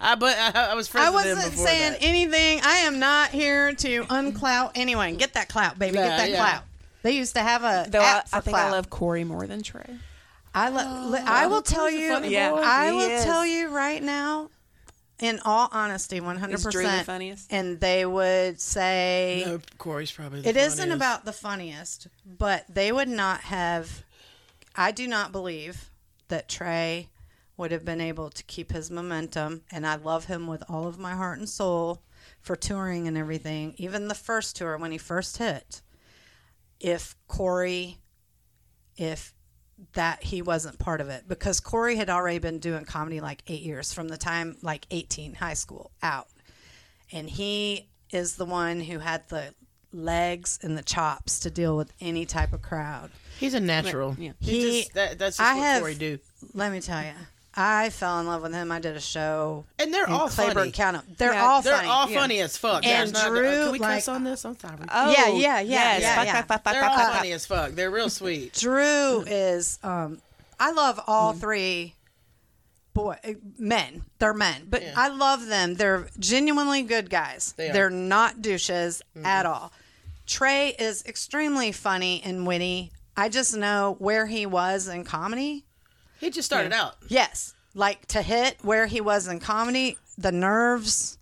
I 0.00 0.14
but 0.14 0.36
I, 0.38 0.70
I 0.70 0.74
was 0.74 0.88
friends 0.88 1.08
I 1.08 1.10
with 1.10 1.24
him 1.26 1.36
wasn't 1.36 1.52
before 1.52 1.66
saying 1.66 1.92
that. 1.92 2.02
anything. 2.02 2.60
I 2.62 2.76
am 2.78 2.98
not 2.98 3.30
here 3.30 3.74
to 3.74 4.04
unclout 4.04 4.72
anyone. 4.74 5.16
Get 5.16 5.34
that 5.34 5.48
clout, 5.48 5.78
baby. 5.78 5.96
Yeah, 5.96 6.08
Get 6.08 6.16
that 6.18 6.30
yeah. 6.30 6.36
clout. 6.36 6.64
They 7.02 7.12
used 7.12 7.34
to 7.34 7.42
have 7.42 7.62
a 7.62 7.88
though 7.90 8.00
I, 8.00 8.22
for 8.26 8.36
I 8.36 8.40
think 8.40 8.56
clout. 8.56 8.68
I 8.68 8.70
love 8.72 8.90
Corey 8.90 9.24
more 9.24 9.46
than 9.46 9.62
Trey. 9.62 9.96
I, 10.54 10.70
lo- 10.70 11.10
li- 11.10 11.20
I 11.24 11.46
will 11.46 11.62
tell 11.62 11.90
you. 11.90 12.18
Yeah. 12.24 12.52
I 12.54 12.92
will 12.92 13.00
is. 13.10 13.24
tell 13.24 13.46
you 13.46 13.68
right 13.68 14.02
now, 14.02 14.50
in 15.20 15.40
all 15.44 15.68
honesty, 15.72 16.20
one 16.20 16.36
hundred 16.38 16.54
Is 16.56 16.62
Drew 16.62 16.82
the 16.82 16.88
percent. 16.88 17.06
funniest? 17.06 17.52
And 17.52 17.80
they 17.80 18.06
would 18.06 18.60
say 18.60 19.42
No, 19.46 19.60
Corey's 19.78 20.12
probably. 20.12 20.42
The 20.42 20.50
it 20.50 20.56
isn't 20.56 20.90
about 20.92 21.24
the 21.24 21.32
funniest, 21.32 22.08
but 22.24 22.64
they 22.68 22.92
would 22.92 23.08
not 23.08 23.40
have. 23.42 24.04
I 24.76 24.92
do 24.92 25.08
not 25.08 25.32
believe 25.32 25.90
that 26.28 26.48
Trey 26.48 27.08
would 27.56 27.72
have 27.72 27.84
been 27.84 28.00
able 28.00 28.30
to 28.30 28.44
keep 28.44 28.70
his 28.70 28.90
momentum, 28.90 29.62
and 29.72 29.86
I 29.86 29.96
love 29.96 30.26
him 30.26 30.46
with 30.46 30.62
all 30.68 30.86
of 30.86 30.98
my 30.98 31.14
heart 31.14 31.38
and 31.38 31.48
soul 31.48 32.02
for 32.40 32.54
touring 32.54 33.08
and 33.08 33.16
everything. 33.18 33.74
Even 33.78 34.06
the 34.06 34.14
first 34.14 34.54
tour 34.56 34.76
when 34.78 34.92
he 34.92 34.98
first 34.98 35.38
hit, 35.38 35.82
if 36.78 37.16
Corey, 37.26 37.98
if 38.96 39.34
that 39.94 40.22
he 40.24 40.42
wasn't 40.42 40.78
part 40.78 41.00
of 41.00 41.08
it, 41.08 41.28
because 41.28 41.60
Corey 41.60 41.96
had 41.96 42.10
already 42.10 42.38
been 42.38 42.58
doing 42.58 42.84
comedy 42.84 43.20
like 43.20 43.42
eight 43.46 43.62
years 43.62 43.92
from 43.92 44.08
the 44.08 44.16
time 44.16 44.56
like 44.62 44.86
18, 44.90 45.34
high 45.34 45.54
school 45.54 45.90
out 46.02 46.28
and 47.12 47.30
he 47.30 47.88
is 48.12 48.36
the 48.36 48.44
one 48.44 48.80
who 48.80 48.98
had 48.98 49.26
the 49.28 49.54
legs 49.92 50.58
and 50.62 50.76
the 50.76 50.82
chops 50.82 51.40
to 51.40 51.50
deal 51.50 51.76
with 51.76 51.92
any 52.00 52.26
type 52.26 52.52
of 52.52 52.60
crowd. 52.60 53.10
He's 53.40 53.54
a 53.54 53.60
natural. 53.60 54.14
Yeah. 54.18 54.32
He, 54.40 54.50
He- 54.60 54.80
just, 54.82 54.94
that, 54.94 55.18
that's 55.18 55.36
just 55.38 55.48
I 55.48 55.54
what 55.54 55.62
have- 55.62 55.80
Corey 55.80 55.94
do. 55.94 56.18
Let 56.54 56.70
me 56.72 56.80
tell 56.80 57.02
you, 57.02 57.12
I 57.60 57.90
fell 57.90 58.20
in 58.20 58.26
love 58.26 58.42
with 58.42 58.52
him. 58.54 58.70
I 58.70 58.78
did 58.78 58.94
a 58.96 59.00
show 59.00 59.64
And 59.80 59.92
they're 59.92 60.06
in 60.06 60.12
all 60.12 60.28
Claiborne 60.28 60.54
funny. 60.56 60.70
County. 60.70 60.98
They're 61.16 61.32
Yeah, 61.32 61.44
all 61.44 61.60
They're 61.60 61.74
funny. 61.76 61.88
all 61.88 62.08
Yeah. 62.08 62.20
funny 62.20 62.40
as 62.40 62.56
fuck. 62.56 62.86
And 62.86 63.12
There's 63.12 63.12
not, 63.12 63.28
Drew, 63.30 63.48
uh, 63.48 63.62
can 63.64 63.72
we 63.72 63.78
cuss 63.80 64.06
on 64.08 64.22
this? 64.22 64.44
I'm 64.44 64.56
sorry. 64.58 64.76
Oh, 64.88 65.10
Yeah, 65.10 65.26
yeah, 65.26 65.34
yeah, 65.34 65.60
yes. 65.60 66.02
yeah, 66.02 66.14
Fuck, 66.14 66.26
yeah. 66.26 66.32
fuck, 66.34 66.46
fuck, 66.46 66.62
fuck, 66.64 66.72
They're 66.74 66.82
fuck, 66.82 66.90
all 66.92 66.98
fuck. 66.98 67.14
funny 67.14 67.32
as 67.32 67.46
fuck. 67.46 67.72
They're 67.72 67.90
real 67.90 68.08
sweet. 68.10 68.54
Drew 68.54 69.22
is. 69.26 69.78
Um, 69.82 70.20
I 70.60 70.70
love 70.70 71.00
all 71.08 71.32
three. 71.32 71.94
Boy, 72.94 73.16
uh, 73.24 73.32
men. 73.58 74.04
They're 74.18 74.34
men, 74.34 74.66
but 74.68 74.82
Yeah. 74.82 74.92
I 74.96 75.08
love 75.08 75.46
them. 75.46 75.74
They're 75.74 76.08
genuinely 76.18 76.82
good 76.82 77.10
guys. 77.10 77.54
They 77.56 77.70
are. 77.70 77.72
They're 77.72 77.90
not 77.90 78.40
douches 78.40 79.02
at 79.24 79.46
all. 79.46 79.72
Trey 80.26 80.70
is 80.78 81.04
extremely 81.06 81.72
funny 81.72 82.20
and 82.24 82.46
witty. 82.46 82.92
I 83.16 83.28
just 83.28 83.56
know 83.56 83.96
where 83.98 84.26
he 84.26 84.46
was 84.46 84.86
in 84.88 85.04
comedy. 85.04 85.64
He 86.20 86.30
just 86.30 86.46
started 86.46 86.72
out. 86.72 86.96
Yes. 87.08 87.54
Like 87.74 88.06
to 88.08 88.22
hit 88.22 88.56
where 88.62 88.86
he 88.86 89.00
was 89.00 89.28
in 89.28 89.38
comedy, 89.40 89.96
the 90.16 90.32
nerves, 90.32 91.18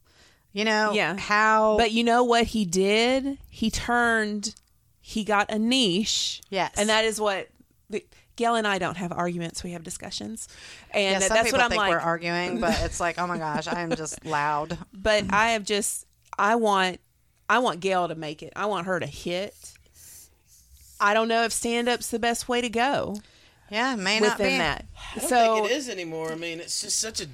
you 0.52 0.64
know, 0.64 0.92
Yeah. 0.92 1.16
how 1.18 1.76
But 1.76 1.92
you 1.92 2.02
know 2.04 2.24
what 2.24 2.46
he 2.46 2.64
did? 2.64 3.38
He 3.50 3.70
turned, 3.70 4.54
he 5.00 5.22
got 5.24 5.50
a 5.50 5.58
niche. 5.58 6.40
Yes. 6.48 6.72
And 6.78 6.88
that 6.88 7.04
is 7.04 7.20
what, 7.20 7.48
the, 7.90 8.04
Gail 8.36 8.54
and 8.54 8.66
I 8.66 8.78
don't 8.78 8.96
have 8.96 9.12
arguments. 9.12 9.62
We 9.64 9.72
have 9.72 9.82
discussions. 9.82 10.48
And 10.92 11.20
yeah, 11.22 11.28
some 11.28 11.34
that's 11.36 11.44
people 11.48 11.58
what 11.58 11.64
I'm 11.64 11.70
think 11.70 11.78
like. 11.80 11.90
we're 11.90 11.98
arguing, 12.00 12.60
but 12.60 12.78
it's 12.82 13.00
like, 13.00 13.18
oh 13.18 13.26
my 13.26 13.38
gosh, 13.38 13.66
I 13.66 13.80
am 13.80 13.94
just 13.94 14.24
loud. 14.26 14.76
but 14.92 15.24
I 15.30 15.50
have 15.50 15.64
just, 15.64 16.06
I 16.38 16.56
want, 16.56 17.00
I 17.48 17.58
want 17.60 17.80
Gail 17.80 18.08
to 18.08 18.14
make 18.14 18.42
it. 18.42 18.52
I 18.56 18.66
want 18.66 18.86
her 18.86 18.98
to 19.00 19.06
hit. 19.06 19.54
I 21.00 21.12
don't 21.14 21.28
know 21.28 21.44
if 21.44 21.52
stand 21.52 21.88
up's 21.88 22.10
the 22.10 22.18
best 22.18 22.48
way 22.48 22.60
to 22.60 22.68
go 22.70 23.16
Yeah, 23.70 23.94
it 23.94 23.98
may 23.98 24.20
not 24.20 24.38
within 24.38 24.52
be. 24.54 24.58
that. 24.58 24.84
I 25.16 25.18
don't 25.20 25.28
so 25.28 25.54
think 25.56 25.70
it 25.70 25.76
is 25.76 25.88
anymore. 25.88 26.32
I 26.32 26.36
mean, 26.36 26.60
it's 26.60 26.80
just 26.80 27.00
such 27.00 27.20
a. 27.20 27.26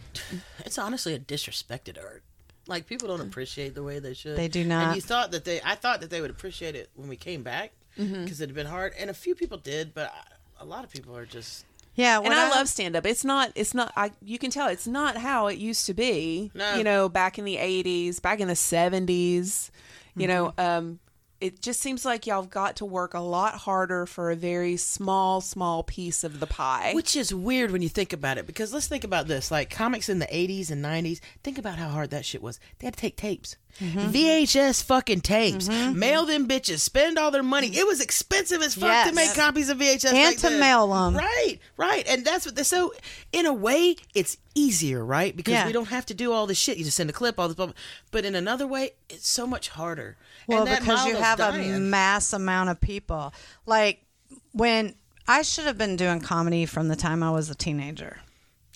It's 0.64 0.78
honestly 0.78 1.14
a 1.14 1.18
disrespected 1.18 2.02
art. 2.02 2.22
Like 2.66 2.86
people 2.86 3.08
don't 3.08 3.20
appreciate 3.20 3.74
the 3.74 3.82
way 3.82 3.98
they 3.98 4.14
should. 4.14 4.36
They 4.36 4.48
do 4.48 4.64
not. 4.64 4.78
And 4.80 4.86
not. 4.90 4.96
you 4.96 5.02
thought 5.02 5.30
that 5.32 5.44
they. 5.44 5.60
I 5.64 5.74
thought 5.74 6.00
that 6.00 6.10
they 6.10 6.20
would 6.20 6.30
appreciate 6.30 6.74
it 6.74 6.90
when 6.94 7.08
we 7.08 7.16
came 7.16 7.42
back 7.42 7.72
because 7.96 8.08
Mm-hmm. 8.10 8.24
it 8.26 8.38
had 8.38 8.54
been 8.54 8.66
hard, 8.66 8.94
and 8.98 9.10
a 9.10 9.14
few 9.14 9.34
people 9.34 9.58
did, 9.58 9.92
but 9.92 10.10
I, 10.14 10.62
a 10.62 10.64
lot 10.64 10.84
of 10.84 10.90
people 10.90 11.14
are 11.16 11.26
just. 11.26 11.66
Yeah, 11.94 12.16
and 12.16 12.24
what 12.28 12.32
I, 12.38 12.48
love 12.48 12.68
stand 12.68 12.96
up. 12.96 13.04
It's 13.04 13.22
not 13.24 13.52
it's 13.54 13.74
not 13.74 13.92
I 13.94 14.12
you 14.22 14.38
can 14.38 14.50
tell 14.50 14.68
it's 14.68 14.86
not 14.86 15.18
how 15.18 15.48
it 15.48 15.58
used 15.58 15.84
to 15.86 15.92
be. 15.94 16.50
No. 16.54 16.76
You 16.76 16.84
know, 16.84 17.10
back 17.10 17.38
in 17.38 17.44
the 17.44 17.56
80s, 17.56 18.22
back 18.22 18.40
in 18.40 18.48
the 18.48 18.54
70s, 18.54 19.70
you 20.16 20.26
know, 20.26 20.54
Mm-hmm. 20.56 20.60
um 20.60 20.98
it 21.42 21.60
just 21.60 21.80
seems 21.80 22.04
like 22.04 22.26
y'all 22.26 22.42
have 22.42 22.50
got 22.50 22.76
to 22.76 22.84
work 22.84 23.14
a 23.14 23.20
lot 23.20 23.54
harder 23.54 24.06
for 24.06 24.30
a 24.30 24.36
very 24.36 24.76
small 24.76 25.40
small 25.40 25.82
piece 25.82 26.24
of 26.24 26.40
the 26.40 26.46
pie. 26.46 26.92
Which 26.94 27.16
is 27.16 27.34
weird 27.34 27.70
when 27.70 27.82
you 27.82 27.88
think 27.88 28.12
about 28.12 28.38
it, 28.38 28.46
because 28.46 28.72
let's 28.72 28.86
think 28.86 29.04
about 29.04 29.26
this: 29.28 29.50
like 29.50 29.68
comics 29.70 30.08
in 30.08 30.18
the 30.20 30.26
'80s 30.26 30.70
and 30.70 30.84
'90s. 30.84 31.20
Think 31.42 31.58
about 31.58 31.76
how 31.78 31.88
hard 31.88 32.10
that 32.10 32.24
shit 32.24 32.42
was. 32.42 32.58
They 32.78 32.86
had 32.86 32.94
to 32.94 33.00
take 33.00 33.16
tapes, 33.16 33.56
Mm-hmm. 33.80 34.10
VHS 34.10 34.84
fucking 34.84 35.22
tapes, 35.22 35.66
mail 35.68 36.26
them 36.26 36.46
bitches, 36.46 36.80
spend 36.80 37.18
all 37.18 37.30
their 37.30 37.42
money. 37.42 37.68
It 37.68 37.86
was 37.86 38.02
expensive 38.02 38.60
as 38.60 38.74
fuck 38.74 38.88
Yes. 38.88 39.08
to 39.08 39.14
make 39.14 39.34
copies 39.34 39.70
of 39.70 39.78
VHS 39.78 40.12
And 40.12 40.16
back 40.16 40.36
to 40.50 40.58
mail 40.58 40.88
them. 40.88 41.16
Right, 41.16 41.58
right, 41.78 42.06
and 42.06 42.22
that's 42.24 42.44
what. 42.44 42.54
They, 42.54 42.64
so, 42.64 42.92
in 43.32 43.46
a 43.46 43.52
way, 43.52 43.96
it's 44.14 44.36
easier, 44.54 45.02
right? 45.02 45.34
Because 45.34 45.52
Yeah. 45.52 45.66
we 45.66 45.72
don't 45.72 45.88
have 45.88 46.04
to 46.06 46.14
do 46.14 46.32
all 46.32 46.46
this 46.46 46.58
shit. 46.58 46.76
You 46.76 46.84
just 46.84 46.98
send 46.98 47.08
a 47.08 47.14
clip, 47.14 47.38
all 47.40 47.48
this. 47.48 47.54
Blah, 47.56 47.66
blah. 47.66 47.74
But 48.10 48.26
in 48.26 48.34
another 48.34 48.66
way, 48.66 48.90
it's 49.08 49.26
so 49.28 49.46
much 49.46 49.70
harder. 49.70 50.18
Well, 50.46 50.66
and 50.66 50.78
because 50.78 51.06
you 51.06 51.16
have 51.16 51.40
a 51.40 51.78
mass 51.78 52.32
amount 52.32 52.70
of 52.70 52.80
people. 52.80 53.32
Like 53.66 54.04
when 54.52 54.94
I 55.28 55.42
should 55.42 55.64
have 55.64 55.78
been 55.78 55.96
doing 55.96 56.20
comedy 56.20 56.66
from 56.66 56.88
the 56.88 56.96
time 56.96 57.22
I 57.22 57.30
was 57.30 57.50
a 57.50 57.54
teenager. 57.54 58.18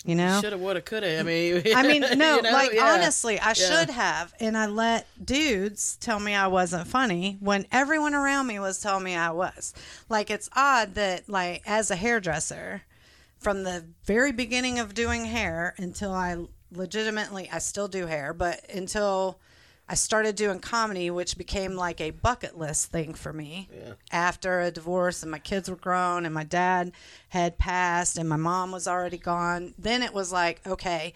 You 0.05 0.15
know, 0.15 0.39
Shoulda, 0.39 0.57
woulda, 0.57 0.81
coulda. 0.81 1.19
I 1.19 1.23
mean, 1.23 1.63
I 1.75 1.83
mean, 1.83 2.01
no, 2.17 2.35
you 2.37 2.41
know? 2.41 2.51
like 2.51 2.71
Yeah. 2.71 2.93
honestly, 2.93 3.39
I 3.39 3.51
should 3.51 3.89
have, 3.89 4.33
and 4.39 4.57
I 4.57 4.67
let 4.67 5.05
dudes 5.21 5.97
tell 5.97 6.19
me 6.19 6.33
I 6.33 6.47
wasn't 6.47 6.87
funny 6.87 7.35
when 7.41 7.67
everyone 7.73 8.13
around 8.13 8.47
me 8.47 8.57
was 8.59 8.79
telling 8.79 9.03
me 9.03 9.15
I 9.15 9.31
was. 9.31 9.73
Like 10.07 10.29
it's 10.29 10.49
odd 10.55 10.95
that, 10.95 11.27
like, 11.27 11.61
as 11.65 11.91
a 11.91 11.97
hairdresser, 11.97 12.83
from 13.37 13.63
the 13.63 13.85
very 14.05 14.31
beginning 14.31 14.79
of 14.79 14.93
doing 14.93 15.25
hair 15.25 15.75
until 15.77 16.13
I 16.13 16.37
legitimately, 16.71 17.49
I 17.51 17.57
still 17.57 17.89
do 17.89 18.05
hair, 18.05 18.33
but 18.33 18.61
until 18.73 19.39
I 19.89 19.95
started 19.95 20.35
doing 20.35 20.59
comedy, 20.59 21.09
which 21.09 21.37
became 21.37 21.75
like 21.75 22.01
a 22.01 22.11
bucket 22.11 22.57
list 22.57 22.91
thing 22.91 23.13
for 23.13 23.31
me 23.31 23.69
after 24.11 24.59
a 24.59 24.71
divorce 24.71 25.23
and 25.23 25.31
my 25.31 25.39
kids 25.39 25.69
were 25.69 25.77
grown 25.77 26.25
and 26.25 26.33
my 26.33 26.43
dad 26.43 26.91
had 27.29 27.57
passed 27.57 28.17
and 28.17 28.27
my 28.27 28.35
mom 28.35 28.71
was 28.71 28.87
already 28.87 29.17
gone. 29.17 29.73
Then 29.77 30.03
it 30.03 30.13
was 30.13 30.31
like, 30.31 30.59
okay, 30.67 31.13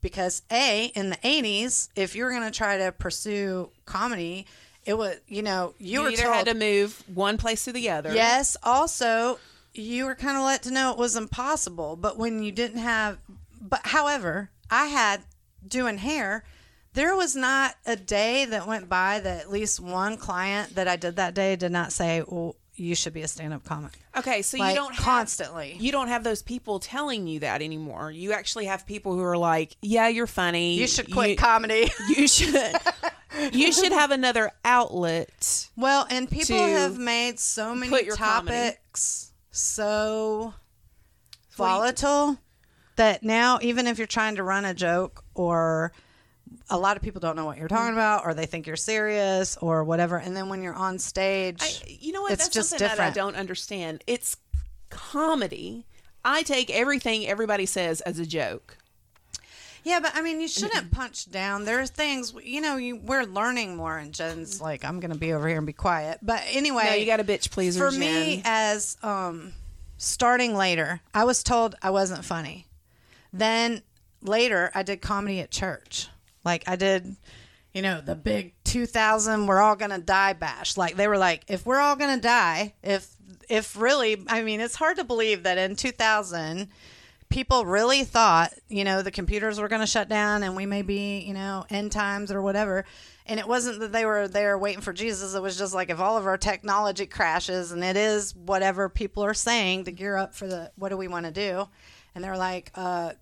because 0.00 0.42
A, 0.50 0.86
in 0.94 1.10
the 1.10 1.16
80s, 1.16 1.88
if 1.94 2.14
you're 2.14 2.30
going 2.30 2.42
to 2.42 2.50
try 2.50 2.78
to 2.78 2.92
pursue 2.92 3.70
comedy, 3.84 4.46
it 4.84 4.96
was, 4.96 5.16
you 5.26 5.42
know, 5.42 5.74
you, 5.78 5.98
You, 5.98 6.02
were 6.02 6.10
either 6.10 6.22
told, 6.22 6.34
had 6.36 6.46
to 6.46 6.54
move 6.54 7.02
one 7.12 7.36
place 7.36 7.64
to 7.64 7.72
the 7.72 7.90
other. 7.90 8.14
Yes. 8.14 8.56
Also, 8.62 9.38
you 9.74 10.06
were 10.06 10.14
kind 10.14 10.36
of 10.36 10.44
let 10.44 10.62
to 10.62 10.70
know 10.70 10.90
it 10.92 10.96
was 10.96 11.16
impossible. 11.16 11.96
But 11.96 12.16
when 12.16 12.42
you 12.42 12.52
didn't 12.52 12.78
have, 12.78 13.18
but 13.60 13.80
however, 13.84 14.50
I 14.70 14.86
had 14.86 15.22
doing 15.66 15.98
hair. 15.98 16.44
There 16.96 17.14
was 17.14 17.36
not 17.36 17.74
a 17.84 17.94
day 17.94 18.46
that 18.46 18.66
went 18.66 18.88
by 18.88 19.20
that 19.20 19.40
at 19.40 19.50
least 19.50 19.80
one 19.80 20.16
client 20.16 20.76
that 20.76 20.88
I 20.88 20.96
did 20.96 21.16
that 21.16 21.34
day 21.34 21.54
did 21.54 21.70
not 21.70 21.92
say, 21.92 22.24
"Well, 22.26 22.56
you 22.74 22.94
should 22.94 23.12
be 23.12 23.20
a 23.20 23.28
stand-up 23.28 23.64
comic." 23.64 23.92
Okay, 24.16 24.40
so 24.40 24.56
Like, 24.56 24.70
you 24.70 24.76
don't 24.76 24.94
have, 24.94 25.04
constantly. 25.04 25.76
You 25.78 25.92
don't 25.92 26.08
have 26.08 26.24
those 26.24 26.40
people 26.40 26.80
telling 26.80 27.26
you 27.26 27.40
that 27.40 27.60
anymore. 27.60 28.10
You 28.10 28.32
actually 28.32 28.64
have 28.64 28.86
people 28.86 29.12
who 29.12 29.22
are 29.22 29.36
like, 29.36 29.76
"Yeah, 29.82 30.08
you're 30.08 30.26
funny. 30.26 30.78
You 30.78 30.86
should 30.86 31.12
quit 31.12 31.30
You, 31.30 31.36
comedy. 31.36 31.92
you 32.16 32.26
should. 32.26 32.72
you 33.52 33.72
should 33.74 33.92
have 33.92 34.10
another 34.10 34.52
outlet." 34.64 35.68
Well, 35.76 36.06
and 36.08 36.30
people 36.30 36.56
have 36.56 36.96
made 36.96 37.38
so 37.38 37.74
many 37.74 37.92
your 38.06 38.16
comedy. 38.16 38.70
topics 38.70 39.32
so 39.50 40.54
volatile 41.50 42.38
that 42.96 43.22
now, 43.22 43.58
even 43.60 43.86
if 43.86 43.98
you're 43.98 44.06
trying 44.06 44.36
to 44.36 44.42
run 44.42 44.64
a 44.64 44.72
joke 44.72 45.24
or 45.34 45.92
a 46.70 46.76
lot 46.78 46.96
of 46.96 47.02
people 47.02 47.20
don't 47.20 47.36
know 47.36 47.44
what 47.44 47.58
you're 47.58 47.68
talking 47.68 47.92
about 47.92 48.24
or 48.26 48.34
they 48.34 48.46
think 48.46 48.66
you're 48.66 48.76
serious 48.76 49.56
or 49.58 49.84
whatever. 49.84 50.16
And 50.16 50.36
then 50.36 50.48
when 50.48 50.62
you're 50.62 50.74
on 50.74 50.98
stage, 50.98 51.60
I, 51.62 51.96
you 52.00 52.12
know 52.12 52.22
what? 52.22 52.32
It's 52.32 52.44
That's 52.44 52.54
just 52.54 52.70
something 52.70 52.88
that 52.88 52.98
I 53.00 53.10
don't 53.10 53.36
understand. 53.36 54.02
It's 54.06 54.36
comedy. 54.90 55.84
I 56.24 56.42
take 56.42 56.70
everything 56.70 57.26
everybody 57.26 57.66
says 57.66 58.00
as 58.00 58.18
a 58.18 58.26
joke. 58.26 58.78
yeah, 59.84 60.00
but 60.00 60.10
I 60.16 60.22
mean, 60.22 60.40
you 60.40 60.48
shouldn't 60.48 60.90
punch 60.90 61.30
down. 61.30 61.64
There's 61.64 61.90
things, 61.90 62.34
you 62.42 62.60
know, 62.60 62.76
you, 62.76 62.96
we're 62.96 63.22
learning 63.22 63.76
more. 63.76 63.96
And 63.96 64.12
Jen's 64.12 64.60
like, 64.60 64.84
I'm 64.84 64.98
going 64.98 65.12
to 65.12 65.18
be 65.18 65.32
over 65.32 65.46
here 65.46 65.58
and 65.58 65.66
be 65.66 65.72
quiet. 65.72 66.18
But 66.22 66.42
anyway, 66.50 66.86
No, 66.86 66.94
you 66.94 67.06
got 67.06 67.20
a 67.20 67.24
bitch 67.24 67.50
pleaser. 67.50 67.78
for 67.78 67.96
me 67.96 68.42
as 68.44 68.96
um 69.04 69.52
starting 69.98 70.54
later 70.54 71.00
i 71.14 71.24
was 71.24 71.42
told 71.42 71.74
i 71.80 71.88
wasn't 71.88 72.22
funny 72.22 72.66
then 73.32 73.80
later 74.20 74.70
i 74.74 74.82
did 74.82 75.00
comedy 75.00 75.40
at 75.40 75.50
church 75.50 76.08
like 76.46 76.64
i 76.66 76.76
did 76.76 77.16
you 77.74 77.82
know 77.82 78.00
the 78.00 78.14
big 78.14 78.54
2000 78.64 79.46
we're 79.46 79.60
all 79.60 79.76
gonna 79.76 79.98
die 79.98 80.32
bash 80.32 80.78
like 80.78 80.96
they 80.96 81.08
were 81.08 81.18
like 81.18 81.44
if 81.48 81.66
we're 81.66 81.78
all 81.78 81.96
gonna 81.96 82.20
die 82.20 82.72
if 82.82 83.14
if 83.50 83.76
really 83.76 84.24
i 84.28 84.42
mean 84.42 84.60
it's 84.60 84.76
hard 84.76 84.96
to 84.96 85.04
believe 85.04 85.42
that 85.42 85.58
in 85.58 85.76
2000 85.76 86.68
people 87.28 87.66
really 87.66 88.04
thought, 88.04 88.52
you 88.68 88.84
know, 88.84 89.02
the 89.02 89.10
computers 89.10 89.60
were 89.60 89.68
going 89.68 89.80
to 89.80 89.86
shut 89.86 90.08
down 90.08 90.42
and 90.42 90.54
we 90.54 90.66
may 90.66 90.82
be, 90.82 91.18
you 91.20 91.34
know, 91.34 91.64
end 91.70 91.92
times 91.92 92.30
or 92.30 92.40
whatever. 92.40 92.84
And 93.26 93.40
it 93.40 93.48
wasn't 93.48 93.80
that 93.80 93.92
they 93.92 94.04
were 94.04 94.28
there 94.28 94.56
waiting 94.56 94.80
for 94.80 94.92
Jesus. 94.92 95.34
It 95.34 95.42
was 95.42 95.58
just 95.58 95.74
like 95.74 95.90
if 95.90 95.98
all 95.98 96.16
of 96.16 96.26
our 96.26 96.38
technology 96.38 97.06
crashes 97.06 97.72
and 97.72 97.82
it 97.82 97.96
is 97.96 98.34
whatever 98.36 98.88
people 98.88 99.24
are 99.24 99.34
saying 99.34 99.84
to 99.84 99.92
gear 99.92 100.16
up 100.16 100.34
for 100.34 100.46
the 100.46 100.70
what 100.76 100.90
do 100.90 100.96
we 100.96 101.08
want 101.08 101.26
to 101.26 101.32
do? 101.32 101.68
And 102.14 102.22
they're 102.22 102.38
like, 102.38 102.70
uh, 102.74 103.12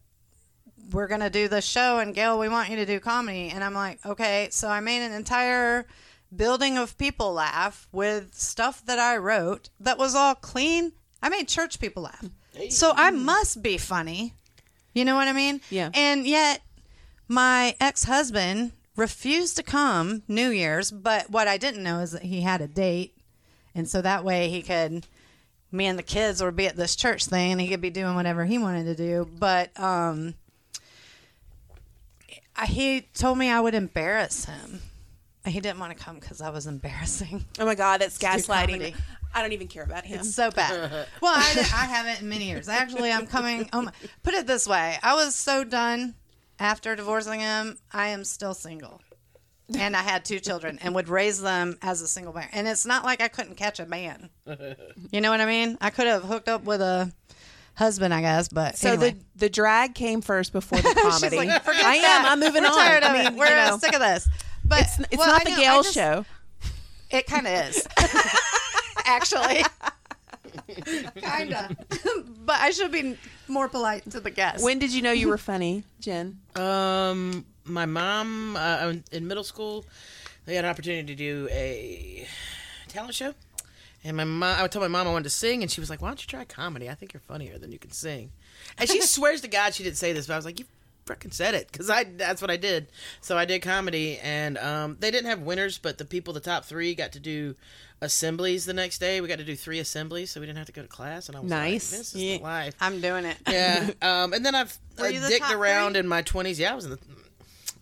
we're 0.92 1.06
going 1.06 1.20
to 1.20 1.30
do 1.30 1.48
the 1.48 1.60
show 1.60 1.98
and 1.98 2.14
Gail, 2.14 2.38
we 2.38 2.48
want 2.48 2.70
you 2.70 2.76
to 2.76 2.86
do 2.86 3.00
comedy. 3.00 3.50
And 3.50 3.62
I'm 3.64 3.74
like, 3.74 4.04
okay. 4.04 4.48
So 4.50 4.68
I 4.68 4.80
made 4.80 5.04
an 5.04 5.12
entire 5.12 5.86
building 6.34 6.78
of 6.78 6.98
people 6.98 7.32
laugh 7.32 7.88
with 7.92 8.34
stuff 8.34 8.84
that 8.86 8.98
I 8.98 9.16
wrote 9.16 9.70
that 9.80 9.98
was 9.98 10.14
all 10.14 10.34
clean. 10.34 10.92
I 11.22 11.28
made 11.28 11.48
church 11.48 11.80
people 11.80 12.04
laugh. 12.04 12.24
So 12.70 12.92
I 12.94 13.10
must 13.10 13.62
be 13.62 13.78
funny. 13.78 14.34
You 14.92 15.04
know 15.04 15.16
what 15.16 15.28
I 15.28 15.32
mean? 15.32 15.60
Yeah. 15.70 15.90
And 15.94 16.26
yet 16.26 16.62
my 17.28 17.74
ex-husband 17.80 18.72
refused 18.96 19.56
to 19.56 19.62
come 19.62 20.22
New 20.28 20.50
Year's, 20.50 20.90
but 20.90 21.30
what 21.30 21.48
I 21.48 21.56
didn't 21.56 21.82
know 21.82 22.00
is 22.00 22.12
that 22.12 22.22
he 22.22 22.42
had 22.42 22.60
a 22.60 22.68
date. 22.68 23.16
And 23.74 23.88
so 23.88 24.00
that 24.02 24.24
way 24.24 24.48
he 24.48 24.62
could 24.62 25.06
me 25.72 25.86
and 25.86 25.98
the 25.98 26.04
kids 26.04 26.40
would 26.40 26.54
be 26.54 26.68
at 26.68 26.76
this 26.76 26.94
church 26.94 27.26
thing 27.26 27.50
and 27.50 27.60
he 27.60 27.66
could 27.66 27.80
be 27.80 27.90
doing 27.90 28.14
whatever 28.14 28.44
he 28.44 28.58
wanted 28.58 28.84
to 28.84 28.94
do. 28.94 29.28
But 29.38 29.78
um 29.78 30.34
I, 32.56 32.66
he 32.66 33.02
told 33.14 33.38
me 33.38 33.50
I 33.50 33.60
would 33.60 33.74
embarrass 33.74 34.44
him. 34.44 34.80
He 35.46 35.60
didn't 35.60 35.78
want 35.78 35.96
to 35.96 36.02
come 36.02 36.18
because 36.18 36.40
I 36.40 36.48
was 36.50 36.66
embarrassing. 36.66 37.44
Oh 37.58 37.66
my 37.66 37.74
God, 37.74 38.00
that's 38.00 38.18
gaslighting. 38.18 38.94
I 39.34 39.42
don't 39.42 39.52
even 39.52 39.68
care 39.68 39.82
about 39.82 40.04
him. 40.04 40.20
It's 40.20 40.34
so 40.34 40.50
bad. 40.50 41.06
Well, 41.20 41.34
I, 41.36 41.50
I 41.58 41.84
haven't 41.86 42.22
in 42.22 42.28
many 42.28 42.46
years. 42.46 42.68
Actually, 42.68 43.10
I'm 43.12 43.26
coming. 43.26 43.68
Oh 43.72 43.82
my, 43.82 43.92
put 44.22 44.34
it 44.34 44.46
this 44.46 44.66
way: 44.66 44.96
I 45.02 45.14
was 45.14 45.34
so 45.34 45.64
done 45.64 46.14
after 46.58 46.94
divorcing 46.96 47.40
him. 47.40 47.76
I 47.92 48.08
am 48.08 48.24
still 48.24 48.54
single, 48.54 49.02
and 49.76 49.96
I 49.96 50.02
had 50.02 50.24
two 50.24 50.38
children 50.40 50.78
and 50.82 50.94
would 50.94 51.08
raise 51.08 51.40
them 51.42 51.76
as 51.82 52.00
a 52.00 52.08
single 52.08 52.32
parent. 52.32 52.50
And 52.54 52.66
it's 52.68 52.86
not 52.86 53.04
like 53.04 53.20
I 53.20 53.28
couldn't 53.28 53.56
catch 53.56 53.80
a 53.80 53.86
man. 53.86 54.30
You 55.10 55.20
know 55.20 55.30
what 55.30 55.40
I 55.40 55.46
mean? 55.46 55.76
I 55.80 55.90
could 55.90 56.06
have 56.06 56.22
hooked 56.24 56.48
up 56.48 56.64
with 56.64 56.80
a 56.80 57.12
husband, 57.74 58.12
I 58.14 58.20
guess. 58.20 58.48
But 58.48 58.76
so 58.76 58.90
anyway. 58.92 59.10
the 59.10 59.18
the 59.46 59.48
drag 59.50 59.94
came 59.94 60.20
first 60.20 60.52
before 60.52 60.78
the 60.80 60.88
She's 60.94 61.02
comedy. 61.20 61.36
like, 61.36 61.62
"Forget 61.64 61.84
I 61.84 61.94
am. 61.96 62.26
I'm 62.26 62.40
moving 62.40 62.62
We're 62.62 62.68
on. 62.70 62.74
Tired 62.74 63.02
of 63.02 63.10
I 63.10 63.12
mean, 63.18 63.26
it. 63.32 63.34
We're 63.38 63.48
you 63.48 63.54
know, 63.70 63.78
sick 63.78 63.94
of 63.94 64.00
this. 64.00 64.28
But 64.64 64.80
it's 64.82 64.98
it's 65.00 65.16
well, 65.18 65.26
not 65.28 65.40
I 65.42 65.44
the 65.44 65.50
know- 65.50 65.56
Gail 65.56 65.82
just- 65.82 65.94
show. 65.94 66.24
It 67.10 67.26
kind 67.26 67.46
of 67.46 67.52
is. 67.68 67.86
Actually. 69.04 69.62
Kinda. 71.16 71.76
but 72.44 72.56
I 72.60 72.70
should 72.70 72.90
be 72.92 73.16
more 73.48 73.68
polite 73.68 74.08
to 74.10 74.20
the 74.20 74.30
guests. 74.30 74.62
When 74.64 74.78
did 74.78 74.92
you 74.92 75.02
know 75.02 75.12
you 75.12 75.28
were 75.28 75.38
funny, 75.38 75.84
Jen? 76.00 76.38
Um, 76.56 77.44
my 77.64 77.86
mom 77.86 78.56
uh, 78.56 78.94
in 79.12 79.26
middle 79.26 79.44
school, 79.44 79.84
they 80.46 80.54
had 80.54 80.64
an 80.64 80.70
opportunity 80.70 81.06
to 81.06 81.14
do 81.14 81.48
a 81.50 82.26
talent 82.88 83.14
show, 83.14 83.34
and 84.04 84.16
my 84.16 84.24
mom. 84.24 84.62
I 84.62 84.66
told 84.68 84.82
my 84.82 84.88
mom 84.88 85.08
I 85.08 85.12
wanted 85.12 85.24
to 85.24 85.30
sing, 85.30 85.62
and 85.62 85.70
she 85.70 85.80
was 85.80 85.90
like, 85.90 86.00
"Why 86.02 86.08
don't 86.08 86.20
you 86.22 86.26
try 86.28 86.44
comedy? 86.44 86.88
I 86.90 86.94
think 86.94 87.12
you're 87.12 87.20
funnier 87.20 87.58
than 87.58 87.72
you 87.72 87.78
can 87.78 87.90
sing." 87.90 88.30
And 88.78 88.88
she 88.88 89.00
swears 89.02 89.40
to 89.42 89.48
God 89.48 89.74
she 89.74 89.82
didn't 89.82 89.96
say 89.96 90.12
this, 90.12 90.26
but 90.26 90.34
I 90.34 90.36
was 90.36 90.44
like, 90.44 90.58
"You 90.58 90.66
freaking 91.06 91.32
said 91.32 91.54
it," 91.54 91.70
because 91.72 91.88
I 91.90 92.04
that's 92.04 92.40
what 92.42 92.50
I 92.50 92.56
did. 92.56 92.88
So 93.20 93.36
I 93.38 93.44
did 93.44 93.62
comedy, 93.62 94.18
and 94.22 94.58
um, 94.58 94.96
they 95.00 95.10
didn't 95.10 95.28
have 95.30 95.40
winners, 95.40 95.78
but 95.78 95.98
the 95.98 96.04
people, 96.04 96.32
the 96.34 96.40
top 96.40 96.64
three, 96.64 96.94
got 96.94 97.12
to 97.12 97.20
do 97.20 97.54
assemblies 98.00 98.66
the 98.66 98.74
next 98.74 98.98
day. 98.98 99.20
We 99.20 99.28
got 99.28 99.38
to 99.38 99.44
do 99.44 99.56
three 99.56 99.78
assemblies, 99.78 100.30
so 100.30 100.40
we 100.40 100.46
didn't 100.46 100.58
have 100.58 100.66
to 100.66 100.72
go 100.72 100.82
to 100.82 100.88
class, 100.88 101.28
and 101.28 101.36
I 101.36 101.40
was 101.40 101.50
Nice. 101.50 101.90
like, 101.92 101.98
"This 102.00 102.14
is 102.14 102.22
Yeah. 102.22 102.36
the 102.38 102.42
life." 102.42 102.74
I'm 102.80 103.00
doing 103.00 103.24
it. 103.24 103.36
Yeah. 103.48 103.90
Um, 104.02 104.32
and 104.34 104.44
then 104.44 104.54
I've 104.54 104.76
uh, 104.98 105.08
dicked 105.08 105.50
around 105.50 105.92
three? 105.92 106.00
in 106.00 106.08
my 106.08 106.20
twenties. 106.22 106.58
Yeah, 106.58 106.72
I 106.72 106.74
was 106.74 106.84
in 106.84 106.90
the. 106.92 106.98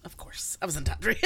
Of 0.05 0.17
course, 0.17 0.59
I 0.61 0.67
was 0.67 0.77
in 0.77 0.85
top 0.85 1.01
three. 1.01 1.17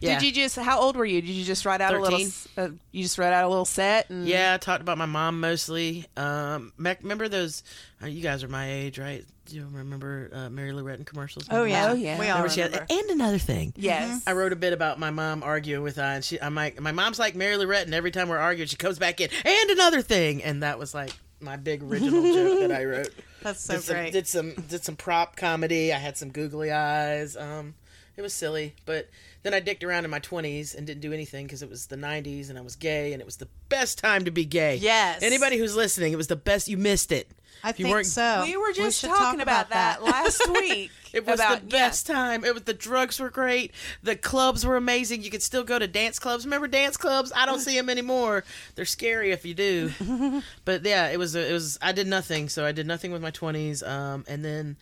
yeah. 0.00 0.18
Did 0.18 0.22
you 0.22 0.32
just? 0.32 0.56
How 0.56 0.80
old 0.80 0.96
were 0.96 1.04
you? 1.04 1.20
Did 1.20 1.30
you 1.30 1.44
just 1.44 1.66
write 1.66 1.80
out 1.80 1.94
a 1.94 2.00
little? 2.00 2.20
Uh, 2.56 2.68
you 2.92 3.02
just 3.02 3.18
wrote 3.18 3.32
out 3.32 3.44
a 3.44 3.48
little 3.48 3.64
set 3.64 4.10
and 4.10 4.26
Yeah, 4.26 4.54
I 4.54 4.58
talked 4.58 4.80
about 4.80 4.98
my 4.98 5.06
mom 5.06 5.40
mostly. 5.40 6.06
Um, 6.16 6.72
remember 6.78 7.28
those? 7.28 7.62
Uh, 8.02 8.06
you 8.06 8.22
guys 8.22 8.44
are 8.44 8.48
my 8.48 8.70
age, 8.70 8.98
right? 8.98 9.24
Do 9.46 9.56
you 9.56 9.68
remember 9.70 10.30
uh, 10.32 10.48
Mary 10.48 10.72
Lou 10.72 10.84
Retton 10.84 11.04
commercials? 11.04 11.46
Oh 11.50 11.64
yeah. 11.64 11.90
Oh, 11.90 11.94
yeah. 11.94 12.18
We 12.18 12.28
all 12.28 12.36
Remember 12.42 12.54
she 12.54 12.60
had, 12.60 12.86
and 12.88 13.10
another 13.10 13.38
thing. 13.38 13.74
Yes. 13.76 14.22
I 14.26 14.32
wrote 14.32 14.52
a 14.52 14.56
bit 14.56 14.72
about 14.72 14.98
my 14.98 15.10
mom 15.10 15.42
arguing 15.42 15.82
with 15.82 15.98
I, 15.98 16.14
and 16.14 16.24
she. 16.24 16.40
I'm 16.40 16.54
like, 16.54 16.80
my 16.80 16.92
mom's 16.92 17.18
like 17.18 17.34
Mary 17.34 17.56
Lou 17.56 17.66
Retton. 17.66 17.92
Every 17.92 18.10
time 18.10 18.28
we're 18.28 18.38
arguing, 18.38 18.68
she 18.68 18.76
comes 18.76 18.98
back 18.98 19.20
in, 19.20 19.28
and 19.44 19.70
another 19.70 20.00
thing, 20.00 20.42
and 20.42 20.62
that 20.62 20.78
was 20.78 20.94
like 20.94 21.12
my 21.44 21.56
big 21.56 21.82
original 21.82 22.22
joke 22.22 22.60
that 22.60 22.72
I 22.72 22.84
wrote. 22.84 23.10
That's 23.42 23.60
so 23.60 23.74
did 23.74 23.82
some, 23.82 23.96
great. 23.96 24.12
Did 24.12 24.26
some 24.26 24.52
did 24.68 24.84
some 24.84 24.96
prop 24.96 25.36
comedy. 25.36 25.92
I 25.92 25.98
had 25.98 26.16
some 26.16 26.30
googly 26.30 26.72
eyes. 26.72 27.36
Um, 27.36 27.74
It 28.16 28.22
was 28.22 28.32
silly, 28.32 28.74
but 28.86 29.08
then 29.42 29.52
I 29.54 29.60
dicked 29.60 29.82
around 29.84 30.04
in 30.04 30.10
my 30.10 30.20
20s 30.20 30.74
and 30.74 30.86
didn't 30.86 31.00
do 31.02 31.12
anything 31.12 31.46
because 31.46 31.62
it 31.62 31.68
was 31.68 31.86
the 31.86 31.96
90s 31.96 32.48
and 32.48 32.56
I 32.56 32.62
was 32.62 32.76
gay 32.76 33.12
and 33.12 33.20
it 33.20 33.24
was 33.24 33.36
the 33.36 33.48
best 33.68 33.98
time 33.98 34.24
to 34.24 34.30
be 34.30 34.44
gay. 34.44 34.76
Yes. 34.76 35.22
Anybody 35.22 35.58
who's 35.58 35.74
listening, 35.76 36.12
it 36.12 36.16
was 36.16 36.28
the 36.28 36.36
best. 36.36 36.68
You 36.68 36.76
missed 36.78 37.10
it. 37.12 37.28
I 37.64 37.70
If 37.70 37.78
you 37.78 37.86
think 37.86 37.94
weren't- 37.94 38.06
so. 38.06 38.42
we 38.44 38.56
were 38.58 38.72
just 38.72 39.00
should 39.00 39.08
talking 39.08 39.38
talk 39.38 39.42
about, 39.42 39.70
that, 39.70 40.02
last 40.02 40.46
week. 40.50 40.90
It 41.14 41.24
was 41.26 41.40
about, 41.40 41.60
the 41.62 41.66
best 41.68 42.06
time. 42.06 42.44
It 42.44 42.52
was 42.52 42.64
the 42.64 42.74
drugs 42.74 43.18
were 43.18 43.30
great. 43.30 43.72
The 44.02 44.16
clubs 44.16 44.66
were 44.66 44.76
amazing. 44.76 45.22
You 45.22 45.30
could 45.30 45.42
still 45.42 45.64
go 45.64 45.78
to 45.78 45.86
dance 45.86 46.18
clubs. 46.18 46.44
Remember 46.44 46.66
dance 46.68 46.96
clubs? 46.98 47.32
I 47.34 47.46
don't 47.46 47.60
see 47.60 47.74
them 47.74 47.88
anymore. 47.88 48.44
They're 48.74 48.84
scary 48.84 49.30
if 49.30 49.46
you 49.46 49.54
do. 49.54 49.92
but 50.66 50.84
yeah, 50.84 51.08
it 51.08 51.18
was 51.18 51.34
it 51.36 51.52
was. 51.52 51.78
I 51.80 51.92
did 51.92 52.06
nothing. 52.06 52.48
So 52.50 52.66
I 52.66 52.72
did 52.72 52.86
nothing 52.86 53.12
with 53.12 53.22
my 53.22 53.30
twenties. 53.30 53.82
Um, 53.82 54.24
and 54.28 54.44
then 54.44 54.76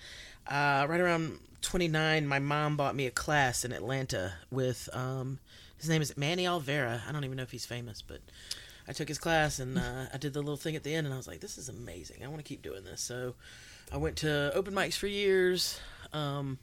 uh, 0.49 0.87
right 0.89 1.01
around 1.01 1.39
twenty 1.61 1.87
nine, 1.89 2.27
my 2.27 2.39
mom 2.41 2.77
bought 2.77 2.97
me 2.97 3.07
a 3.07 3.11
class 3.13 3.65
in 3.65 3.71
Atlanta 3.73 4.33
with 4.51 4.89
um, 4.95 5.39
his 5.79 5.89
name 5.91 6.01
is 6.03 6.17
Manny 6.17 6.45
Alvera. 6.47 7.03
I 7.07 7.13
don't 7.13 7.25
even 7.25 7.37
know 7.37 7.43
if 7.45 7.53
he's 7.53 7.67
famous, 7.67 8.03
but. 8.03 8.19
I 8.89 8.93
took 8.93 9.09
his 9.09 9.19
class 9.19 9.59
and 9.59 9.79
uh, 9.79 10.07
I 10.13 10.17
did 10.19 10.33
the 10.33 10.41
little 10.41 10.57
thing 10.57 10.77
at 10.77 10.83
the 10.83 10.95
end, 10.95 11.07
and 11.07 11.15
I 11.15 11.17
was 11.17 11.29
like, 11.29 11.41
"This 11.41 11.59
is 11.59 11.69
amazing! 11.69 12.25
I 12.25 12.29
want 12.29 12.39
to 12.39 12.49
keep 12.49 12.63
doing 12.63 12.85
this." 12.85 13.01
So, 13.01 13.35
I 13.93 13.97
went 13.97 14.17
to 14.19 14.53
open 14.55 14.75
mics 14.75 14.97
for 14.97 15.07
years, 15.07 15.81
um, 16.13 16.59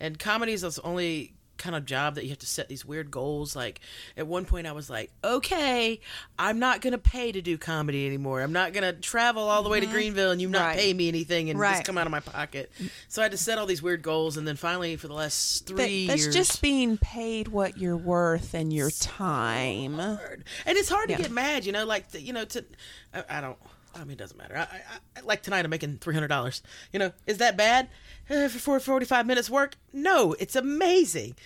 and 0.00 0.18
comedy 0.18 0.52
is 0.52 0.62
the 0.62 0.80
only 0.82 1.34
kind 1.56 1.76
of 1.76 1.84
job 1.84 2.16
that 2.16 2.24
you 2.24 2.30
have 2.30 2.38
to 2.40 2.46
set 2.46 2.68
these 2.68 2.84
weird 2.84 3.10
goals. 3.10 3.54
Like 3.54 3.80
at 4.16 4.26
one 4.26 4.44
point, 4.44 4.66
I 4.66 4.72
was 4.72 4.90
like, 4.90 5.10
"Okay, 5.22 6.00
I'm 6.38 6.58
not 6.58 6.80
gonna 6.80 6.98
pay 6.98 7.32
to 7.32 7.40
do 7.40 7.56
comedy 7.58 8.06
anymore. 8.06 8.40
I'm 8.40 8.52
not 8.52 8.72
gonna 8.72 8.92
travel 8.92 9.44
all 9.44 9.62
the 9.62 9.68
way 9.68 9.80
to 9.80 9.86
mm-hmm. 9.86 9.94
Greenville 9.94 10.30
and 10.32 10.40
you 10.40 10.48
not 10.48 10.60
Right. 10.66 10.78
pay 10.78 10.92
me 10.92 11.08
anything 11.08 11.50
and 11.50 11.58
Right. 11.58 11.74
just 11.74 11.84
come 11.84 11.96
out 11.98 12.06
of 12.06 12.10
my 12.10 12.20
pocket." 12.20 12.70
So 13.08 13.22
I 13.22 13.26
had 13.26 13.32
to 13.32 13.38
set 13.38 13.58
all 13.58 13.66
these 13.66 13.82
weird 13.82 14.02
goals, 14.02 14.36
and 14.36 14.46
then 14.46 14.56
finally, 14.56 14.96
for 14.96 15.08
the 15.08 15.14
last 15.14 15.66
That- 15.66 15.76
three 15.76 16.06
that's 16.06 16.22
years, 16.22 16.34
just 16.34 16.60
being 16.62 16.98
paid 16.98 17.48
what 17.48 17.78
you're 17.78 17.96
worth 17.96 18.54
and 18.54 18.72
your 18.72 18.90
time. 18.90 19.94
hard. 19.94 20.44
And 20.66 20.76
it's 20.78 20.88
hard 20.88 21.10
Yeah. 21.10 21.16
to 21.16 21.22
get 21.22 21.30
mad, 21.32 21.64
you 21.64 21.72
know, 21.72 21.84
like, 21.84 22.10
the, 22.10 22.20
you 22.20 22.32
know, 22.32 22.44
to, 22.46 22.64
I, 23.12 23.24
I 23.28 23.40
don't, 23.40 23.58
I 23.94 24.00
mean, 24.00 24.12
it 24.12 24.18
doesn't 24.18 24.36
matter. 24.36 24.56
I, 24.56 24.62
I, 24.62 24.78
I, 25.16 25.20
like 25.22 25.42
tonight, 25.42 25.64
I'm 25.64 25.70
making 25.70 25.98
$300. 25.98 26.62
You 26.92 26.98
know, 26.98 27.12
is 27.26 27.38
that 27.38 27.56
bad? 27.56 27.88
Eh, 28.28 28.48
for 28.48 28.80
45 28.80 29.26
minutes 29.26 29.50
work? 29.50 29.76
No, 29.92 30.34
it's 30.38 30.56
amazing. 30.56 31.36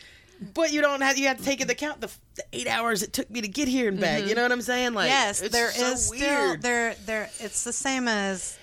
But 0.55 0.73
you 0.73 0.81
don't 0.81 1.01
have, 1.01 1.19
you 1.19 1.27
have 1.27 1.39
to 1.39 1.45
take 1.45 1.61
into 1.61 1.73
account 1.73 2.01
the, 2.01 2.11
the 2.37 2.45
eight 2.53 2.69
hours 2.69 3.03
it 3.03 3.13
took 3.13 3.29
me 3.29 3.41
to 3.41 3.49
get 3.49 3.67
here 3.67 3.89
and 3.89 3.99
back. 3.99 4.25
You 4.25 4.35
know 4.35 4.43
what 4.43 4.53
I'm 4.53 4.63
saying? 4.63 4.95
Like, 4.95 5.09
yes, 5.09 5.43
it's 5.43 5.53
there 5.53 5.71
so 5.73 5.87
is 5.87 6.07
still 6.07 6.57
there 6.59 6.95
there. 7.07 7.29
It's 7.41 7.65
the 7.65 7.73
same 7.73 8.07
as, 8.07 8.57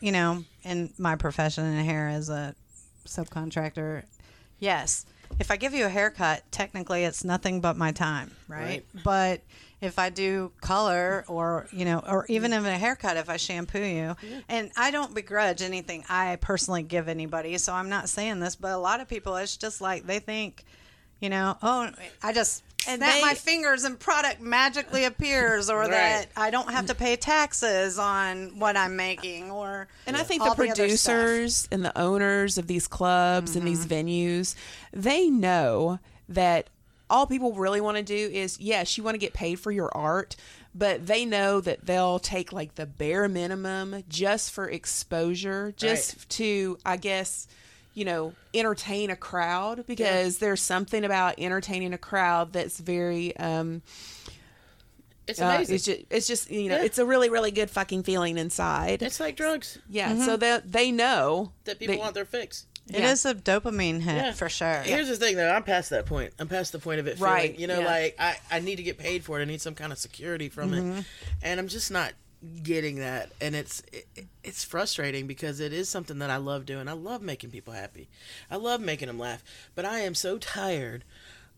you 0.00 0.10
know, 0.10 0.44
in 0.64 0.92
my 0.98 1.14
profession 1.14 1.64
in 1.66 1.84
hair 1.84 2.08
as 2.08 2.30
a 2.30 2.56
subcontractor. 3.06 4.02
Yes, 4.58 5.06
if 5.38 5.52
I 5.52 5.56
give 5.56 5.72
you 5.72 5.84
a 5.84 5.88
haircut, 5.88 6.42
technically 6.50 7.04
it's 7.04 7.22
nothing 7.22 7.60
but 7.60 7.76
my 7.76 7.92
time, 7.92 8.32
right? 8.48 8.84
Right. 8.94 9.04
But 9.04 9.42
if 9.80 9.98
I 9.98 10.10
do 10.10 10.52
color 10.60 11.24
or 11.28 11.66
you 11.72 11.84
know, 11.84 12.02
or 12.06 12.26
even 12.28 12.52
in 12.52 12.64
a 12.64 12.78
haircut, 12.78 13.16
if 13.16 13.28
I 13.28 13.36
shampoo 13.36 13.84
you, 13.84 14.16
and 14.48 14.70
I 14.76 14.90
don't 14.90 15.14
begrudge 15.14 15.62
anything 15.62 16.04
I 16.08 16.36
personally 16.36 16.82
give 16.82 17.08
anybody, 17.08 17.58
so 17.58 17.72
I'm 17.72 17.88
not 17.88 18.08
saying 18.08 18.40
this, 18.40 18.56
but 18.56 18.72
a 18.72 18.78
lot 18.78 19.00
of 19.00 19.08
people, 19.08 19.36
it's 19.36 19.56
just 19.56 19.80
like 19.80 20.06
they 20.06 20.18
think. 20.18 20.64
You 21.20 21.30
know, 21.30 21.56
oh, 21.62 21.90
I 22.22 22.32
just 22.34 22.64
And 22.86 22.98
snap 22.98 23.14
they- 23.14 23.22
my 23.22 23.32
fingers 23.34 23.84
and 23.84 23.98
product 23.98 24.42
magically 24.42 25.04
appears, 25.12 25.70
or 25.70 25.78
Right. 25.82 25.90
that 25.90 26.26
I 26.36 26.50
don't 26.50 26.70
have 26.70 26.86
to 26.86 26.94
pay 26.94 27.16
taxes 27.16 27.98
on 27.98 28.58
what 28.58 28.76
I'm 28.76 28.96
making, 28.96 29.50
or 29.50 29.88
And 30.06 30.16
I 30.18 30.22
think 30.22 30.42
the 30.42 30.50
the 30.50 30.54
producers 30.56 31.66
and 31.70 31.82
the 31.82 31.96
owners 31.98 32.58
of 32.58 32.66
these 32.66 32.86
clubs 32.86 33.56
and 33.56 33.66
these 33.66 33.86
mm-hmm. 33.86 34.08
venues, 34.08 34.54
they 34.92 35.30
know 35.30 35.98
that 36.28 36.68
all 37.10 37.26
people 37.26 37.52
really 37.52 37.80
want 37.80 37.96
to 37.96 38.02
do 38.02 38.14
is 38.16 38.58
yes, 38.60 38.96
you 38.96 39.04
want 39.04 39.14
to 39.14 39.18
get 39.18 39.32
paid 39.34 39.60
for 39.60 39.70
your 39.70 39.94
art, 39.96 40.36
but 40.74 41.06
they 41.06 41.24
know 41.24 41.60
that 41.60 41.84
they'll 41.86 42.18
take 42.18 42.52
like 42.52 42.74
the 42.76 42.86
bare 42.86 43.28
minimum 43.28 44.02
just 44.08 44.50
for 44.52 44.68
exposure, 44.68 45.72
just 45.76 46.28
to 46.30 46.78
I 46.84 46.96
guess 46.96 47.46
you 47.94 48.04
know 48.04 48.32
entertain 48.52 49.10
a 49.10 49.16
crowd 49.16 49.86
because 49.86 50.38
there's 50.38 50.60
something 50.60 51.04
about 51.04 51.38
entertaining 51.38 51.92
a 51.92 51.98
crowd 51.98 52.52
that's 52.52 52.80
very 52.80 53.36
um 53.36 53.82
it's 55.26 55.40
uh, 55.40 55.44
amazing. 55.44 55.74
it's 55.76 55.84
just 55.84 56.00
it's 56.10 56.26
just 56.26 56.50
you 56.50 56.68
know 56.68 56.76
Yeah. 56.76 56.84
it's 56.84 56.98
a 56.98 57.06
really 57.06 57.30
really 57.30 57.50
good 57.52 57.70
fucking 57.70 58.02
feeling 58.02 58.36
inside 58.36 59.00
it's 59.02 59.20
like 59.20 59.36
drugs 59.36 59.78
yeah, 59.88 60.18
so 60.24 60.36
that 60.36 60.70
they 60.72 60.90
know 60.90 61.52
that 61.64 61.78
people 61.78 61.94
they- 61.94 62.00
want 62.00 62.14
their 62.14 62.24
fix. 62.24 62.66
It 62.88 63.00
Yeah. 63.00 63.12
is 63.12 63.24
a 63.24 63.34
dopamine 63.34 64.00
hit 64.02 64.14
Yeah. 64.16 64.32
for 64.32 64.48
sure. 64.48 64.82
Here's 64.82 65.08
the 65.08 65.16
thing, 65.16 65.36
though. 65.36 65.50
I'm 65.50 65.62
past 65.62 65.90
that 65.90 66.04
point. 66.06 66.34
I'm 66.38 66.48
past 66.48 66.72
the 66.72 66.78
point 66.78 67.00
of 67.00 67.06
it. 67.06 67.16
Feeling, 67.16 67.32
Right, 67.32 67.58
You 67.58 67.66
know, 67.66 67.80
yeah. 67.80 67.86
like 67.86 68.16
I, 68.18 68.36
I 68.50 68.60
need 68.60 68.76
to 68.76 68.82
get 68.82 68.98
paid 68.98 69.24
for 69.24 69.38
it. 69.38 69.42
I 69.42 69.46
need 69.46 69.62
some 69.62 69.74
kind 69.74 69.90
of 69.92 69.98
security 69.98 70.48
from 70.50 70.70
Mm-hmm. 70.72 70.98
it, 70.98 71.04
and 71.42 71.58
I'm 71.60 71.68
just 71.68 71.90
not 71.90 72.12
getting 72.62 72.96
that. 72.96 73.30
And 73.40 73.54
it's 73.56 73.82
it, 73.90 74.06
it's 74.42 74.64
frustrating 74.64 75.26
because 75.26 75.60
it 75.60 75.72
is 75.72 75.88
something 75.88 76.18
that 76.18 76.28
I 76.28 76.36
love 76.36 76.66
doing. 76.66 76.88
I 76.88 76.92
love 76.92 77.22
making 77.22 77.50
people 77.50 77.72
happy. 77.72 78.08
I 78.50 78.56
love 78.56 78.82
making 78.82 79.06
them 79.08 79.18
laugh. 79.18 79.42
But 79.74 79.86
I 79.86 80.00
am 80.00 80.14
so 80.14 80.36
tired 80.36 81.04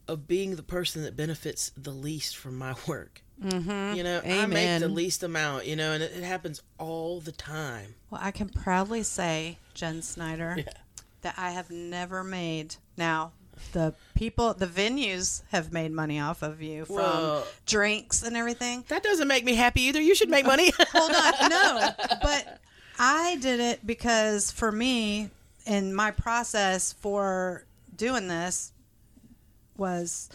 of 0.06 0.28
being 0.28 0.54
the 0.54 0.62
person 0.62 1.02
that 1.02 1.16
benefits 1.16 1.72
the 1.76 1.90
least 1.90 2.36
from 2.36 2.56
my 2.56 2.74
work. 2.86 3.22
Mm-hmm. 3.42 3.96
You 3.96 4.04
know, 4.04 4.20
I 4.24 4.46
make 4.46 4.78
the 4.80 4.86
least 4.88 5.24
amount. 5.24 5.66
You 5.66 5.74
know, 5.74 5.90
and 5.92 6.04
it, 6.04 6.12
it 6.16 6.22
happens 6.22 6.62
all 6.78 7.20
the 7.20 7.32
time. 7.32 7.96
Well, 8.10 8.20
I 8.22 8.30
can 8.30 8.48
proudly 8.48 9.02
say, 9.02 9.58
Jen 9.74 10.02
Snyder, 10.02 10.54
Yeah. 10.58 10.72
That 11.26 11.34
I 11.36 11.50
have 11.50 11.70
never 11.72 12.22
made. 12.22 12.76
Now, 12.96 13.32
the 13.72 13.94
people, 14.14 14.54
the 14.54 14.68
venues 14.68 15.42
have 15.50 15.72
made 15.72 15.90
money 15.90 16.20
off 16.20 16.40
of 16.40 16.62
you 16.62 16.84
from 16.84 16.94
Well- 16.96 17.46
drinks 17.66 18.22
and 18.22 18.36
everything. 18.36 18.84
That 18.86 19.02
doesn't 19.02 19.26
make 19.26 19.44
me 19.44 19.56
happy 19.56 19.82
either. 19.82 20.00
You 20.00 20.14
should 20.14 20.30
make 20.30 20.46
money. 20.46 20.70
Hold 20.92 21.10
on, 21.10 21.50
no, 21.50 21.90
but 22.22 22.60
I 22.96 23.38
did 23.40 23.58
it 23.58 23.84
because 23.84 24.52
for 24.52 24.70
me, 24.70 25.30
in 25.66 25.92
my 25.92 26.12
process 26.12 26.92
for 26.92 27.64
doing 27.96 28.28
this, 28.28 28.72
was 29.76 30.28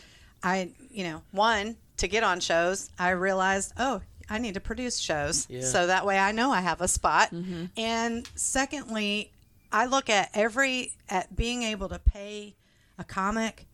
I, 0.43 0.71
you 0.91 1.06
know, 1.06 1.21
one 1.32 1.77
to 1.97 2.10
get 2.10 2.23
on 2.23 2.41
shows, 2.41 2.89
I 2.99 3.12
realized, 3.12 3.71
oh, 3.77 4.01
I 4.30 4.39
need 4.39 4.56
to 4.56 4.60
produce 4.60 4.97
shows, 4.99 5.47
Yeah. 5.49 5.62
so 5.62 5.88
that 5.88 6.06
way 6.06 6.19
I 6.19 6.34
know 6.34 6.51
I 6.51 6.60
have 6.60 6.82
a 6.82 6.88
spot. 6.89 7.32
Mm-hmm. 7.32 7.65
And 7.77 8.30
secondly, 8.36 9.32
I 9.71 9.86
look 9.86 10.10
at 10.10 10.29
every 10.34 10.93
at 11.10 11.36
being 11.36 11.63
able 11.63 11.89
to 11.89 11.99
pay 11.99 12.55
a 12.97 13.03
comic, 13.03 13.67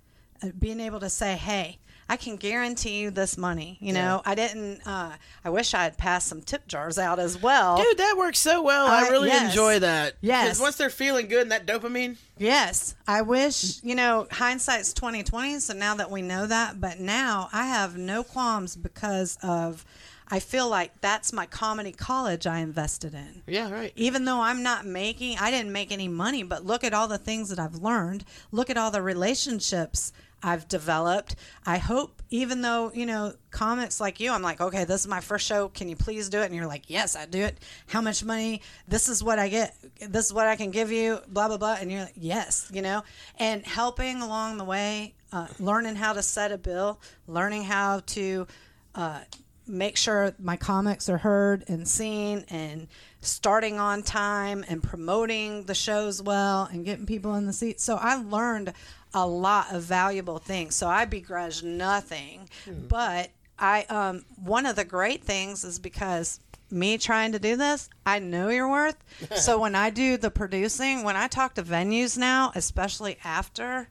uh, 0.44 0.48
being 0.58 0.80
able 0.80 1.00
to 1.02 1.10
say, 1.10 1.36
hey. 1.36 1.80
I 2.10 2.16
can 2.16 2.38
guarantee 2.38 3.00
you 3.02 3.12
this 3.12 3.38
money. 3.38 3.78
You 3.82 3.92
know, 3.92 4.22
I 4.24 4.34
didn't. 4.34 4.80
Uh, 4.88 5.12
I 5.44 5.50
wish 5.50 5.74
I 5.74 5.84
had 5.84 5.98
passed 5.98 6.30
some 6.30 6.42
tip 6.42 6.66
jars 6.66 6.98
out 6.98 7.20
as 7.20 7.38
well. 7.38 7.76
Dude, 7.84 7.98
that 7.98 8.16
works 8.18 8.40
so 8.40 8.62
well. 8.62 8.88
I 8.88 9.08
Uh, 9.08 9.12
really 9.12 9.28
yes. 9.28 9.50
enjoy 9.52 9.80
that. 9.80 10.14
Yes. 10.22 10.46
Because 10.46 10.62
once 10.62 10.76
they're 10.78 10.90
feeling 10.90 11.28
good 11.28 11.42
and 11.42 11.52
that 11.52 11.66
dopamine, 11.68 12.16
Yes, 12.38 12.96
I 13.10 13.24
wish 13.24 13.84
you 13.84 13.94
know 13.94 14.26
hindsight's 14.32 14.94
twenty 14.94 15.22
twenty. 15.22 15.60
So 15.60 15.74
now 15.74 15.96
that 15.96 16.10
we 16.10 16.22
know 16.22 16.48
that, 16.48 16.80
but 16.80 17.02
now 17.02 17.50
I 17.52 17.66
have 17.66 17.98
no 17.98 18.24
qualms 18.24 18.78
because 18.78 19.38
of 19.44 19.84
I 20.30 20.40
feel 20.40 20.68
like 20.68 21.00
that's 21.02 21.32
my 21.32 21.46
comedy 21.46 21.92
college 21.92 22.46
I 22.46 22.60
invested 22.60 23.14
in. 23.14 23.44
yeah, 23.48 23.72
right. 23.72 23.94
Even 23.96 24.26
though 24.26 24.42
I'm 24.42 24.62
not 24.62 24.86
making, 24.86 25.38
I 25.40 25.52
didn't 25.52 25.72
make 25.72 25.92
any 25.92 26.08
money, 26.08 26.44
but 26.44 26.66
look 26.66 26.84
at 26.84 26.94
all 26.94 27.08
the 27.08 27.18
things 27.18 27.50
that 27.50 27.60
I've 27.60 27.76
learned. 27.76 28.26
Look 28.52 28.70
at 28.70 28.78
all 28.78 28.92
the 28.92 29.02
relationships 29.02 30.12
I've 30.44 30.68
developed. 30.68 31.36
I 31.66 31.78
hope, 31.78 32.22
even 32.30 32.62
though, 32.62 32.92
you 32.94 33.06
know, 33.06 33.34
comics 33.50 34.00
like 34.00 34.20
you, 34.20 34.32
I'm 34.32 34.42
like, 34.42 34.62
okay, 34.62 34.84
this 34.84 35.02
is 35.02 35.08
my 35.08 35.20
first 35.20 35.48
show. 35.48 35.70
Can 35.70 35.90
you 35.90 35.96
please 35.96 36.30
do 36.30 36.42
it? 36.42 36.46
And 36.46 36.56
you're 36.56 36.68
like, 36.68 36.90
yes, 36.90 37.16
I 37.16 37.26
do 37.26 37.42
it. 37.42 37.58
How 37.88 38.02
much 38.02 38.24
money? 38.24 38.62
This 38.88 39.10
is 39.10 39.24
what 39.24 39.40
I 39.40 39.48
get. 39.50 39.76
This 40.00 40.28
is 40.28 40.34
what 40.34 40.46
I 40.46 40.56
can 40.56 40.72
give 40.72 40.92
you, 40.92 41.20
blah, 41.28 41.48
blah, 41.48 41.58
blah. 41.58 41.78
And 41.80 41.92
you're 41.92 42.02
like, 42.02 42.14
yes, 42.16 42.70
you 42.72 42.82
know, 42.82 43.04
and 43.40 43.66
helping 43.66 44.22
along 44.22 44.58
the 44.58 44.64
way, 44.64 45.16
uh, 45.32 45.48
learning 45.60 45.96
how 45.96 46.14
to 46.14 46.22
set 46.22 46.52
a 46.52 46.58
bill, 46.58 47.00
learning 47.26 47.64
how 47.64 48.02
to, 48.08 48.46
uh, 48.94 49.22
make 49.68 49.98
sure 49.98 50.34
my 50.40 50.56
comics 50.56 51.10
are 51.10 51.18
heard 51.18 51.64
and 51.68 51.88
seen 51.88 52.46
and 52.50 52.88
starting 53.22 53.80
on 53.80 54.04
time 54.04 54.64
and 54.68 54.82
promoting 54.82 55.64
the 55.64 55.76
shows 55.76 56.22
well 56.22 56.70
and 56.72 56.86
getting 56.86 57.06
people 57.06 57.36
in 57.36 57.46
the 57.46 57.54
seats. 57.54 57.84
So 57.84 57.96
I 57.96 58.16
learned 58.16 58.74
a 59.14 59.26
lot 59.26 59.74
of 59.74 59.84
valuable 59.84 60.38
things. 60.40 60.76
So 60.76 60.88
I 60.88 61.06
begrudge 61.06 61.64
nothing. 61.64 62.50
But 62.88 63.32
I 63.60 63.84
um 63.86 64.26
one 64.44 64.66
of 64.66 64.76
the 64.76 64.86
great 64.86 65.24
things 65.24 65.64
is 65.64 65.80
because 65.80 66.40
me 66.70 66.98
trying 66.98 67.32
to 67.32 67.40
do 67.40 67.56
this, 67.56 67.90
I 68.06 68.20
know 68.20 68.50
your 68.50 68.70
worth. 68.70 68.98
so 69.36 69.60
when 69.60 69.74
I 69.76 69.90
do 69.90 70.18
the 70.18 70.30
producing, 70.30 71.04
when 71.04 71.16
I 71.16 71.28
talk 71.28 71.56
to 71.56 71.64
venues 71.64 72.18
now, 72.18 72.52
especially 72.56 73.18
after 73.24 73.90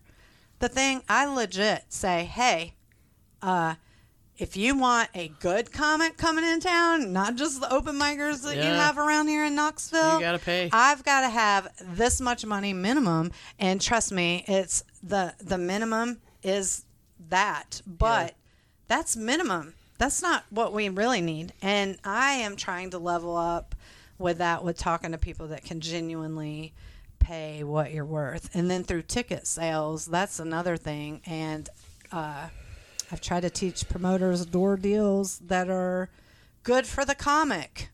the 0.58 0.68
thing, 0.68 1.02
I 1.08 1.26
legit 1.26 1.84
say, 1.88 2.24
"Hey, 2.24 2.74
uh, 3.42 3.74
if 4.38 4.56
you 4.56 4.76
want 4.76 5.08
a 5.14 5.28
good 5.40 5.72
comic 5.72 6.16
coming 6.16 6.44
in 6.44 6.60
town, 6.60 7.12
not 7.12 7.36
just 7.36 7.60
the 7.60 7.72
open 7.72 7.96
micers 7.98 8.42
that 8.44 8.56
you 8.56 8.62
have 8.62 8.98
around 8.98 9.28
here 9.28 9.44
in 9.44 9.54
Knoxville, 9.54 10.14
You 10.14 10.20
gotta 10.20 10.38
pay. 10.38 10.68
I've 10.72 11.04
got 11.04 11.22
to 11.22 11.28
have 11.28 11.68
this 11.80 12.20
much 12.20 12.44
money 12.44 12.72
minimum, 12.72 13.32
and 13.58 13.80
trust 13.80 14.12
me, 14.12 14.44
it's 14.46 14.84
the 15.02 15.34
the 15.40 15.58
minimum 15.58 16.18
is 16.42 16.84
that, 17.28 17.80
but 17.86 18.34
that's 18.88 19.16
minimum. 19.16 19.74
That's 19.98 20.20
not 20.20 20.44
what 20.50 20.72
we 20.74 20.88
really 20.90 21.22
need, 21.22 21.54
and 21.62 21.98
I 22.04 22.32
am 22.32 22.56
trying 22.56 22.90
to 22.90 22.98
level 22.98 23.36
up 23.36 23.74
with 24.18 24.38
that 24.38 24.62
with 24.64 24.76
talking 24.76 25.12
to 25.12 25.18
people 25.18 25.48
that 25.48 25.64
can 25.64 25.80
genuinely 25.80 26.74
pay 27.18 27.64
what 27.64 27.92
you're 27.92 28.04
worth, 28.04 28.50
and 28.54 28.70
then 28.70 28.84
through 28.84 29.02
ticket 29.02 29.46
sales, 29.46 30.06
that's 30.06 30.38
another 30.38 30.76
thing, 30.76 31.22
and. 31.26 31.68
Uh, 32.12 32.48
I've 33.12 33.20
tried 33.20 33.40
to 33.40 33.50
teach 33.50 33.88
promoters 33.88 34.44
door 34.46 34.76
deals 34.76 35.38
that 35.40 35.68
are 35.70 36.08
good 36.62 36.86
for 36.86 37.04
the 37.04 37.14
comic. 37.14 37.90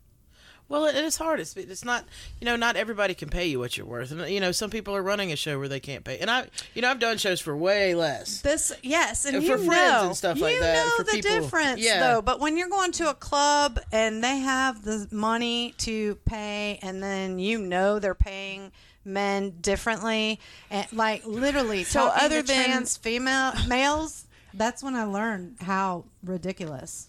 Well, 0.69 0.87
it 0.87 0.95
is 0.95 1.17
hard. 1.19 1.39
It's 1.39 1.55
it's 1.55 1.85
not 1.85 2.07
you 2.41 2.47
know 2.47 2.57
not 2.57 2.77
everybody 2.77 3.13
can 3.13 3.29
pay 3.29 3.45
you 3.45 3.59
what 3.59 3.77
you're 3.77 3.85
worth, 3.85 4.11
and 4.11 4.27
you 4.31 4.41
know 4.41 4.53
some 4.53 4.71
people 4.71 4.97
are 4.97 5.03
running 5.03 5.31
a 5.31 5.37
show 5.37 5.59
where 5.59 5.69
they 5.69 5.81
can't 5.81 6.03
pay. 6.03 6.17
And 6.17 6.31
I 6.31 6.47
you 6.75 6.81
know 6.81 6.89
I've 6.91 6.99
done 6.99 7.19
shows 7.19 7.41
for 7.43 7.55
way 7.55 7.95
less. 7.95 8.41
This 8.41 8.73
yes, 8.83 9.27
and 9.27 9.37
And 9.37 9.45
you 9.45 9.53
for 9.53 9.59
know, 9.63 9.67
friends 9.67 10.03
and 10.05 10.17
stuff 10.17 10.41
like 10.41 10.55
you 10.55 10.61
that, 10.61 10.87
know 10.87 10.93
for 10.97 11.03
the 11.05 11.13
people. 11.13 11.31
difference 11.31 11.81
Yeah. 11.83 12.01
though. 12.01 12.23
But 12.23 12.41
when 12.41 12.57
you're 12.57 12.71
going 12.71 12.93
to 12.93 13.11
a 13.11 13.15
club 13.15 13.81
and 13.93 14.25
they 14.25 14.39
have 14.39 14.83
the 14.83 15.09
money 15.11 15.75
to 15.79 16.15
pay, 16.25 16.79
and 16.81 17.03
then 17.03 17.39
you 17.39 17.59
know 17.59 17.99
they're 17.99 18.15
paying 18.15 18.73
men 19.05 19.51
differently, 19.61 20.41
and 20.71 20.91
like 20.91 21.27
literally 21.27 21.85
So 21.85 22.07
other 22.07 22.41
to 22.41 22.47
than- 22.47 22.65
trans 22.65 22.97
female 22.97 23.53
males, 23.69 24.27
that's 24.55 24.83
when 24.83 24.95
I 24.95 25.05
learned 25.05 25.57
how 25.63 26.05
ridiculous 26.25 27.09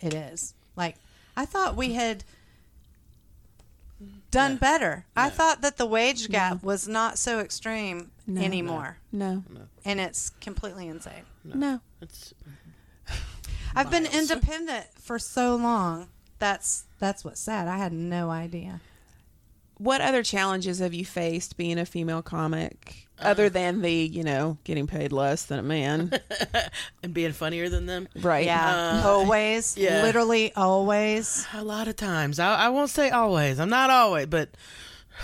it 0.00 0.14
is. 0.14 0.54
Like 0.76 0.96
I 1.36 1.44
thought 1.44 1.76
we 1.76 1.92
had 1.94 2.24
done 4.30 4.56
better. 4.56 5.06
I 5.16 5.28
thought 5.30 5.60
that 5.62 5.76
the 5.76 5.86
wage 5.86 6.28
gap 6.28 6.62
was 6.62 6.86
not 6.86 7.18
so 7.18 7.40
extreme 7.40 8.10
No. 8.26 8.40
anymore, 8.42 8.98
No, 9.10 9.42
and 9.84 9.98
it's 10.00 10.30
completely 10.40 10.86
insane. 10.88 11.24
no. 11.44 11.80
It's 12.00 12.32
I've 13.74 13.90
been 13.90 14.06
independent 14.06 14.86
for 14.98 15.18
so 15.18 15.56
long. 15.56 16.08
That's 16.38 16.84
that's 17.00 17.24
what's 17.24 17.40
sad. 17.40 17.66
I 17.68 17.78
had 17.78 17.92
no 17.92 18.30
idea. 18.30 18.80
What 19.78 20.00
other 20.00 20.22
challenges 20.22 20.78
have 20.80 20.94
you 20.94 21.04
faced 21.04 21.56
being 21.56 21.78
a 21.78 21.84
female 21.86 22.22
comic, 22.22 23.07
other 23.20 23.48
than 23.48 23.82
the 23.82 23.92
you 23.92 24.22
know 24.24 24.58
getting 24.64 24.86
paid 24.86 25.12
less 25.12 25.44
than 25.46 25.58
a 25.58 25.62
man? 25.62 26.12
and 27.02 27.12
being 27.14 27.32
funnier 27.32 27.68
than 27.68 27.86
them. 27.86 28.08
right. 28.20 28.44
Yeah, 28.44 29.00
Uh, 29.04 29.08
always, 29.08 29.76
yeah. 29.76 30.02
literally 30.02 30.52
always. 30.54 31.46
A 31.54 31.62
lot 31.64 31.88
of 31.88 31.96
times, 31.96 32.38
I, 32.38 32.54
I 32.54 32.68
won't 32.68 32.90
say 32.90 33.10
always. 33.10 33.58
I'm 33.60 33.70
not 33.70 33.90
always, 33.90 34.26
but 34.26 34.50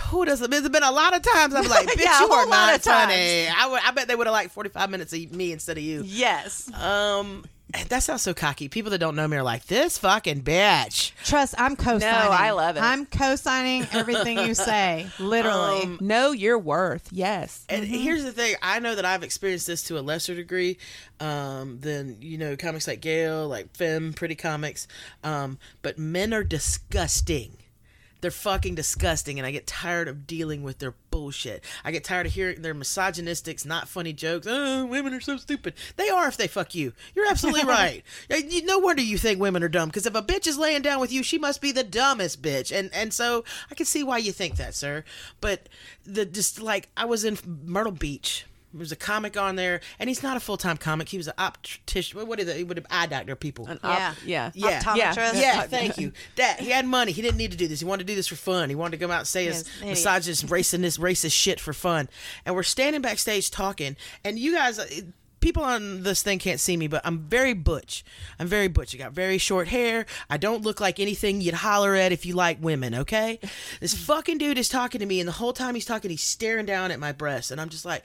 who 0.09 0.25
doesn't? 0.25 0.51
There's 0.51 0.67
been 0.67 0.83
a 0.83 0.91
lot 0.91 1.15
of 1.15 1.21
times 1.21 1.53
I'm 1.55 1.67
like, 1.69 1.87
bitch, 1.89 2.03
Yeah, 2.03 2.19
you 2.19 2.25
are 2.31 2.41
whole 2.41 2.49
not 2.49 2.81
funny. 2.81 3.47
I 3.49 3.91
bet 3.95 4.07
they 4.09 4.15
would 4.15 4.27
have 4.27 4.33
liked 4.33 4.51
45 4.51 4.89
minutes 4.89 5.13
of 5.13 5.31
me 5.31 5.51
instead 5.53 5.77
of 5.77 5.83
you. 5.83 6.03
Yes, 6.05 6.69
Um, 6.73 7.45
that 7.89 8.03
sounds 8.03 8.21
so 8.21 8.33
cocky. 8.33 8.69
People 8.69 8.91
that 8.91 8.99
don't 8.99 9.15
know 9.15 9.27
me 9.27 9.37
are 9.37 9.43
like, 9.43 9.65
this 9.65 9.97
fucking 9.97 10.41
bitch. 10.41 11.11
trust. 11.23 11.55
I'm 11.57 11.75
co-signing. 11.75 11.99
No, 12.01 12.29
I 12.31 12.51
love 12.51 12.77
it. 12.77 12.83
I'm 12.83 13.05
co-signing 13.05 13.87
everything 13.91 14.39
you 14.39 14.53
say. 14.53 15.07
Literally. 15.19 15.83
Um, 15.83 15.97
Know 16.01 16.31
your 16.31 16.59
worth. 16.59 17.09
Yes. 17.11 17.65
And 17.69 17.83
here's 17.83 18.23
the 18.23 18.31
thing: 18.31 18.55
I 18.61 18.79
know 18.79 18.95
that 18.95 19.05
I've 19.05 19.23
experienced 19.23 19.67
this 19.67 19.83
to 19.83 19.97
a 19.97 20.01
lesser 20.01 20.35
degree 20.35 20.77
um, 21.19 21.79
than 21.79 22.17
you 22.21 22.37
know 22.37 22.55
comics 22.55 22.87
like 22.87 23.01
Gail, 23.01 23.47
like 23.47 23.75
Femme, 23.75 24.13
Pretty 24.13 24.35
Comics. 24.35 24.87
Um, 25.23 25.57
but 25.81 25.97
men 25.97 26.33
are 26.33 26.43
disgusting. 26.43 27.57
They're 28.25 28.31
fucking 28.31 28.73
disgusting, 28.73 29.37
and 29.37 29.45
I 29.45 29.51
get 29.51 29.67
tired 29.67 30.07
of 30.07 30.25
dealing 30.25 30.63
with 30.63 30.79
their 30.79 30.95
bullshit. 31.11 31.63
I 31.83 31.91
get 31.91 32.03
tired 32.03 32.25
of 32.25 32.33
hearing 32.33 32.63
their 32.63 32.73
misogynistic, 32.73 33.63
not 33.67 33.87
funny 33.87 34.13
jokes. 34.13 34.47
Oh, 34.49 34.83
women 34.87 35.13
are 35.13 35.21
so 35.21 35.37
stupid. 35.37 35.75
They 35.95 36.09
are 36.09 36.27
if 36.27 36.35
they 36.35 36.47
fuck 36.47 36.73
you. 36.73 36.93
You're 37.13 37.29
absolutely 37.29 37.65
right. 37.65 38.01
No 38.63 38.79
wonder 38.79 39.03
you 39.03 39.19
think 39.19 39.39
women 39.39 39.61
are 39.61 39.69
dumb. 39.69 39.89
Because 39.89 40.07
if 40.07 40.15
a 40.15 40.23
bitch 40.23 40.47
is 40.47 40.57
laying 40.57 40.81
down 40.81 40.99
with 40.99 41.13
you, 41.13 41.21
she 41.21 41.37
must 41.37 41.61
be 41.61 41.71
the 41.71 41.83
dumbest 41.83 42.41
bitch. 42.41 42.75
And 42.75 42.89
and 42.95 43.13
so 43.13 43.43
I 43.69 43.75
can 43.75 43.85
see 43.85 44.03
why 44.03 44.17
you 44.17 44.31
think 44.31 44.55
that, 44.55 44.73
sir. 44.73 45.03
But 45.39 45.69
the 46.03 46.25
just 46.25 46.59
like 46.59 46.89
I 46.97 47.05
was 47.05 47.23
in 47.25 47.37
Myrtle 47.63 47.91
Beach. 47.91 48.47
There 48.75 48.81
was 48.81 48.91
a 48.91 48.97
comic 48.97 49.37
on 49.37 49.55
there, 49.55 49.79
and 49.99 50.09
he's 50.09 50.21
not 50.21 50.35
a 50.35 50.39
full 50.41 50.57
time 50.57 50.75
comic. 50.75 51.07
He 51.07 51.15
was 51.15 51.27
an 51.29 51.33
optician. 51.37 52.27
What 52.27 52.41
is 52.41 52.47
it? 52.49 52.57
He 52.57 52.63
would 52.65 52.75
have 52.75 52.85
eye 52.89 53.05
doctor 53.07 53.33
people. 53.37 53.67
An 53.67 53.79
Yeah. 53.81 53.89
op- 54.11 54.15
yeah. 54.25 54.51
Yeah. 54.53 54.81
Optometrist. 54.83 55.35
Yeah, 55.41 55.61
thank 55.61 55.97
you. 55.97 56.11
That 56.35 56.59
he 56.59 56.71
had 56.71 56.85
money. 56.85 57.13
He 57.13 57.21
didn't 57.21 57.37
need 57.37 57.51
to 57.51 57.57
do 57.57 57.69
this. 57.69 57.79
He 57.79 57.85
wanted 57.85 58.05
to 58.05 58.11
do 58.11 58.15
this 58.15 58.27
for 58.27 58.35
fun. 58.35 58.67
He 58.67 58.75
wanted 58.75 58.97
to 58.99 59.03
come 59.05 59.11
out 59.11 59.19
and 59.19 59.27
say 59.27 59.45
his 59.45 59.59
Yes, 59.59 59.67
idiot. 59.77 59.89
misogynist, 59.91 60.47
racist, 60.47 60.99
racist 60.99 61.31
shit 61.33 61.61
for 61.61 61.71
fun. 61.71 62.09
And 62.45 62.53
we're 62.53 62.63
standing 62.63 63.01
backstage 63.01 63.49
talking, 63.49 63.95
and 64.25 64.37
you 64.37 64.53
guys. 64.53 64.77
uh, 64.77 64.85
People 65.41 65.63
on 65.63 66.01
this 66.01 66.23
thing 66.23 66.39
can't 66.39 66.59
see 66.59 66.75
me, 66.75 66.87
but 66.87 67.03
I'm 67.05 67.19
very 67.19 67.53
butch. 67.53 68.03
I'm 68.39 68.47
very 68.47 68.67
butch. 68.67 68.95
I 68.95 68.97
got 68.97 69.11
very 69.11 69.37
short 69.37 69.67
hair. 69.67 70.07
I 70.27 70.37
don't 70.37 70.63
look 70.63 70.79
like 70.79 70.99
anything 70.99 71.39
you'd 71.39 71.53
holler 71.53 71.93
at 71.93 72.11
if 72.11 72.25
you 72.25 72.33
like 72.33 72.57
women, 72.63 72.95
okay? 72.95 73.39
This 73.79 73.93
fucking 73.93 74.39
dude 74.39 74.57
is 74.57 74.69
talking 74.69 74.99
to 75.01 75.05
me, 75.05 75.19
and 75.19 75.27
the 75.27 75.33
whole 75.33 75.53
time 75.53 75.75
he's 75.75 75.85
talking, 75.85 76.09
he's 76.09 76.23
staring 76.23 76.65
down 76.65 76.89
at 76.89 76.99
my 76.99 77.11
breasts, 77.11 77.51
and 77.51 77.61
I'm 77.61 77.69
just 77.69 77.85
like, 77.85 78.03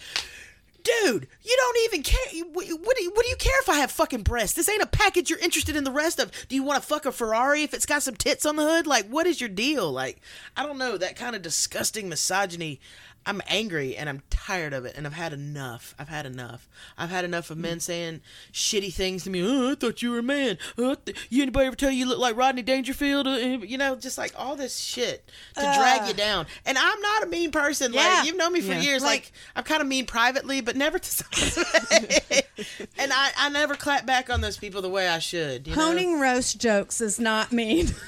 dude, 0.83 1.29
you 1.43 1.57
don't 1.57 1.79
even 1.85 2.03
care. 2.03 2.45
What 2.53 2.67
do 2.67 2.73
you, 3.03 3.11
what 3.11 3.25
do 3.25 3.29
you 3.29 3.37
care 3.37 3.61
if 3.61 3.69
I 3.69 3.77
have 3.77 3.91
fucking 3.91 4.23
breasts? 4.23 4.55
This 4.55 4.69
ain't 4.69 4.83
a 4.83 4.87
package 4.87 5.31
you're 5.31 5.39
interested 5.39 5.77
in 5.77 5.85
the 5.85 5.91
rest 5.91 6.19
of. 6.19 6.31
Do 6.49 6.55
you 6.55 6.63
want 6.63 6.81
to 6.81 6.87
fuck 6.87 7.07
a 7.07 7.13
Ferrari 7.13 7.63
if 7.63 7.75
it's 7.75 7.87
got 7.87 8.03
some 8.03 8.15
tits 8.17 8.47
on 8.47 8.57
the 8.57 8.63
hood? 8.63 8.87
Like, 8.87 9.07
what 9.09 9.27
is 9.27 9.41
your 9.41 9.49
deal? 9.49 9.91
Like, 9.91 10.21
I 10.57 10.65
don't 10.65 10.79
know. 10.79 10.97
That 10.97 11.17
kind 11.17 11.37
of 11.37 11.43
disgusting 11.43 12.09
misogyny. 12.09 12.81
I'm 13.27 13.43
angry 13.49 13.97
and 13.97 14.09
I'm 14.09 14.23
tired 14.31 14.73
of 14.73 14.85
it, 14.87 14.95
and 14.97 15.07
I've 15.07 15.13
had 15.13 15.33
enough. 15.35 15.95
I've 15.99 16.09
had 16.09 16.25
enough. 16.25 16.67
I've 16.97 17.11
had 17.11 17.25
enough 17.25 17.51
of 17.51 17.59
men 17.59 17.79
saying 17.79 18.23
shitty 18.53 18.93
things 18.95 19.25
to 19.25 19.31
me. 19.31 19.43
Oh, 19.47 19.73
I 19.73 19.75
thought 19.75 20.01
you 20.01 20.11
were 20.11 20.21
a 20.21 20.23
man. 20.23 20.57
Oh, 20.79 20.95
th- 20.95 21.17
you 21.29 21.43
anybody 21.43 21.67
ever 21.67 21.77
tell 21.77 21.91
you 21.91 21.99
you 21.99 22.07
look 22.09 22.19
like 22.19 22.35
Rodney 22.37 22.63
Dangerfield? 22.63 23.27
Uh, 23.27 23.33
you 23.37 23.77
know, 23.77 23.95
just 23.95 24.17
like 24.17 24.33
all 24.37 24.57
this 24.57 24.79
shit 24.79 25.29
to 25.55 25.61
drag 25.61 26.09
you 26.09 26.15
down. 26.15 26.47
And 26.65 26.79
I'm 26.79 27.01
not 27.01 27.23
a 27.25 27.27
mean 27.27 27.51
person. 27.51 27.93
Yeah. 27.93 28.01
Like 28.21 28.27
you've 28.27 28.37
known 28.39 28.55
me 28.55 28.63
for 28.63 28.73
Yeah. 28.73 28.81
years. 28.81 29.03
Like, 29.03 29.11
Like- 29.11 29.33
I'm 29.55 29.65
kind 29.65 29.83
of 29.83 29.87
mean 29.89 30.07
privately, 30.07 30.61
but 30.63 30.77
never 30.77 30.99
to 30.99 31.11
someone. 31.11 32.09
and 32.99 33.13
I, 33.13 33.31
I 33.37 33.49
never 33.51 33.75
clap 33.75 34.07
back 34.07 34.31
on 34.31 34.41
those 34.41 34.57
people 34.57 34.81
the 34.83 34.89
way 34.89 35.09
I 35.09 35.19
should. 35.19 35.67
You 35.67 35.77
know? 35.77 35.83
Honing 35.83 36.19
roast 36.21 36.59
jokes 36.59 37.01
is 37.03 37.21
not 37.21 37.53
mean. 37.53 37.91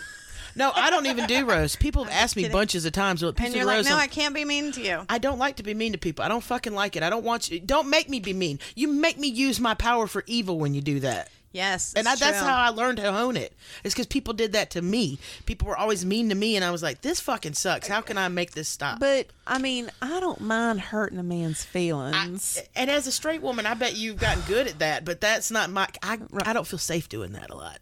No, 0.54 0.72
I 0.74 0.90
don't 0.90 1.06
even 1.06 1.26
do 1.26 1.46
roast. 1.46 1.78
People 1.80 2.04
have 2.04 2.12
asked 2.12 2.36
me 2.36 2.42
kidding. 2.42 2.52
bunches 2.56 2.84
of 2.84 2.92
times. 2.92 3.22
Well, 3.22 3.34
and 3.36 3.54
you're 3.54 3.64
like, 3.64 3.84
no, 3.84 3.96
I 3.96 4.06
can't 4.06 4.34
be 4.34 4.44
mean 4.44 4.72
to 4.72 4.82
you. 4.82 5.02
I 5.08 5.18
don't 5.18 5.38
like 5.38 5.56
to 5.56 5.62
be 5.62 5.74
mean 5.74 5.92
to 5.92 5.98
people. 5.98 6.24
I 6.24 6.28
don't 6.28 6.42
fucking 6.44 6.74
like 6.74 6.96
it. 6.96 7.02
I 7.02 7.10
don't 7.10 7.24
want 7.24 7.50
you. 7.50 7.60
Don't 7.60 7.88
make 7.88 8.08
me 8.08 8.20
be 8.20 8.32
mean. 8.32 8.58
You 8.74 8.88
make 8.88 9.18
me 9.18 9.28
use 9.28 9.60
my 9.60 9.74
power 9.74 10.06
for 10.06 10.24
evil 10.26 10.58
when 10.58 10.74
you 10.74 10.80
do 10.80 11.00
that. 11.00 11.30
Yes, 11.52 11.92
And 11.94 12.08
I, 12.08 12.14
that's 12.14 12.40
how 12.40 12.56
I 12.56 12.70
learned 12.70 12.96
to 12.96 13.12
hone 13.12 13.36
it. 13.36 13.52
It's 13.84 13.94
because 13.94 14.06
people 14.06 14.32
did 14.32 14.52
that 14.54 14.70
to 14.70 14.80
me. 14.80 15.18
People 15.44 15.68
were 15.68 15.76
always 15.76 16.02
mean 16.02 16.30
to 16.30 16.34
me, 16.34 16.56
and 16.56 16.64
I 16.64 16.70
was 16.70 16.82
like, 16.82 17.02
"This 17.02 17.20
fucking 17.20 17.52
sucks. 17.52 17.86
How 17.88 18.00
can 18.00 18.16
I 18.16 18.28
make 18.28 18.52
this 18.52 18.68
stop?" 18.70 19.00
But 19.00 19.26
I 19.46 19.58
mean, 19.58 19.90
I 20.00 20.18
don't 20.18 20.40
mind 20.40 20.80
hurting 20.80 21.18
a 21.18 21.22
man's 21.22 21.62
feelings. 21.62 22.58
and 22.74 22.90
as 22.90 23.06
a 23.06 23.12
straight 23.12 23.42
woman, 23.42 23.66
I 23.66 23.74
bet 23.74 23.96
you've 23.96 24.16
gotten 24.16 24.42
good 24.48 24.66
at 24.66 24.78
that. 24.78 25.04
But 25.04 25.20
that's 25.20 25.50
not 25.50 25.68
my. 25.68 25.88
I, 26.02 26.18
I 26.42 26.54
don't 26.54 26.66
feel 26.66 26.78
safe 26.78 27.10
doing 27.10 27.32
that 27.32 27.50
a 27.50 27.54
lot. 27.54 27.80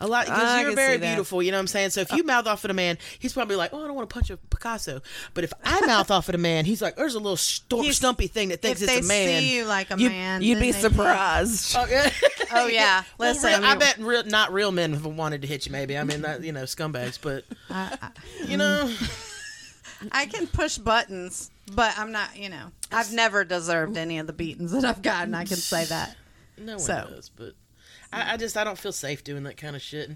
A 0.00 0.06
lot 0.06 0.26
because 0.26 0.60
you're 0.62 0.74
very 0.74 0.98
beautiful. 0.98 1.42
You 1.42 1.52
know 1.52 1.58
what 1.58 1.62
I'm 1.62 1.66
saying. 1.68 1.90
So 1.90 2.00
if 2.00 2.12
uh, 2.12 2.16
you 2.16 2.24
mouth 2.24 2.46
off 2.46 2.64
at 2.64 2.70
a 2.70 2.74
man, 2.74 2.98
he's 3.18 3.32
probably 3.32 3.56
like, 3.56 3.72
"Oh, 3.72 3.82
I 3.82 3.86
don't 3.86 3.94
want 3.94 4.08
to 4.08 4.12
punch 4.14 4.30
a 4.30 4.36
Picasso." 4.36 5.00
But 5.34 5.44
if 5.44 5.52
I 5.64 5.84
mouth 5.86 6.10
off 6.10 6.28
at 6.28 6.34
a 6.34 6.38
man, 6.38 6.64
he's 6.64 6.82
like, 6.82 6.96
"There's 6.96 7.14
a 7.14 7.18
little 7.20 7.36
He's- 7.82 7.96
stumpy 7.96 8.26
thing 8.26 8.48
that 8.48 8.60
thinks 8.60 8.82
it's 8.82 8.90
a 8.92 9.02
man." 9.02 9.40
see 9.40 9.56
you 9.56 9.64
like 9.64 9.90
a 9.90 9.98
you, 9.98 10.10
man, 10.10 10.42
you'd 10.42 10.60
be 10.60 10.72
surprised. 10.72 11.76
Oh, 11.84 11.86
yeah. 11.88 12.10
Oh, 12.52 12.66
yeah. 12.68 13.02
Well, 13.18 13.34
real- 13.34 13.64
I 13.64 13.74
bet 13.76 13.98
real, 13.98 14.24
not 14.24 14.52
real 14.52 14.70
men 14.72 14.92
have 14.92 15.04
wanted 15.06 15.42
to 15.42 15.48
hit 15.48 15.66
you. 15.66 15.72
Maybe 15.72 15.96
I 15.98 16.04
mean, 16.04 16.22
that, 16.22 16.42
you 16.42 16.52
know, 16.52 16.62
scumbags. 16.64 17.18
But 17.20 17.44
you 18.48 18.56
know, 18.56 18.88
mm. 18.88 20.08
I 20.12 20.26
can 20.26 20.46
push 20.46 20.78
buttons, 20.78 21.50
but 21.72 21.96
I'm 21.98 22.12
not. 22.12 22.36
You 22.36 22.48
know, 22.48 22.70
I've 22.92 23.12
never 23.12 23.44
deserved 23.44 23.96
any 23.96 24.18
of 24.18 24.26
the 24.26 24.32
beatings 24.32 24.72
that 24.72 24.84
I've 24.84 25.02
gotten. 25.02 25.34
I 25.34 25.44
can 25.44 25.56
say 25.56 25.84
that. 25.86 26.16
no 26.58 26.72
one 26.72 26.80
So. 26.80 27.06
does. 27.10 27.30
But 27.30 27.54
I, 28.14 28.34
I 28.34 28.36
just 28.36 28.56
I 28.56 28.64
don't 28.64 28.78
feel 28.78 28.92
safe 28.92 29.24
doing 29.24 29.42
that 29.44 29.56
kind 29.56 29.74
of 29.76 29.82
shit. 29.82 30.10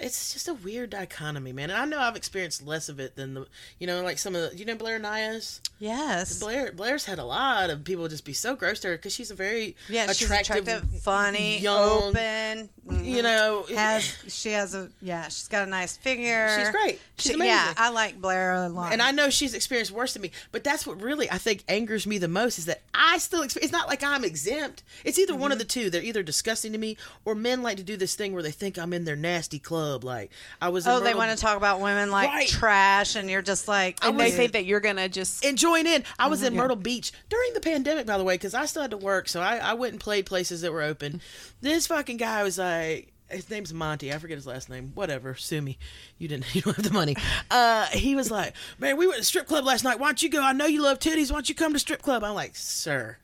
It's 0.00 0.32
just 0.32 0.48
a 0.48 0.54
weird 0.54 0.90
dichotomy, 0.90 1.52
man. 1.52 1.70
And 1.70 1.78
I 1.78 1.84
know 1.84 1.98
I've 1.98 2.16
experienced 2.16 2.66
less 2.66 2.88
of 2.88 3.00
it 3.00 3.16
than 3.16 3.34
the, 3.34 3.46
you 3.78 3.86
know, 3.86 4.02
like 4.02 4.18
some 4.18 4.34
of 4.34 4.50
the, 4.50 4.56
you 4.56 4.64
know, 4.64 4.74
Blair 4.76 4.98
Nias. 4.98 5.60
Yes. 5.78 6.38
Blair 6.40 6.72
Blair's 6.72 7.04
had 7.04 7.18
a 7.18 7.24
lot 7.24 7.70
of 7.70 7.84
people 7.84 8.08
just 8.08 8.24
be 8.24 8.32
so 8.32 8.54
gross 8.56 8.80
to 8.80 8.88
her 8.88 8.96
because 8.96 9.12
she's 9.14 9.30
a 9.30 9.34
very 9.34 9.76
yeah, 9.88 10.06
she's 10.12 10.22
attractive, 10.22 10.66
attractive, 10.68 11.00
funny, 11.02 11.58
young, 11.58 12.14
open. 12.14 12.68
You 13.02 13.22
know, 13.22 13.64
has 13.74 14.16
she 14.28 14.50
has 14.52 14.74
a 14.74 14.88
yeah, 15.02 15.24
she's 15.24 15.48
got 15.48 15.66
a 15.66 15.70
nice 15.70 15.96
figure. 15.96 16.48
She's 16.58 16.70
great. 16.70 17.00
She's 17.16 17.30
She- 17.30 17.34
amazing. 17.34 17.48
Yeah, 17.54 17.74
I 17.76 17.90
like 17.90 18.20
Blair 18.20 18.52
a 18.54 18.68
lot. 18.68 18.92
and 18.92 19.00
I 19.02 19.10
know 19.10 19.30
she's 19.30 19.54
experienced 19.54 19.90
worse 19.92 20.12
than 20.12 20.22
me, 20.22 20.30
but 20.52 20.64
that's 20.64 20.86
what 20.86 21.00
really 21.00 21.30
I 21.30 21.38
think 21.38 21.64
angers 21.68 22.06
me 22.06 22.18
the 22.18 22.28
most 22.28 22.58
is 22.58 22.66
that 22.66 22.82
I 22.94 23.18
still 23.18 23.42
experience. 23.42 23.66
It's 23.66 23.72
not 23.72 23.88
like 23.88 24.02
I'm 24.02 24.24
exempt. 24.24 24.82
It's 25.04 25.18
either 25.18 25.32
Mm-hmm. 25.34 25.40
one 25.40 25.52
of 25.52 25.58
the 25.58 25.64
two. 25.64 25.90
They're 25.90 26.02
either 26.02 26.22
disgusting 26.22 26.72
to 26.72 26.78
me, 26.78 26.96
or 27.24 27.34
men 27.34 27.62
like 27.62 27.76
to 27.78 27.82
do 27.82 27.96
this 27.96 28.14
thing 28.14 28.32
where 28.34 28.42
they 28.42 28.50
think 28.52 28.78
I'm 28.78 28.92
in 28.92 29.04
their 29.04 29.16
nasty 29.16 29.58
club. 29.58 29.83
Like 30.04 30.30
I 30.60 30.68
was. 30.70 30.86
oh, 30.86 31.00
they 31.00 31.14
want 31.14 31.30
to 31.30 31.36
talk 31.36 31.56
about 31.56 31.80
women 31.80 32.10
like 32.10 32.28
Right. 32.30 32.48
trash, 32.48 33.16
and 33.16 33.28
you're 33.28 33.42
just 33.42 33.68
like, 33.68 33.98
And 34.04 34.18
they 34.18 34.30
think 34.30 34.52
that 34.52 34.64
you're 34.64 34.80
gonna 34.80 35.08
just 35.08 35.44
and 35.44 35.58
join 35.58 35.86
in. 35.86 36.04
I 36.18 36.28
was 36.28 36.38
Mm-hmm. 36.40 36.46
in 36.48 36.56
Myrtle 36.56 36.76
Beach 36.76 37.12
during 37.28 37.52
the 37.54 37.60
pandemic, 37.60 38.06
by 38.06 38.18
the 38.18 38.24
way, 38.24 38.34
because 38.34 38.54
I 38.54 38.66
still 38.66 38.82
had 38.82 38.90
to 38.92 38.96
work, 38.96 39.28
so 39.28 39.40
I, 39.40 39.56
I 39.58 39.74
went 39.74 39.92
and 39.92 40.00
played 40.00 40.26
places 40.26 40.60
that 40.62 40.72
were 40.72 40.82
open. 40.82 41.20
This 41.60 41.86
fucking 41.86 42.16
guy 42.16 42.42
was 42.42 42.58
like, 42.58 43.10
his 43.30 43.48
name's 43.50 43.72
Monty. 43.72 44.12
I 44.12 44.18
forget 44.18 44.36
his 44.36 44.46
last 44.46 44.68
name. 44.68 44.92
Whatever, 44.94 45.34
sue 45.34 45.60
me. 45.62 45.78
You 46.18 46.28
didn't. 46.28 46.44
You 46.54 46.60
don't 46.62 46.76
have 46.76 46.84
the 46.84 46.92
money. 46.92 47.16
Uh, 47.50 47.86
he 47.86 48.14
was 48.14 48.30
like, 48.30 48.52
man, 48.78 48.96
we 48.96 49.06
went 49.06 49.18
to 49.18 49.24
strip 49.24 49.46
club 49.46 49.64
last 49.64 49.82
night. 49.82 49.98
Why 49.98 50.08
don't 50.08 50.22
you 50.22 50.28
go? 50.28 50.42
I 50.42 50.52
know 50.52 50.66
you 50.66 50.82
love 50.82 50.98
titties. 50.98 51.30
Why 51.30 51.36
don't 51.36 51.48
you 51.48 51.54
come 51.54 51.72
to 51.72 51.78
strip 51.78 52.02
club? 52.02 52.22
I'm 52.22 52.34
like, 52.34 52.54
sir. 52.54 53.16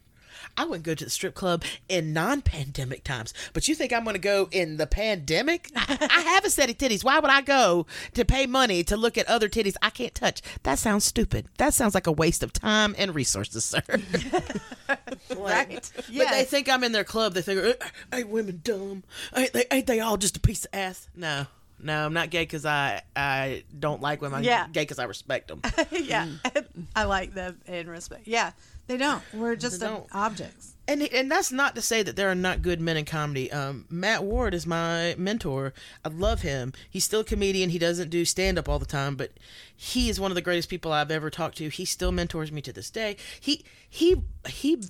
I 0.56 0.64
wouldn't 0.64 0.84
go 0.84 0.94
to 0.94 1.04
the 1.04 1.10
strip 1.10 1.34
club 1.34 1.64
in 1.88 2.12
non-pandemic 2.12 3.04
times, 3.04 3.32
but 3.52 3.68
you 3.68 3.74
think 3.74 3.92
I'm 3.92 4.04
going 4.04 4.14
to 4.14 4.20
go 4.20 4.48
in 4.50 4.76
the 4.76 4.86
pandemic? 4.86 5.70
I, 5.74 6.24
have 6.34 6.44
a 6.44 6.50
set 6.50 6.70
of 6.70 6.78
titties. 6.78 7.02
Why 7.04 7.18
would 7.18 7.30
I 7.30 7.40
go 7.40 7.86
to 8.14 8.24
pay 8.24 8.46
money 8.46 8.82
to 8.84 8.96
look 8.96 9.16
at 9.18 9.26
other 9.28 9.48
titties 9.48 9.76
I 9.82 9.90
can't 9.90 10.14
touch? 10.14 10.42
That 10.62 10.78
sounds 10.78 11.04
stupid. 11.04 11.46
That 11.58 11.74
sounds 11.74 11.94
like 11.94 12.06
a 12.06 12.12
waste 12.12 12.42
of 12.42 12.52
time 12.52 12.94
and 12.98 13.14
resources, 13.14 13.64
sir. 13.64 13.82
right. 15.36 15.90
But 16.16 16.30
they 16.30 16.44
think 16.44 16.68
I'm 16.68 16.84
in 16.84 16.92
their 16.92 17.04
club. 17.04 17.34
They 17.34 17.42
think, 17.42 17.60
"Uh, 17.60 17.86
ain't 18.12 18.28
women 18.28 18.60
dumb? 18.62 19.02
Ain't 19.36 19.52
they? 19.52 19.64
Ain't 19.70 19.86
they 19.86 20.00
all 20.00 20.16
just 20.16 20.36
a 20.36 20.40
piece 20.40 20.64
of 20.64 20.70
ass? 20.72 21.08
No, 21.14 21.46
no, 21.82 22.06
I'm 22.06 22.12
not 22.12 22.30
gay 22.30 22.42
because 22.42 22.66
I 22.66 23.02
I 23.16 23.64
don't 23.78 24.00
like 24.00 24.20
women. 24.20 24.38
I'm 24.38 24.44
Yeah. 24.44 24.66
gay 24.70 24.82
because 24.82 24.98
I 24.98 25.04
respect 25.04 25.48
them. 25.48 25.62
yeah, 25.90 26.28
I 26.96 27.04
like 27.04 27.34
them 27.34 27.60
and 27.66 27.88
respect. 27.88 28.26
Yeah, 28.26 28.52
they 28.90 28.96
don't. 28.96 29.22
We're 29.32 29.54
just 29.56 29.80
don't. 29.80 30.06
objects. 30.12 30.74
and 30.88 31.02
and 31.02 31.30
that's 31.30 31.52
not 31.52 31.74
to 31.76 31.82
say 31.82 32.02
that 32.02 32.16
there 32.16 32.28
are 32.30 32.34
not 32.34 32.60
good 32.62 32.80
men 32.80 32.96
in 32.96 33.04
comedy. 33.04 33.50
Um, 33.52 33.86
Matt 33.88 34.24
Ward 34.24 34.52
is 34.52 34.66
my 34.66 35.14
mentor. 35.16 35.72
I 36.04 36.08
love 36.08 36.42
him. 36.42 36.72
He's 36.90 37.04
still 37.04 37.20
a 37.20 37.24
comedian. 37.24 37.70
He 37.70 37.78
doesn't 37.78 38.10
do 38.10 38.24
stand 38.24 38.58
up 38.58 38.68
all 38.68 38.78
the 38.80 38.86
time, 38.86 39.14
but 39.14 39.30
he 39.76 40.08
is 40.10 40.18
one 40.18 40.30
of 40.30 40.34
the 40.34 40.42
greatest 40.42 40.68
people 40.68 40.92
I've 40.92 41.10
ever 41.10 41.30
talked 41.30 41.58
to. 41.58 41.68
He 41.68 41.84
still 41.84 42.10
mentors 42.12 42.50
me 42.50 42.60
to 42.62 42.72
this 42.72 42.90
day. 42.90 43.16
He 43.40 43.64
he 43.88 44.22
he 44.48 44.82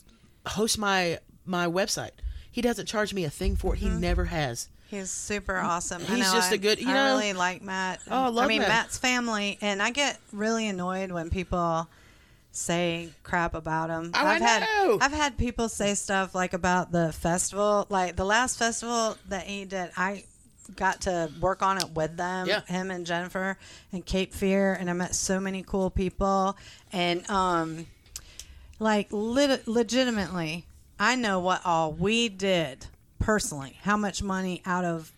hosts 0.47 0.79
my 0.79 1.19
my 1.45 1.67
website. 1.67 2.13
He 2.51 2.63
doesn't 2.63 2.87
charge 2.87 3.13
me 3.15 3.25
a 3.25 3.31
thing 3.31 3.55
for 3.57 3.75
it. 3.75 3.79
He 3.81 3.89
never 3.89 4.25
has. 4.25 4.69
He's 4.89 5.09
super 5.11 5.57
awesome. 5.57 6.03
I 6.09 6.17
He's 6.17 6.27
know, 6.27 6.33
just 6.39 6.51
I- 6.51 6.55
a 6.57 6.59
good- 6.59 6.81
you 6.81 6.89
I 6.89 6.95
know- 6.95 7.15
really 7.17 7.33
like 7.33 7.63
Matt. 7.63 8.01
Oh, 8.11 8.25
I 8.25 8.29
love 8.29 8.47
I 8.47 8.49
mean, 8.49 8.59
Matt. 8.63 8.69
Matt's 8.71 8.99
family, 8.99 9.57
and 9.61 9.81
I 9.81 9.91
get 9.93 10.19
really 10.33 10.67
annoyed 10.67 11.13
when 11.13 11.31
people 11.31 11.89
say 12.53 13.11
crap 13.23 13.55
about 13.55 13.91
him. 13.91 14.11
Oh, 14.15 14.19
I 14.27 14.35
I've 14.35 14.43
had 14.43 14.61
know. 14.63 14.99
I've 15.01 15.13
had 15.13 15.37
people 15.39 15.69
say 15.69 15.95
stuff 15.95 16.35
like 16.35 16.53
about 16.53 16.93
the 16.93 17.13
festival, 17.13 17.87
like 17.89 18.17
the 18.17 18.25
last 18.25 18.59
festival 18.59 19.17
that 19.29 19.45
he 19.45 19.65
did. 19.65 19.91
I 19.97 20.25
got 20.77 21.01
to 21.03 21.31
work 21.41 21.63
on 21.63 21.79
it 21.79 21.91
with 21.95 22.17
them, 22.17 22.47
Yeah. 22.47 22.61
him 22.67 22.91
and 22.91 23.05
Jennifer 23.07 23.59
and 23.93 24.05
Cape 24.07 24.33
Fear, 24.33 24.75
and 24.75 24.89
I 24.89 24.93
met 24.93 25.15
so 25.15 25.41
many 25.41 25.63
cool 25.63 25.91
people, 25.91 26.57
and 26.93 27.29
um, 27.29 27.87
like 28.79 29.09
lit- 29.11 29.67
legitimately, 29.67 30.67
I 30.99 31.17
know 31.17 31.41
what 31.41 31.61
all 31.65 31.93
we 31.93 32.29
did 32.29 32.87
personally, 33.19 33.79
how 33.83 33.97
much 33.97 34.23
money 34.23 34.63
out 34.65 34.85
of 34.85 35.13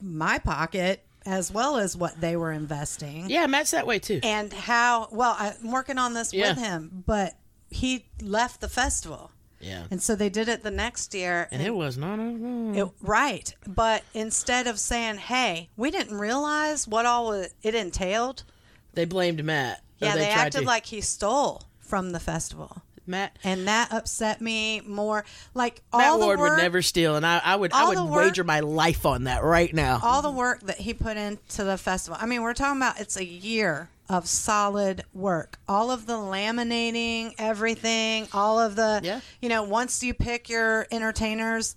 my 0.00 0.38
pocket 0.38 1.05
as 1.26 1.50
well 1.52 1.76
as 1.76 1.96
what 1.96 2.20
they 2.20 2.36
were 2.36 2.52
investing. 2.52 3.28
Yeah, 3.28 3.46
Matt's 3.46 3.72
that 3.72 3.86
way 3.86 3.98
too. 3.98 4.20
And 4.22 4.52
how 4.52 5.08
well 5.10 5.36
I'm 5.38 5.70
working 5.70 5.98
on 5.98 6.14
this 6.14 6.32
Yeah. 6.32 6.50
with 6.50 6.58
him, 6.58 7.02
but 7.06 7.34
he 7.70 8.06
left 8.22 8.60
the 8.60 8.68
festival. 8.68 9.32
Yeah. 9.60 9.84
And 9.90 10.02
so 10.02 10.14
they 10.14 10.28
did 10.28 10.48
it 10.48 10.62
the 10.62 10.70
next 10.70 11.14
year. 11.14 11.48
And 11.50 11.62
it 11.62 11.74
was 11.74 11.96
not 11.98 12.18
it, 12.20 12.88
right. 13.00 13.52
But 13.66 14.04
instead 14.14 14.66
of 14.66 14.78
saying, 14.78 15.16
"Hey, 15.16 15.70
we 15.76 15.90
didn't 15.90 16.16
realize 16.18 16.86
what 16.86 17.06
all 17.06 17.32
it 17.32 17.52
entailed," 17.62 18.44
They 18.92 19.04
blamed 19.06 19.42
Matt. 19.44 19.82
Yeah, 19.98 20.14
they, 20.14 20.26
tried 20.26 20.46
acted 20.46 20.60
to. 20.60 20.66
like 20.66 20.86
he 20.86 21.00
stole 21.00 21.62
from 21.80 22.12
the 22.12 22.20
festival, 22.20 22.82
Matt. 23.06 23.38
and 23.44 23.66
that 23.68 23.92
upset 23.92 24.40
me 24.40 24.80
more. 24.86 25.24
Like 25.54 25.82
Matt 25.94 26.08
all 26.08 26.18
the 26.18 26.24
Ward 26.26 26.38
work, 26.38 26.50
would 26.50 26.62
never 26.62 26.82
steal, 26.82 27.16
and 27.16 27.24
I, 27.26 27.40
I 27.44 27.56
would 27.56 27.72
I 27.72 27.88
would 27.88 27.98
work- 27.98 28.26
wager 28.26 28.44
my 28.44 28.60
life 28.60 29.04
on 29.06 29.24
that 29.24 29.42
right 29.42 29.72
now. 29.72 30.00
all 30.02 30.22
the 30.22 30.30
work 30.30 30.60
that 30.62 30.78
he 30.78 30.94
put 30.94 31.16
into 31.16 31.64
the 31.64 31.78
festival. 31.78 32.18
I 32.20 32.26
mean, 32.26 32.42
we're 32.42 32.54
talking 32.54 32.78
about 32.80 33.00
it's 33.00 33.16
a 33.16 33.24
year 33.24 33.88
of 34.08 34.26
solid 34.28 35.02
work. 35.12 35.58
All 35.68 35.90
of 35.90 36.06
the 36.06 36.14
laminating, 36.14 37.34
everything, 37.38 38.28
all 38.32 38.58
of 38.60 38.76
the, 38.76 39.00
Yeah. 39.02 39.20
you 39.42 39.48
know, 39.48 39.62
once 39.64 40.02
you 40.02 40.14
pick 40.14 40.48
your 40.48 40.86
entertainers, 40.92 41.74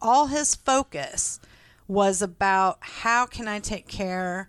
all 0.00 0.26
his 0.26 0.54
focus 0.54 1.38
was 1.86 2.20
about 2.20 2.78
how 2.80 3.26
can 3.26 3.46
I 3.48 3.60
take 3.60 3.86
care 3.88 4.48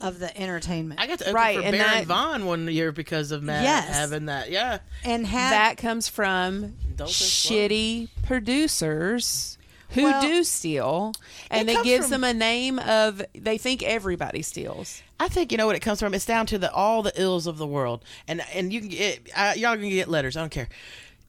of 0.00 0.18
the 0.18 0.36
entertainment 0.38 1.00
I 1.00 1.06
got 1.06 1.18
to 1.20 1.24
open 1.26 1.34
Right, 1.34 1.58
for 1.58 1.62
and 1.64 1.72
Baron 1.76 1.92
that- 1.98 2.06
Vaughn 2.06 2.46
one 2.46 2.68
year 2.68 2.92
because 2.92 3.30
of 3.30 3.42
Matt 3.42 3.62
Yes. 3.62 3.88
having 3.88 4.26
that. 4.26 4.50
Yeah, 4.50 4.78
and 5.04 5.26
have 5.26 5.50
that 5.50 5.76
comes 5.78 6.08
from 6.08 6.74
Don't 6.96 7.08
shitty 7.08 8.08
producers 8.24 9.56
who 9.90 10.02
Well- 10.04 10.22
do 10.22 10.42
steal, 10.44 11.12
and 11.50 11.70
It 11.70 11.76
it 11.78 11.84
gives 11.84 12.06
from- 12.06 12.22
them 12.22 12.24
a 12.24 12.34
name 12.34 12.78
of 12.80 13.22
they 13.34 13.56
think 13.58 13.82
everybody 13.82 14.42
steals. 14.42 15.02
I 15.20 15.28
think 15.28 15.52
you 15.52 15.58
know 15.58 15.66
what 15.66 15.76
it 15.76 15.80
comes 15.80 16.00
from. 16.00 16.12
It's 16.14 16.26
down 16.26 16.46
to 16.46 16.58
the 16.58 16.72
all 16.72 17.02
the 17.02 17.12
ills 17.20 17.46
of 17.46 17.58
the 17.58 17.66
world, 17.66 18.02
and 18.26 18.42
and 18.52 18.72
you 18.72 18.80
can 18.80 18.88
get 18.88 19.20
uh, 19.36 19.52
y'all 19.56 19.76
can 19.76 19.88
get 19.88 20.08
letters. 20.08 20.36
I 20.36 20.40
don't 20.40 20.50
care. 20.50 20.68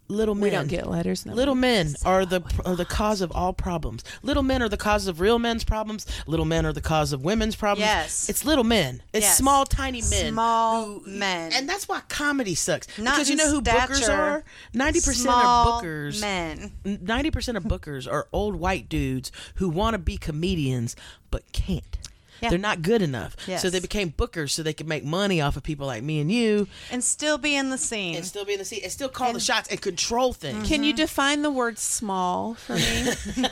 Little 0.08 0.36
men. 0.36 0.43
We 0.43 0.49
don't 0.51 0.68
get 0.68 0.88
letters. 0.88 1.26
No. 1.26 1.34
Little 1.34 1.56
men 1.56 1.95
are 2.06 2.26
the 2.26 2.41
are 2.64 2.76
the 2.76 2.86
cause 2.86 3.22
of 3.22 3.32
all 3.32 3.53
problems. 3.53 4.03
Little 4.22 4.43
men 4.43 4.62
are 4.62 4.70
the 4.70 4.78
cause 4.78 5.08
of 5.08 5.20
real 5.20 5.39
men's 5.39 5.64
problems. 5.64 6.06
Little 6.28 6.45
men 6.45 6.64
are 6.66 6.74
the 6.74 6.82
cause 6.82 7.12
of 7.12 7.24
women's 7.24 7.56
problems. 7.56 7.88
Yes. 7.88 8.30
it's 8.30 8.45
little 8.45 8.64
men. 8.64 9.01
It's 9.14 9.26
Yes. 9.26 9.38
small, 9.38 9.66
tiny 9.66 10.01
men. 10.01 10.32
Small 10.34 11.01
men. 11.08 11.51
and 11.53 11.68
that's 11.68 11.88
why 11.88 12.01
comedy 12.08 12.53
sucks. 12.53 12.88
Not 12.99 13.16
because 13.16 13.30
you 13.32 13.36
know 13.36 13.49
who 13.49 13.62
bookers 13.62 14.08
are. 14.08 14.43
Ninety 14.74 14.99
percent 15.01 15.34
are 15.34 15.82
bookers. 15.82 16.22
men. 16.22 16.72
Ninety 16.84 17.32
percent 17.32 17.58
of 17.58 17.64
bookers 17.64 18.08
are 18.12 18.28
old 18.32 18.58
white 18.58 18.88
dudes 18.88 19.32
who 19.56 19.70
want 19.70 19.95
to 19.95 19.97
be 19.97 20.18
comedians 20.18 20.95
but 21.32 21.51
can't. 21.51 21.97
Yeah. 22.46 22.50
They're 22.52 22.60
not 22.60 22.82
good 22.82 23.02
enough. 23.02 23.36
Yes. 23.48 23.62
So 23.62 23.70
they 23.70 23.80
became 23.80 24.12
bookers 24.12 24.52
so 24.52 24.64
they 24.64 24.74
could 24.74 24.88
make 24.88 25.04
money 25.04 25.41
off 25.41 25.58
of 25.58 25.64
people 25.64 25.88
like 25.88 26.04
me 26.04 26.20
and 26.20 26.32
you 26.32 26.68
and 26.91 27.04
still 27.04 27.38
be 27.38 27.56
in 27.56 27.70
the 27.70 27.78
scene. 27.78 28.16
and 28.16 28.26
still 28.26 28.46
be 28.46 28.54
in 28.54 28.60
the 28.60 28.66
scene. 28.66 28.82
and 28.84 28.91
still 28.91 29.10
call 29.10 29.34
the 29.34 29.39
shots 29.39 29.70
and 29.70 29.82
control 29.82 30.34
things. 30.34 30.68
Can 30.68 30.84
you 30.84 30.93
Mm-hmm. 30.93 30.98
define 30.98 31.41
the 31.41 31.52
word 31.52 31.78
small 31.80 32.54
for 32.56 32.76
me? 32.76 33.12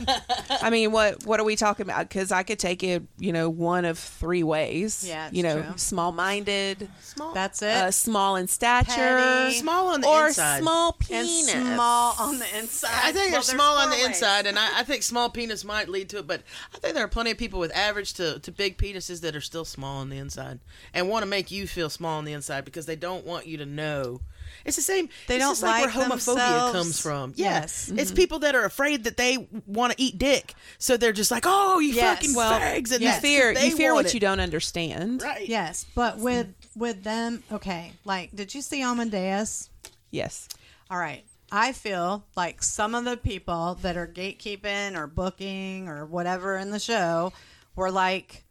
I 0.62 0.70
mean, 0.70 0.91
what 0.91 1.26
what 1.26 1.39
are 1.39 1.44
we 1.44 1.56
talking 1.56 1.86
about? 1.86 2.08
Because 2.08 2.32
I 2.32 2.44
could 2.44 2.60
take 2.60 2.84
it, 2.84 3.04
you 3.18 3.34
know, 3.34 3.50
one 3.50 3.86
of 3.86 3.98
three 4.00 4.44
ways. 4.44 5.04
Yeah, 5.08 5.28
it's 5.28 5.36
you 5.36 5.44
know, 5.44 5.62
true. 5.62 5.74
small-minded, 5.78 6.89
Small. 7.02 7.34
That's 7.34 7.62
it. 7.62 7.70
uh, 7.76 7.91
small 7.91 8.36
in 8.36 8.48
stature, 8.48 8.91
Petty. 8.91 9.56
Small 9.56 9.88
on 9.88 10.02
the 10.02 10.08
or 10.08 10.28
inside. 10.28 10.62
small 10.62 10.89
and 10.91 11.00
penis. 11.08 11.52
small 11.52 12.16
on 12.20 12.39
the 12.39 12.58
inside. 12.58 12.91
I 12.94 13.12
think 13.12 13.32
Well, 13.32 13.41
they're 13.41 13.56
small 13.56 13.78
on 13.78 13.89
the 13.89 13.96
ways. 13.98 14.06
inside, 14.08 14.46
and 14.46 14.58
I, 14.60 14.80
I 14.80 14.84
think 14.84 15.04
small 15.04 15.30
penis 15.30 15.64
might 15.66 15.89
lead 15.89 16.10
to 16.10 16.20
it. 16.20 16.28
But 16.28 16.44
I 16.74 16.78
think 16.80 16.94
there 16.96 17.04
are 17.04 17.08
plenty 17.10 17.32
of 17.32 17.38
people 17.38 17.60
with 17.60 17.76
average 17.76 18.14
to, 18.16 18.39
to 18.39 18.52
big 18.52 18.78
penises 18.84 19.21
that 19.21 19.36
are 19.36 19.41
still 19.41 19.65
small 19.65 19.97
on 19.97 20.09
the 20.09 20.17
inside 20.17 20.59
and 20.93 21.07
want 21.07 21.23
to 21.23 21.29
make 21.29 21.51
you 21.51 21.65
feel 21.67 21.89
small 21.89 22.17
on 22.17 22.25
the 22.25 22.34
inside 22.34 22.65
because 22.65 22.86
they 22.86 22.95
don't 22.95 23.25
want 23.25 23.47
you 23.47 23.57
to 23.57 23.65
know. 23.65 24.19
It's 24.65 24.75
the 24.75 24.81
same. 24.81 25.09
They 25.27 25.36
it's 25.36 25.43
don't 25.43 25.51
just 25.51 25.63
like, 25.63 25.86
like 25.86 25.95
where 25.95 26.05
homophobia 26.05 26.36
themselves. 26.36 26.73
comes 26.73 26.99
from. 26.99 27.34
Yeah. 27.36 27.61
Yes. 27.61 27.89
it's 27.89 28.11
mm-hmm. 28.11 28.15
people 28.15 28.39
that 28.39 28.55
are 28.55 28.65
afraid 28.65 29.05
that 29.05 29.17
they 29.17 29.47
want 29.65 29.93
to 29.93 30.01
eat 30.01 30.17
dick, 30.17 30.53
so 30.77 30.97
they're 30.97 31.13
just 31.13 31.31
like, 31.31 31.43
"Oh, 31.45 31.79
you 31.79 31.93
Yes. 31.93 32.17
fucking 32.17 32.36
Well, 32.36 32.59
fags!" 32.59 32.91
And 32.91 33.01
you 33.01 33.11
fear 33.13 33.53
they 33.53 33.69
you 33.69 33.75
fear 33.77 33.93
what 33.93 34.07
it. 34.07 34.13
you 34.13 34.19
don't 34.19 34.39
understand. 34.39 35.21
Right. 35.21 35.47
Yes, 35.47 35.86
but 35.95 36.17
with 36.17 36.47
with 36.75 37.03
them, 37.03 37.43
okay. 37.51 37.93
Like, 38.05 38.36
did 38.36 38.53
you 38.53 38.61
see 38.61 38.81
Amadeus? 38.81 39.69
Yes. 40.11 40.47
All 40.91 40.97
right. 40.97 41.23
I 41.51 41.71
feel 41.71 42.25
like 42.36 42.63
some 42.63 42.95
of 42.95 43.05
the 43.05 43.15
people 43.15 43.77
that 43.81 43.95
are 43.95 44.07
gatekeeping 44.07 44.95
or 44.97 45.05
booking 45.07 45.88
or 45.88 46.05
whatever 46.05 46.57
in 46.57 46.71
the 46.71 46.79
show 46.79 47.31
were 47.75 47.91
like 47.91 48.43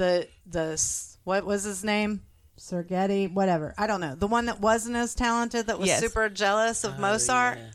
the 0.00 0.26
the 0.46 0.82
what 1.24 1.44
was 1.44 1.64
his 1.64 1.84
name? 1.84 2.22
Sergetti, 2.58 3.30
whatever. 3.32 3.74
I 3.78 3.86
don't 3.86 4.00
know. 4.00 4.14
The 4.14 4.26
one 4.26 4.46
that 4.46 4.60
wasn't 4.60 4.96
as 4.96 5.14
talented 5.14 5.66
that 5.66 5.78
was 5.78 5.88
Yes. 5.88 6.00
super 6.00 6.28
jealous 6.30 6.84
of 6.84 6.98
Mozart. 6.98 7.58
yeah. 7.58 7.70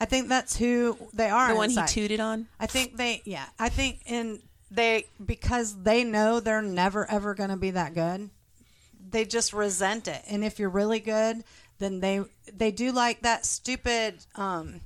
I 0.00 0.04
think 0.06 0.28
that's 0.28 0.56
who 0.56 0.96
they 1.12 1.28
are. 1.30 1.48
The 1.50 1.54
one 1.56 1.70
he 1.70 1.76
inside. 1.76 1.88
tooted 1.88 2.20
on. 2.20 2.46
I 2.60 2.66
think 2.66 2.96
they, 2.96 3.22
yeah. 3.24 3.46
I 3.58 3.68
think 3.68 4.00
in 4.06 4.40
they 4.70 5.06
because 5.24 5.82
they 5.82 6.02
know 6.04 6.40
they're 6.40 6.62
never 6.62 7.08
ever 7.10 7.34
going 7.34 7.50
to 7.50 7.56
be 7.56 7.70
that 7.72 7.94
good. 7.94 8.30
They 9.10 9.24
just 9.24 9.52
resent 9.52 10.08
it. 10.08 10.22
And 10.28 10.44
if 10.44 10.58
you're 10.58 10.68
really 10.70 11.00
good, 11.00 11.44
then 11.78 12.00
they 12.00 12.22
they 12.52 12.70
do 12.72 12.90
like 12.92 13.22
that 13.22 13.46
stupid 13.46 14.24
um 14.36 14.80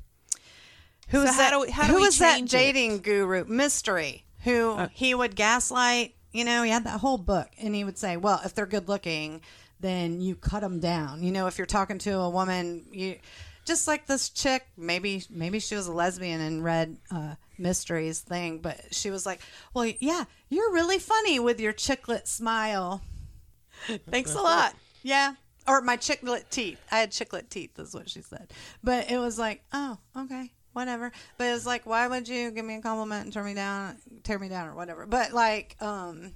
who 1.09 1.19
So 1.19 1.25
was 1.25 1.31
how 1.33 1.39
that 1.39 1.51
do 1.53 1.61
we- 1.61 1.71
how 1.71 1.83
do 1.87 1.93
who 1.93 1.97
we 1.97 2.03
was 2.07 2.19
that 2.19 2.37
change 2.37 2.53
it? 2.55 2.57
dating 2.59 2.99
guru 2.99 3.45
mystery 3.47 4.25
who 4.45 4.89
he 4.93 5.15
would 5.15 5.35
gaslight 5.37 6.15
you 6.39 6.45
know 6.45 6.63
he 6.63 6.71
had 6.71 6.85
that 6.85 7.01
whole 7.01 7.19
book 7.19 7.49
and 7.61 7.75
he 7.75 7.83
would 7.83 7.99
say 7.99 8.17
well 8.17 8.41
if 8.45 8.55
they're 8.55 8.67
good 8.67 8.89
looking 8.89 9.41
then 9.81 10.21
you 10.21 10.35
cut 10.35 10.61
them 10.61 10.81
down. 10.81 11.23
You 11.23 11.31
know 11.31 11.47
if 11.47 11.57
you're 11.57 11.67
talking 11.67 11.99
to 11.99 12.19
a 12.19 12.31
woman 12.31 12.87
you 12.93 13.17
just 13.65 13.87
like 13.87 14.07
this 14.07 14.31
chick 14.31 14.67
maybe 14.77 15.23
maybe 15.31 15.59
she 15.61 15.75
was 15.75 15.89
a 15.89 15.93
lesbian 15.93 16.41
and 16.41 16.65
read 16.65 16.97
uh, 17.11 17.35
mysteries 17.59 18.21
thing 18.21 18.59
but 18.59 18.81
she 18.93 19.11
was 19.11 19.27
like 19.27 19.41
well 19.75 19.91
yeah 20.01 20.25
you're 20.49 20.73
really 20.73 20.99
funny 20.99 21.41
with 21.41 21.61
your 21.61 21.73
chicklet 21.73 22.27
smile. 22.27 23.03
Thanks 24.11 24.35
a 24.35 24.41
lot. 24.41 24.75
Yeah. 25.03 25.35
Or 25.67 25.81
my 25.83 25.97
chicklet 25.97 26.51
teeth. 26.51 26.81
I 26.91 26.99
had 26.99 27.11
chicklet 27.11 27.51
teeth 27.51 27.79
is 27.79 27.95
what 27.95 28.09
she 28.09 28.23
said. 28.23 28.53
But 28.83 29.11
it 29.11 29.19
was 29.19 29.39
like 29.39 29.63
oh 29.73 29.99
okay 30.17 30.53
whatever. 30.79 31.13
But 31.37 31.49
it's 31.55 31.67
like 31.67 31.85
why 31.87 32.07
would 32.09 32.29
you 32.29 32.51
give 32.51 32.65
me 32.65 32.77
a 32.77 32.81
compliment 32.81 33.25
and 33.25 33.33
turn 33.33 33.45
me 33.45 33.55
down 33.55 33.97
tear 34.25 34.39
me 34.39 34.49
down 34.49 34.69
or 34.69 34.75
whatever? 34.75 35.05
But 35.07 35.33
like 35.33 35.77
um 35.81 36.33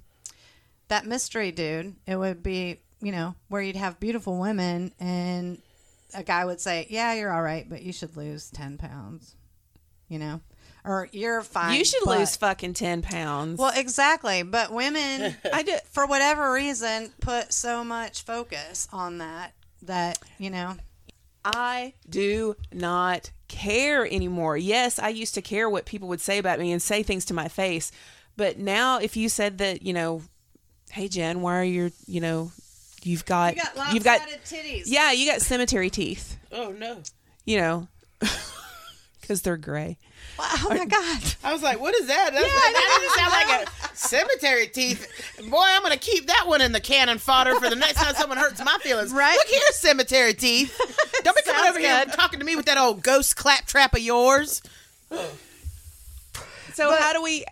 that 0.89 1.05
mystery 1.05 1.51
dude 1.51 1.95
it 2.05 2.15
would 2.17 2.43
be 2.43 2.79
you 3.01 3.11
know 3.11 3.35
where 3.47 3.61
you'd 3.61 3.75
have 3.75 3.99
beautiful 3.99 4.37
women 4.39 4.93
and 4.99 5.59
a 6.13 6.23
guy 6.23 6.45
would 6.45 6.59
say 6.61 6.85
yeah 6.89 7.13
you're 7.13 7.31
all 7.33 7.41
right 7.41 7.67
but 7.69 7.81
you 7.81 7.91
should 7.91 8.15
lose 8.15 8.49
10 8.51 8.77
pounds 8.77 9.35
you 10.09 10.19
know? 10.19 10.41
Or 10.85 11.07
you're 11.13 11.41
fine 11.41 11.79
You 11.79 11.85
should 11.85 12.03
but- 12.05 12.19
lose 12.19 12.35
fucking 12.35 12.73
ten 12.73 13.01
pounds. 13.01 13.57
well 13.57 13.71
exactly. 13.73 14.43
But 14.43 14.71
women 14.73 15.33
I 15.53 15.63
do. 15.63 15.77
for 15.89 16.05
whatever 16.05 16.51
reason 16.51 17.11
put 17.21 17.53
so 17.53 17.83
much 17.85 18.23
focus 18.23 18.87
on 18.91 19.19
that 19.19 19.53
that 19.83 20.19
you 20.37 20.49
know? 20.49 20.75
I 21.45 21.93
do 22.09 22.55
not 22.73 23.31
care 23.53 24.05
anymore. 24.05 24.57
Yes, 24.57 24.97
I 24.99 25.09
used 25.09 25.35
to 25.35 25.41
care 25.41 25.69
what 25.69 25.85
people 25.85 26.07
would 26.09 26.19
say 26.21 26.37
about 26.39 26.59
me 26.59 26.71
and 26.71 26.81
say 26.81 27.03
things 27.03 27.23
to 27.25 27.33
my 27.33 27.47
face, 27.47 27.91
but 28.35 28.57
now 28.57 28.97
if 28.99 29.15
you 29.15 29.29
said 29.29 29.59
that, 29.59 29.83
you 29.83 29.93
know, 29.93 30.23
hey 30.91 31.07
Jen, 31.07 31.41
why 31.41 31.59
are 31.59 31.63
your, 31.63 31.91
you 32.07 32.19
know, 32.19 32.51
you've 33.03 33.25
got, 33.25 33.55
you've 33.93 34.03
got, 34.03 34.21
titties 34.45 34.83
yeah, 34.87 35.11
you 35.11 35.29
got 35.31 35.41
cemetery 35.41 35.89
teeth, 35.89 36.37
Oh 36.51 36.71
no. 36.71 36.97
you 37.45 37.57
know, 37.57 37.87
because 39.21 39.41
they're 39.41 39.57
gray. 39.57 39.97
oh 40.39 40.65
my 40.69 40.85
god 40.85 41.21
I 41.43 41.53
was 41.53 41.61
like, 41.61 41.79
what 41.79 41.93
is 41.95 42.07
that? 42.07 42.31
That's, 42.33 42.45
that 42.45 42.99
doesn't 42.99 43.19
sound 43.19 43.31
like 43.31 43.67
a 43.67 43.71
cemetery 44.03 44.67
teeth. 44.67 45.07
Boy, 45.49 45.63
I'm 45.65 45.81
going 45.81 45.93
to 45.93 45.99
keep 45.99 46.27
that 46.27 46.45
one 46.47 46.61
in 46.61 46.71
the 46.71 46.79
cannon 46.79 47.17
fodder 47.17 47.55
for 47.55 47.69
the 47.69 47.75
next 47.75 47.95
time 47.95 48.13
someone 48.15 48.37
hurts 48.37 48.63
my 48.63 48.77
feelings. 48.81 49.11
Right. 49.11 49.35
Look 49.35 49.47
here, 49.47 49.61
cemetery 49.71 50.33
teeth. 50.33 50.77
Don't 51.23 51.35
be 51.35 51.41
coming 51.43 51.69
over 51.69 51.79
here 51.79 52.05
talking 52.05 52.39
to 52.39 52.45
me 52.45 52.55
with 52.55 52.65
that 52.65 52.77
old 52.77 53.01
ghost 53.03 53.35
claptrap 53.35 53.93
of 53.93 53.99
yours. 53.99 54.61
So 56.73 56.95
how 56.95 57.13
do 57.13 57.21
we 57.21 57.45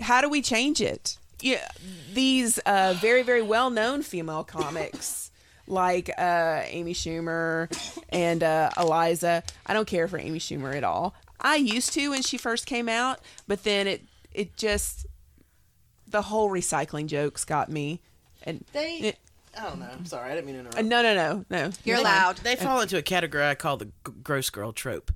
how 0.00 0.20
do 0.20 0.28
we 0.28 0.42
change 0.42 0.80
it? 0.80 1.16
Yeah, 1.40 1.68
these 2.12 2.58
uh, 2.58 2.94
very 2.98 3.22
very 3.22 3.42
well 3.42 3.70
known 3.70 4.02
female 4.02 4.44
comics 4.44 5.30
like 5.66 6.10
uh, 6.18 6.62
Amy 6.64 6.94
Schumer 6.94 7.68
and 8.10 8.42
uh, 8.42 8.70
Eliza. 8.76 9.42
I 9.66 9.72
don't 9.74 9.86
care 9.86 10.08
for 10.08 10.18
Amy 10.18 10.38
Schumer 10.38 10.74
at 10.74 10.84
all. 10.84 11.14
I 11.40 11.56
used 11.56 11.92
to 11.94 12.10
when 12.10 12.22
she 12.22 12.36
first 12.36 12.66
came 12.66 12.88
out, 12.88 13.20
but 13.46 13.64
then 13.64 13.86
it 13.86 14.02
it 14.34 14.56
just 14.56 15.06
the 16.10 16.22
whole 16.22 16.50
recycling 16.50 17.06
jokes 17.06 17.44
got 17.44 17.68
me. 17.68 18.00
And 18.44 18.64
They. 18.72 18.96
it- 18.98 19.18
I 19.58 19.62
don't 19.64 19.80
know. 19.80 19.88
I'm 19.92 20.04
sorry. 20.04 20.30
I 20.30 20.34
didn't 20.36 20.46
mean 20.46 20.54
to 20.54 20.60
interrupt. 20.60 20.78
uh, 20.78 20.82
no 20.82 21.02
no 21.02 21.14
no 21.14 21.44
no 21.50 21.70
you're 21.84 21.96
They- 21.96 22.02
loud 22.04 22.36
They 22.38 22.54
fall 22.54 22.80
into 22.80 22.96
a 22.96 23.02
category 23.02 23.44
I 23.44 23.54
call 23.56 23.76
the 23.76 23.86
g- 23.86 23.90
gross 24.22 24.50
girl 24.50 24.72
trope, 24.72 25.10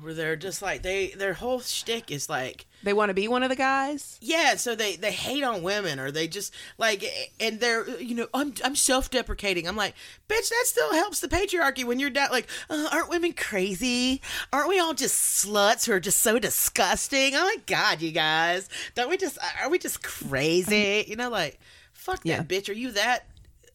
where 0.00 0.14
they're 0.14 0.36
just 0.36 0.62
like 0.62 0.82
they 0.82 1.08
their 1.08 1.32
whole 1.34 1.60
shtick 1.60 2.10
is 2.10 2.28
like 2.28 2.66
they 2.84 2.92
want 2.92 3.10
to 3.10 3.14
be 3.14 3.26
one 3.26 3.42
of 3.42 3.48
the 3.48 3.56
guys. 3.56 4.16
yeah, 4.20 4.54
so 4.54 4.74
they 4.76 4.94
they 4.96 5.10
hate 5.10 5.42
on 5.42 5.62
women 5.62 5.98
or 5.98 6.10
they 6.10 6.28
just 6.28 6.54
like 6.78 7.04
and 7.40 7.58
they're 7.60 7.88
you 8.00 8.14
know 8.14 8.28
I'm 8.32 8.54
I'm 8.64 8.76
self 8.76 9.10
deprecating. 9.10 9.66
I'm 9.66 9.74
like 9.76 9.94
bitch, 10.28 10.48
that 10.48 10.62
still 10.66 10.92
helps 10.92 11.20
the 11.20 11.28
patriarchy 11.28 11.84
when 11.84 11.98
you're 11.98 12.10
da- 12.10 12.28
like 12.30 12.46
uh, 12.70 12.88
aren't 12.92 13.08
women 13.10 13.32
crazy? 13.32 14.22
Aren't 14.52 14.68
we 14.68 14.78
all 14.78 14.94
just 14.94 15.44
sluts 15.44 15.86
who 15.86 15.92
are 15.92 16.00
just 16.00 16.20
so 16.20 16.38
disgusting? 16.38 17.34
Oh 17.34 17.42
my 17.44 17.56
god, 17.66 18.00
you 18.00 18.12
guys, 18.12 18.68
don't 18.94 19.08
we 19.10 19.16
just 19.16 19.38
are 19.60 19.68
we 19.68 19.78
just 19.78 20.02
crazy? 20.02 21.04
You 21.08 21.16
know, 21.16 21.30
like 21.30 21.58
fuck 21.92 22.18
that 22.22 22.26
Yeah. 22.28 22.42
bitch. 22.42 22.68
Are 22.68 22.72
you 22.74 22.92
that 22.92 23.26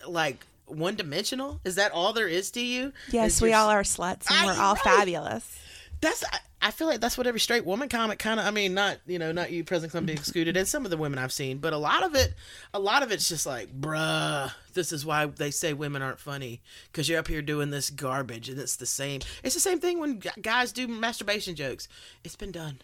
like? 0.08 0.46
One 0.66 0.96
dimensional? 0.96 1.60
Is 1.66 1.76
that 1.76 1.92
all 1.92 2.14
there 2.14 2.28
is 2.28 2.50
to 2.52 2.62
you? 2.62 2.94
Yes, 3.12 3.36
Is 3.36 3.42
we 3.42 3.50
your- 3.50 3.60
all 3.60 3.70
are 3.70 3.84
sluts 3.84 4.32
and 4.32 4.40
I- 4.40 4.46
we're 4.46 4.60
all 4.60 4.76
fabulous. 4.76 5.60
That's 6.04 6.24
I, 6.32 6.40
I 6.62 6.72
feel 6.72 6.88
like 6.88 7.02
that's 7.02 7.18
what 7.18 7.28
every 7.28 7.40
straight 7.40 7.66
woman 7.66 7.90
comic 7.90 8.20
kind 8.20 8.40
of 8.40 8.46
I 8.46 8.52
mean 8.52 8.74
not 8.74 9.00
you 9.08 9.18
know 9.18 9.32
not 9.32 9.52
you 9.52 9.64
present 9.64 9.92
something 9.92 10.16
excluded 10.16 10.56
and 10.56 10.68
some 10.68 10.86
of 10.86 10.92
the 10.92 10.98
women 10.98 11.18
I've 11.18 11.34
seen 11.34 11.58
but 11.58 11.74
a 11.74 11.78
lot 11.78 12.04
of 12.04 12.16
it 12.16 12.34
a 12.74 12.80
lot 12.80 13.04
of 13.04 13.12
it's 13.12 13.28
just 13.28 13.46
like 13.46 13.74
bruh 13.80 14.52
this 14.74 14.92
is 14.92 15.06
why 15.06 15.26
they 15.26 15.52
say 15.52 15.74
women 15.74 16.02
aren't 16.02 16.20
funny 16.20 16.62
because 16.92 17.10
you're 17.10 17.20
up 17.20 17.28
here 17.28 17.42
doing 17.42 17.72
this 17.72 17.90
garbage 17.90 18.50
and 18.50 18.60
it's 18.60 18.76
the 18.76 18.86
same 18.86 19.22
it's 19.44 19.56
the 19.56 19.62
same 19.62 19.80
thing 19.80 20.00
when 20.00 20.22
guys 20.42 20.72
do 20.72 20.88
masturbation 20.88 21.56
jokes 21.56 21.88
it's 22.24 22.36
been 22.36 22.52
done. 22.52 22.80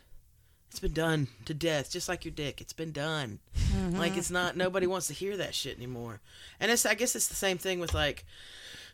It's 0.70 0.80
been 0.80 0.94
done 0.94 1.28
to 1.46 1.54
death 1.54 1.92
just 1.92 2.08
like 2.08 2.24
your 2.24 2.32
dick. 2.32 2.62
It's 2.62 2.74
been 2.74 2.92
done. 2.92 3.40
Like 3.92 4.12
mm-hmm. 4.12 4.20
it's 4.20 4.30
not 4.30 4.56
nobody 4.56 4.86
wants 4.86 5.08
to 5.08 5.14
hear 5.14 5.36
that 5.38 5.56
shit 5.56 5.78
anymore. 5.78 6.22
And 6.60 6.70
it's 6.70 6.86
I 6.86 6.94
guess 6.94 7.16
it's 7.16 7.28
the 7.28 7.36
same 7.36 7.58
thing 7.58 7.80
with 7.80 7.94
like 7.94 8.26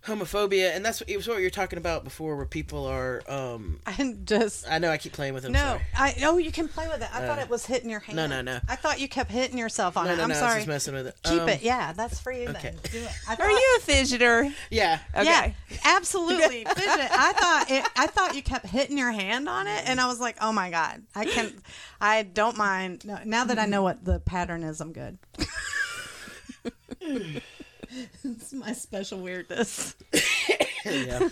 homophobia 0.06 0.76
and 0.76 0.86
that's 0.86 1.00
what 1.02 1.10
it 1.10 1.18
was 1.18 1.28
what 1.28 1.38
you 1.38 1.44
were 1.46 1.50
talking 1.50 1.78
about 1.78 2.04
before 2.04 2.36
where 2.36 2.46
people 2.46 2.86
are 2.86 3.24
um 3.28 3.80
i 3.88 4.16
just 4.24 4.68
I 4.70 4.78
know 4.78 4.90
I 4.92 4.98
keep 4.98 5.14
playing 5.14 5.34
with 5.34 5.46
him. 5.46 5.52
no 5.54 5.60
sorry. 5.60 5.82
i 5.98 6.16
oh 6.24 6.38
you 6.38 6.52
can 6.52 6.68
play 6.68 6.88
with 6.88 7.02
it 7.02 7.10
i 7.14 7.26
thought 7.26 7.40
it 7.40 7.50
was 7.50 7.66
hitting 7.66 7.90
your 7.90 8.00
hand 8.02 8.16
no, 8.16 8.28
no. 8.28 8.42
No. 8.42 8.60
I 8.70 8.76
thought 8.76 9.00
you 9.00 9.08
kept 9.08 9.32
hitting 9.32 9.58
yourself 9.58 9.98
on 9.98 10.06
No, 10.06 10.14
it 10.14 10.18
no, 10.18 10.24
i'm 10.24 10.30
no, 10.30 10.36
I 10.36 10.42
was 10.42 10.50
sorry 10.50 10.60
just 10.60 10.68
messing 10.68 10.94
with 10.94 11.08
it. 11.08 11.16
keep 11.24 11.42
Um, 11.42 11.50
it 11.50 11.64
yeah 11.64 11.94
that's 11.94 12.20
for 12.20 12.32
you 12.32 12.48
okay. 12.50 12.74
then 12.74 12.76
do 12.92 13.00
it 13.00 13.12
I 13.28 13.36
Are 13.40 13.52
you 13.52 13.78
a 13.80 13.82
fidgeter? 13.82 14.54
Yeah. 14.70 15.00
Okay. 15.16 15.26
Yeah, 15.26 15.52
absolutely. 15.86 16.64
Fidget. 16.76 17.10
I 17.12 17.34
thought 17.34 17.66
it, 17.70 17.86
I 17.96 18.08
thought 18.08 18.36
you 18.36 18.42
kept 18.42 18.66
hitting 18.68 18.98
your 18.98 19.12
hand 19.12 19.48
on 19.50 19.68
it, 19.68 19.84
and 19.88 20.00
I 20.00 20.08
was 20.08 20.20
like, 20.20 20.38
"Oh 20.42 20.52
my 20.52 20.70
god, 20.70 21.02
I 21.16 21.26
can, 21.26 21.54
I 22.00 22.24
don't 22.24 22.58
mind." 22.58 23.06
No, 23.06 23.20
now 23.26 23.46
that 23.46 23.58
I 23.60 23.66
know 23.66 23.82
what 23.84 24.04
the 24.06 24.20
pattern 24.20 24.64
is, 24.64 24.80
I'm 24.82 24.94
good. 24.94 25.18
It's 28.24 28.54
my 28.54 28.74
special 28.74 29.20
weirdness. 29.20 29.96
yeah. 30.86 31.28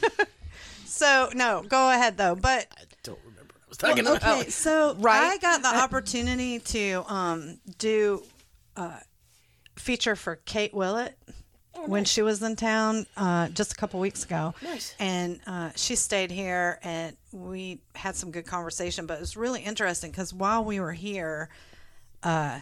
So 0.86 1.30
no, 1.34 1.64
go 1.68 1.90
ahead 1.92 2.18
though. 2.18 2.36
But 2.36 2.68
I 2.78 2.84
don't 3.04 3.20
remember 3.26 3.54
what 3.56 3.64
I 3.66 3.70
was 3.70 3.78
talking 3.78 4.08
about. 4.08 4.24
okay, 4.42 4.50
so 4.50 4.96
Right. 5.00 5.32
I 5.34 5.38
got 5.38 5.62
the 5.62 5.76
opportunity 5.76 6.60
to 6.60 7.04
um, 7.08 7.60
do 7.78 8.24
a 8.76 8.94
feature 9.76 10.16
for 10.16 10.38
Kate 10.38 10.74
Willett. 10.74 11.18
When 11.88 12.06
she 12.06 12.22
was 12.22 12.42
in 12.42 12.56
town 12.56 13.08
uh, 13.18 13.50
just 13.50 13.74
a 13.74 13.76
couple 13.76 14.00
weeks 14.00 14.24
ago, 14.24 14.54
Nice. 14.64 14.96
and 15.00 15.42
uh, 15.48 15.72
she 15.76 15.96
stayed 15.96 16.32
here, 16.32 16.80
and 16.84 17.18
we 17.34 17.82
had 17.96 18.16
some 18.16 18.32
good 18.32 18.46
conversation. 18.46 19.06
But 19.06 19.16
it 19.16 19.20
was 19.22 19.36
really 19.36 19.62
interesting 19.62 20.12
because 20.12 20.34
while 20.34 20.64
we 20.64 20.80
were 20.80 20.94
here, 20.94 21.50
uh, 22.22 22.60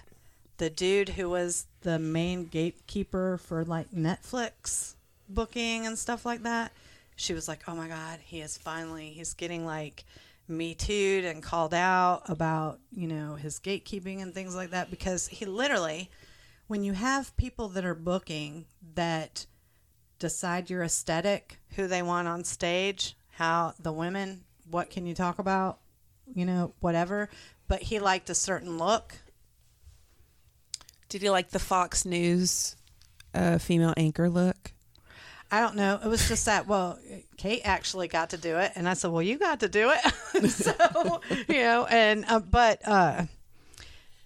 the 0.62 0.70
dude 0.70 1.09
who 1.09 1.28
was 1.28 1.66
the 1.82 1.97
main 1.97 2.45
gatekeeper 2.45 3.39
for 3.39 3.66
like 3.66 3.89
Netflix 3.89 4.93
booking 5.28 5.88
and 5.88 5.97
stuff 5.97 6.24
like 6.24 6.43
that, 6.43 6.72
she 7.16 7.34
was 7.34 7.47
like, 7.47 7.64
"Oh 7.68 7.74
my 7.74 7.88
God, 7.88 8.20
he 8.22 8.41
is 8.41 8.59
finally 8.59 9.09
he's 9.09 9.34
getting 9.34 9.66
like 9.66 10.05
me 10.47 10.76
too'd 10.76 11.26
and 11.26 11.41
called 11.41 11.74
out 11.74 12.22
about 12.30 12.80
you 12.91 13.07
know 13.07 13.34
his 13.34 13.59
gatekeeping 13.59 14.22
and 14.22 14.36
things 14.36 14.55
like 14.55 14.70
that 14.70 14.91
because 14.91 15.30
he 15.30 15.45
literally, 15.45 16.12
when 16.68 16.84
you 16.84 16.93
have 16.93 17.36
people 17.38 17.68
that 17.70 17.84
are 17.84 17.95
booking 17.95 18.66
that 18.93 19.47
decide 20.20 20.70
your 20.70 20.84
aesthetic, 20.84 21.57
who 21.70 21.88
they 21.88 22.03
want 22.03 22.28
on 22.28 22.43
stage, 22.43 23.18
how 23.32 23.74
the 23.80 23.91
women, 23.91 24.43
what 24.70 24.91
can 24.91 25.07
you 25.07 25.16
talk 25.16 25.39
about, 25.39 25.80
you 26.36 26.45
know, 26.45 26.76
whatever. 26.82 27.30
But 27.68 27.82
he 27.82 27.97
liked 27.97 28.30
a 28.30 28.36
certain 28.36 28.78
look. 28.78 29.16
Did 31.12 31.24
you 31.24 31.32
like 31.32 31.49
the 31.49 31.59
Fox 31.59 32.05
News 32.05 32.78
uh, 33.34 33.57
female 33.57 33.93
anchor 33.97 34.30
look? 34.30 34.72
I 35.51 35.59
don't 35.59 35.76
know. 35.76 35.99
It 36.01 36.07
was 36.07 36.26
just 36.26 36.45
that. 36.45 36.68
Well, 36.68 36.99
Kate 37.36 37.59
actually 37.66 38.07
got 38.07 38.30
to 38.30 38.38
do 38.38 38.55
it, 38.55 38.72
and 38.76 38.88
I 38.88 38.93
said, 38.93 39.12
"Well, 39.12 39.22
you 39.22 39.38
got 39.38 39.59
to 39.59 39.68
do 39.68 39.91
it." 39.91 40.49
so 40.49 41.22
you 41.49 41.55
know, 41.55 41.86
and 41.88 42.24
uh, 42.30 42.39
but 42.39 42.88
uh, 42.88 43.26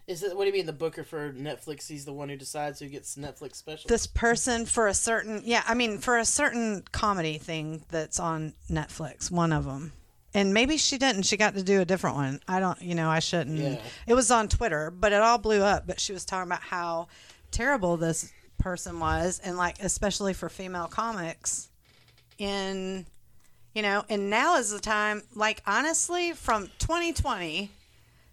Is 0.05 0.21
it 0.21 0.37
what 0.37 0.43
do 0.43 0.49
you 0.49 0.53
mean 0.53 0.67
the 0.67 0.73
booker 0.73 1.03
for 1.03 1.33
Netflix? 1.33 1.87
He's 1.87 2.05
the 2.05 2.13
one 2.13 2.29
who 2.29 2.37
decides 2.37 2.79
who 2.79 2.87
gets 2.87 3.15
Netflix 3.15 3.55
special. 3.55 3.87
this 3.87 4.05
person 4.05 4.67
for 4.67 4.85
a 4.85 4.93
certain, 4.93 5.41
yeah, 5.43 5.63
I 5.67 5.73
mean, 5.73 5.97
for 5.97 6.19
a 6.19 6.25
certain 6.25 6.83
comedy 6.91 7.39
thing 7.39 7.83
that's 7.89 8.19
on 8.19 8.53
Netflix, 8.69 9.31
one 9.31 9.51
of 9.51 9.65
them, 9.65 9.91
and 10.35 10.53
maybe 10.53 10.75
she 10.75 10.97
didn't. 10.97 11.23
She 11.23 11.37
got 11.37 11.55
to 11.55 11.63
do 11.63 11.79
a 11.79 11.85
different 11.85 12.17
one. 12.17 12.41
I 12.45 12.59
don't, 12.59 12.79
you 12.81 12.93
know, 12.93 13.09
I 13.09 13.19
shouldn't. 13.19 13.57
Yeah. 13.57 13.79
It 14.05 14.13
was 14.15 14.29
on 14.29 14.49
Twitter, 14.49 14.91
but 14.91 15.13
it 15.13 15.21
all 15.21 15.37
blew 15.37 15.61
up. 15.61 15.87
But 15.87 15.99
she 15.99 16.11
was 16.11 16.25
talking 16.25 16.49
about 16.51 16.61
how 16.61 17.07
terrible 17.51 17.95
this 17.95 18.33
person 18.59 18.99
was, 18.99 19.39
and 19.39 19.57
like 19.57 19.81
especially 19.81 20.33
for 20.33 20.49
female 20.49 20.87
comics, 20.87 21.69
in 22.37 23.05
you 23.73 23.81
know, 23.81 24.03
and 24.09 24.29
now 24.29 24.57
is 24.57 24.71
the 24.71 24.79
time. 24.79 25.23
Like 25.33 25.63
honestly, 25.65 26.33
from 26.33 26.67
2020, 26.79 27.71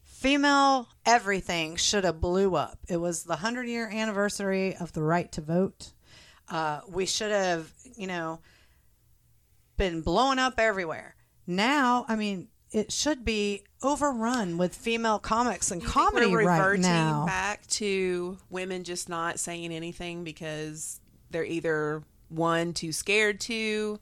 female 0.02 0.88
everything 1.06 1.76
should 1.76 2.02
have 2.02 2.20
blew 2.20 2.56
up. 2.56 2.80
It 2.88 2.96
was 2.96 3.22
the 3.22 3.36
hundred 3.36 3.68
year 3.68 3.88
anniversary 3.88 4.74
of 4.74 4.92
the 4.92 5.02
right 5.04 5.30
to 5.32 5.40
vote. 5.40 5.92
Uh, 6.50 6.80
we 6.88 7.06
should 7.06 7.30
have, 7.30 7.72
you 7.96 8.08
know, 8.08 8.40
been 9.76 10.00
blowing 10.00 10.40
up 10.40 10.54
everywhere. 10.58 11.14
Now, 11.46 12.04
I 12.08 12.16
mean, 12.16 12.48
it 12.70 12.92
should 12.92 13.24
be 13.24 13.64
overrun 13.82 14.56
with 14.58 14.74
female 14.74 15.18
comics 15.18 15.70
and 15.70 15.84
comedy 15.84 16.26
we're 16.26 16.44
right 16.46 16.56
reverting 16.58 16.82
now. 16.82 17.26
back 17.26 17.66
to 17.66 18.38
women 18.48 18.84
just 18.84 19.08
not 19.08 19.38
saying 19.38 19.72
anything 19.72 20.24
because 20.24 21.00
they're 21.30 21.44
either 21.44 22.02
one 22.28 22.72
too 22.72 22.92
scared 22.92 23.40
to 23.40 23.98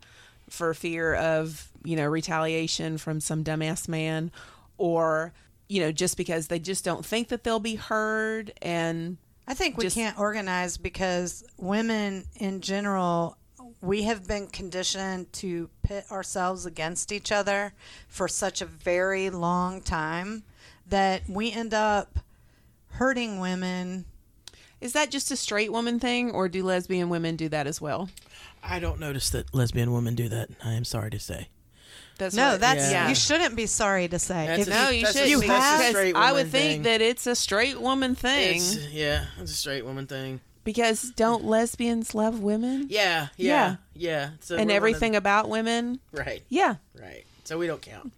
for 0.49 0.75
fear 0.75 1.15
of 1.15 1.69
you 1.85 1.97
know 1.97 2.07
retaliation 2.07 2.99
from 2.99 3.21
some 3.21 3.43
dumbass 3.43 3.89
man 3.89 4.31
or 4.79 5.33
you 5.69 5.81
know 5.81 5.91
just 5.93 6.17
because 6.17 6.49
they 6.49 6.59
just 6.59 6.85
don't 6.85 7.05
think 7.07 7.29
that 7.29 7.43
they'll 7.43 7.59
be 7.61 7.75
heard 7.77 8.53
and 8.63 9.17
I 9.49 9.55
think 9.55 9.77
we 9.77 9.85
just- 9.85 9.97
can't 9.97 10.19
organize 10.19 10.77
because 10.77 11.43
women 11.57 12.25
in 12.37 12.61
general, 12.61 13.37
we 13.83 14.03
have 14.03 14.27
been 14.27 14.47
conditioned 14.47 15.33
to 15.35 15.71
pit 15.83 16.05
ourselves 16.11 16.67
against 16.67 17.13
each 17.13 17.33
other 17.33 17.73
for 18.09 18.29
such 18.29 18.61
a 18.61 18.67
very 18.67 19.31
long 19.31 19.81
time 19.81 20.43
that 20.87 21.23
we 21.29 21.51
end 21.53 21.73
up 21.73 22.19
hurting 22.93 23.41
women. 23.41 24.05
is 24.81 24.93
that 24.95 25.11
just 25.11 25.31
a 25.31 25.37
straight 25.37 25.71
woman 25.73 25.99
thing 26.01 26.31
or 26.31 26.49
do 26.49 26.63
lesbian 26.65 27.09
women 27.09 27.37
do 27.37 27.49
that 27.49 27.67
as 27.67 27.81
well 27.81 28.09
I 28.63 28.79
don't 28.79 29.01
notice 29.01 29.31
that 29.31 29.55
lesbian 29.55 29.91
women 29.93 30.15
do 30.15 30.29
that. 30.29 30.51
I 30.63 30.73
am 30.75 30.85
sorry 30.85 31.11
to 31.13 31.19
say. 31.19 31.49
that's 32.19 32.35
No, 32.35 32.51
what- 32.53 32.61
that's 32.61 32.91
Yeah. 32.91 33.09
you 33.09 33.15
shouldn't 33.15 33.57
be 33.57 33.65
sorry 33.67 34.07
to 34.09 34.19
say. 34.19 34.47
That's 34.47 34.63
If- 34.63 34.69
a- 34.69 34.71
no 34.71 34.91
you 34.91 35.05
That's 35.05 35.17
a- 35.17 35.19
should 35.21 35.29
You 35.31 35.41
have- 35.41 36.17
i 36.17 36.31
would 36.33 36.51
think 36.51 36.73
thing. 36.73 36.83
that 36.83 37.01
it's 37.01 37.27
a 37.27 37.35
straight 37.35 37.81
woman 37.81 38.15
thing 38.15 38.57
It's, 38.57 38.77
yeah, 38.91 39.27
it's 39.41 39.51
a 39.53 39.55
straight 39.55 39.87
woman 39.87 40.07
thing. 40.07 40.41
Because 40.65 41.11
don't 41.11 41.45
lesbians 41.45 42.15
love 42.15 42.41
women 42.41 42.87
Yeah, 42.91 43.29
yeah, 43.37 43.77
yeah. 43.95 44.31
So 44.41 44.57
and 44.57 44.63
we're 44.63 44.65
one 44.67 44.71
of- 44.71 44.77
everything 44.77 45.17
about 45.17 45.49
women 45.49 46.01
right, 46.13 46.43
yeah 46.49 46.77
right. 47.01 47.25
So 47.45 47.59
we 47.59 47.67
don't 47.67 47.83
count. 47.83 48.13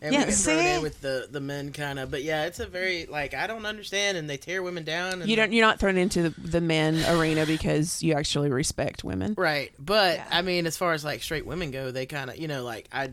And 0.00 0.12
Yeah, 0.12 0.20
we 0.20 0.26
get 0.26 0.34
thrown 0.34 0.58
see? 0.60 0.74
in 0.76 0.82
with 0.82 1.00
the 1.00 1.26
the 1.28 1.40
men 1.40 1.72
kind 1.72 1.98
of, 1.98 2.08
but 2.10 2.22
yeah, 2.22 2.44
it's 2.44 2.60
a 2.60 2.66
very 2.66 3.06
like 3.06 3.34
I 3.34 3.48
don't 3.48 3.66
understand, 3.66 4.16
and 4.16 4.30
they 4.30 4.36
tear 4.36 4.62
women 4.62 4.84
down. 4.84 5.22
And 5.22 5.28
You 5.28 5.34
don't. 5.34 5.52
You're 5.52 5.66
not 5.66 5.80
thrown 5.80 5.96
into 5.96 6.30
the, 6.30 6.40
the 6.40 6.60
men 6.60 7.02
arena 7.18 7.44
because 7.46 8.00
you 8.00 8.14
actually 8.14 8.48
respect 8.50 9.02
women. 9.02 9.34
Right, 9.36 9.72
but 9.78 10.18
Yeah. 10.18 10.26
I 10.30 10.42
mean, 10.42 10.66
as 10.68 10.76
far 10.76 10.92
as 10.92 11.04
like 11.04 11.20
straight 11.22 11.46
women 11.46 11.72
go, 11.72 11.90
they 11.90 12.06
kind 12.06 12.30
of, 12.30 12.36
you 12.36 12.46
know, 12.46 12.62
like 12.62 12.88
I, 12.92 13.10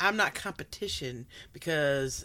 I'm 0.00 0.16
not 0.16 0.34
competition 0.34 1.26
because 1.52 2.24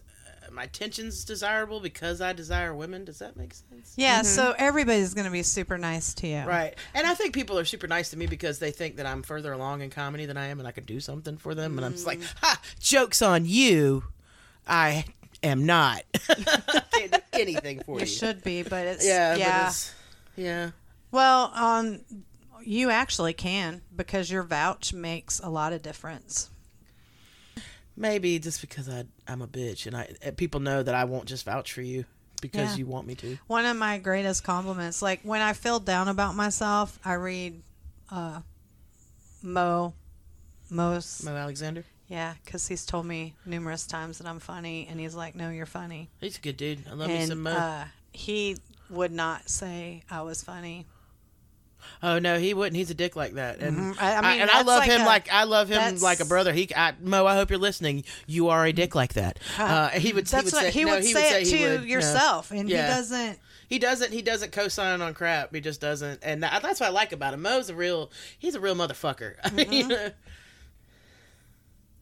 my 0.58 0.66
tension's 0.66 1.24
desirable 1.24 1.80
because 1.80 2.20
I 2.20 2.34
desire 2.34 2.76
women. 2.76 3.06
Does 3.06 3.20
that 3.20 3.38
make 3.38 3.54
sense? 3.54 3.94
yeah, 3.96 4.24
so 4.24 4.56
everybody's 4.58 5.14
going 5.14 5.26
to 5.26 5.32
be 5.32 5.44
super 5.44 5.78
nice 5.78 6.14
to 6.16 6.28
you. 6.28 6.42
Right, 6.42 6.76
and 6.94 7.08
I 7.08 7.14
think 7.14 7.34
people 7.34 7.58
are 7.58 7.66
super 7.66 7.88
nice 7.88 8.10
to 8.10 8.18
me 8.18 8.26
because 8.26 8.60
they 8.60 8.72
think 8.72 8.98
that 8.98 9.06
I'm 9.06 9.24
further 9.24 9.54
along 9.54 9.82
in 9.82 9.90
comedy 9.90 10.26
than 10.26 10.36
I 10.36 10.48
am, 10.48 10.60
and 10.60 10.68
I 10.68 10.72
can 10.72 10.84
do 10.84 11.00
something 11.00 11.38
for 11.38 11.56
them. 11.56 11.78
And 11.78 11.86
I'm 11.86 11.94
just 11.94 12.08
like, 12.08 12.20
ha, 12.42 12.60
jokes 12.80 13.22
on 13.22 13.46
you. 13.46 14.04
I 14.68 15.06
am 15.44 15.66
not. 15.66 16.04
Can't 16.92 17.12
do 17.12 17.20
anything 17.34 17.82
for 17.86 17.96
you. 17.96 18.02
You 18.02 18.06
should 18.08 18.44
be, 18.44 18.64
but 18.64 18.88
it's 18.88 19.08
Yeah, 19.08 19.36
yeah. 19.36 19.62
But 19.62 19.68
it's, 19.70 19.96
yeah. 20.36 20.72
Well, 21.12 21.52
um, 21.54 22.02
you 22.64 22.90
actually 22.90 23.34
can 23.34 23.82
because 23.96 24.30
your 24.30 24.44
vouch 24.44 24.94
makes 24.94 25.40
a 25.40 25.50
lot 25.50 25.72
of 25.72 25.82
difference. 25.82 26.50
Maybe 28.00 28.38
just 28.38 28.62
because 28.62 28.88
I 28.88 29.06
I'm 29.28 29.42
a 29.42 29.48
bitch, 29.48 29.88
and 29.88 29.98
I 29.98 30.14
and 30.22 30.38
people 30.38 30.60
know 30.60 30.84
that 30.84 30.94
I 30.96 31.04
won't 31.06 31.26
just 31.26 31.46
vouch 31.46 31.74
for 31.74 31.82
you 31.82 32.06
because 32.42 32.72
Yeah. 32.74 32.78
you 32.78 32.86
want 32.86 33.08
me 33.08 33.16
to. 33.16 33.38
One 33.48 33.66
of 33.66 33.76
my 33.76 33.98
greatest 33.98 34.44
compliments, 34.44 35.02
like 35.02 35.22
when 35.24 35.42
I 35.42 35.54
feel 35.54 35.80
down 35.80 36.08
about 36.08 36.36
myself, 36.36 37.00
I 37.04 37.14
read 37.16 37.62
uh, 38.12 38.42
Mo, 39.42 39.94
Mo's, 40.70 41.24
Mo 41.24 41.36
Alexander. 41.36 41.84
yeah, 42.08 42.36
because 42.46 42.68
he's 42.68 42.86
told 42.86 43.06
me 43.08 43.34
numerous 43.46 43.88
times 43.88 44.20
that 44.20 44.28
I'm 44.28 44.40
funny, 44.40 44.88
and 44.90 45.00
he's 45.00 45.16
like, 45.16 45.36
"No, 45.36 45.50
you're 45.50 45.66
funny," 45.66 46.10
He's 46.20 46.38
a 46.38 46.42
good 46.42 46.58
dude. 46.58 46.88
I 46.88 46.94
love 46.94 47.08
me 47.10 47.26
some 47.26 47.42
Mo. 47.44 47.52
uh, 47.52 47.86
he 48.14 48.58
would 48.90 49.12
not 49.12 49.50
say 49.50 50.04
I 50.10 50.22
was 50.22 50.44
funny. 50.44 50.86
Oh 52.04 52.20
no, 52.20 52.38
he 52.40 52.54
wouldn't. 52.54 52.76
He's 52.76 52.90
a 52.90 52.94
dick 52.94 53.16
like 53.16 53.34
that. 53.34 53.60
And 53.60 53.96
Mhm. 53.96 54.02
I- 54.02 54.16
I 54.16 54.22
mean, 54.22 54.42
and 54.42 54.50
I 54.50 54.62
love 54.62 54.80
like 54.80 54.90
him 54.90 55.02
a- 55.02 55.06
like 55.06 55.32
I 55.32 55.44
love 55.46 55.68
him 55.70 55.76
that's- 55.78 56.02
like 56.02 56.20
a 56.20 56.26
brother. 56.26 56.54
He 56.54 56.70
I, 56.76 56.94
Mo, 57.02 57.26
I 57.26 57.36
hope 57.36 57.50
you're 57.50 57.60
listening. 57.60 58.04
You 58.26 58.50
are 58.50 58.66
a 58.66 58.72
dick 58.74 58.96
like 58.96 59.14
that. 59.14 59.40
Uh, 59.58 59.90
he 59.90 60.14
would. 60.14 60.28
That's 60.28 60.32
he 60.32 60.46
would 60.46 60.54
what 60.54 60.62
say, 60.64 60.72
he 60.72 60.84
no, 60.86 60.92
would 60.96 61.04
he 61.04 61.14
say 61.14 61.42
it 61.42 61.46
to 61.46 61.70
would, 61.72 61.80
no. 61.82 61.86
yourself, 61.86 62.52
and 62.52 62.70
Yeah. 62.70 62.84
he 62.88 62.94
doesn't. 62.96 63.40
He 63.70 63.80
doesn't. 63.80 64.14
He 64.14 64.22
doesn't 64.22 64.54
co-sign 64.54 65.02
on 65.02 65.14
crap. 65.14 65.54
He 65.54 65.60
just 65.60 65.82
doesn't. 65.82 66.20
And 66.24 66.42
that- 66.44 66.62
that's 66.62 66.80
what 66.80 66.88
I 66.88 66.92
like 66.92 67.12
about 67.12 67.34
him. 67.34 67.42
Mo's 67.42 67.70
a 67.70 67.76
real. 67.76 68.10
He's 68.40 68.56
a 68.56 68.60
real 68.60 68.76
motherfucker. 68.76 69.36
I 69.44 69.50
Mm-hmm. 69.50 70.08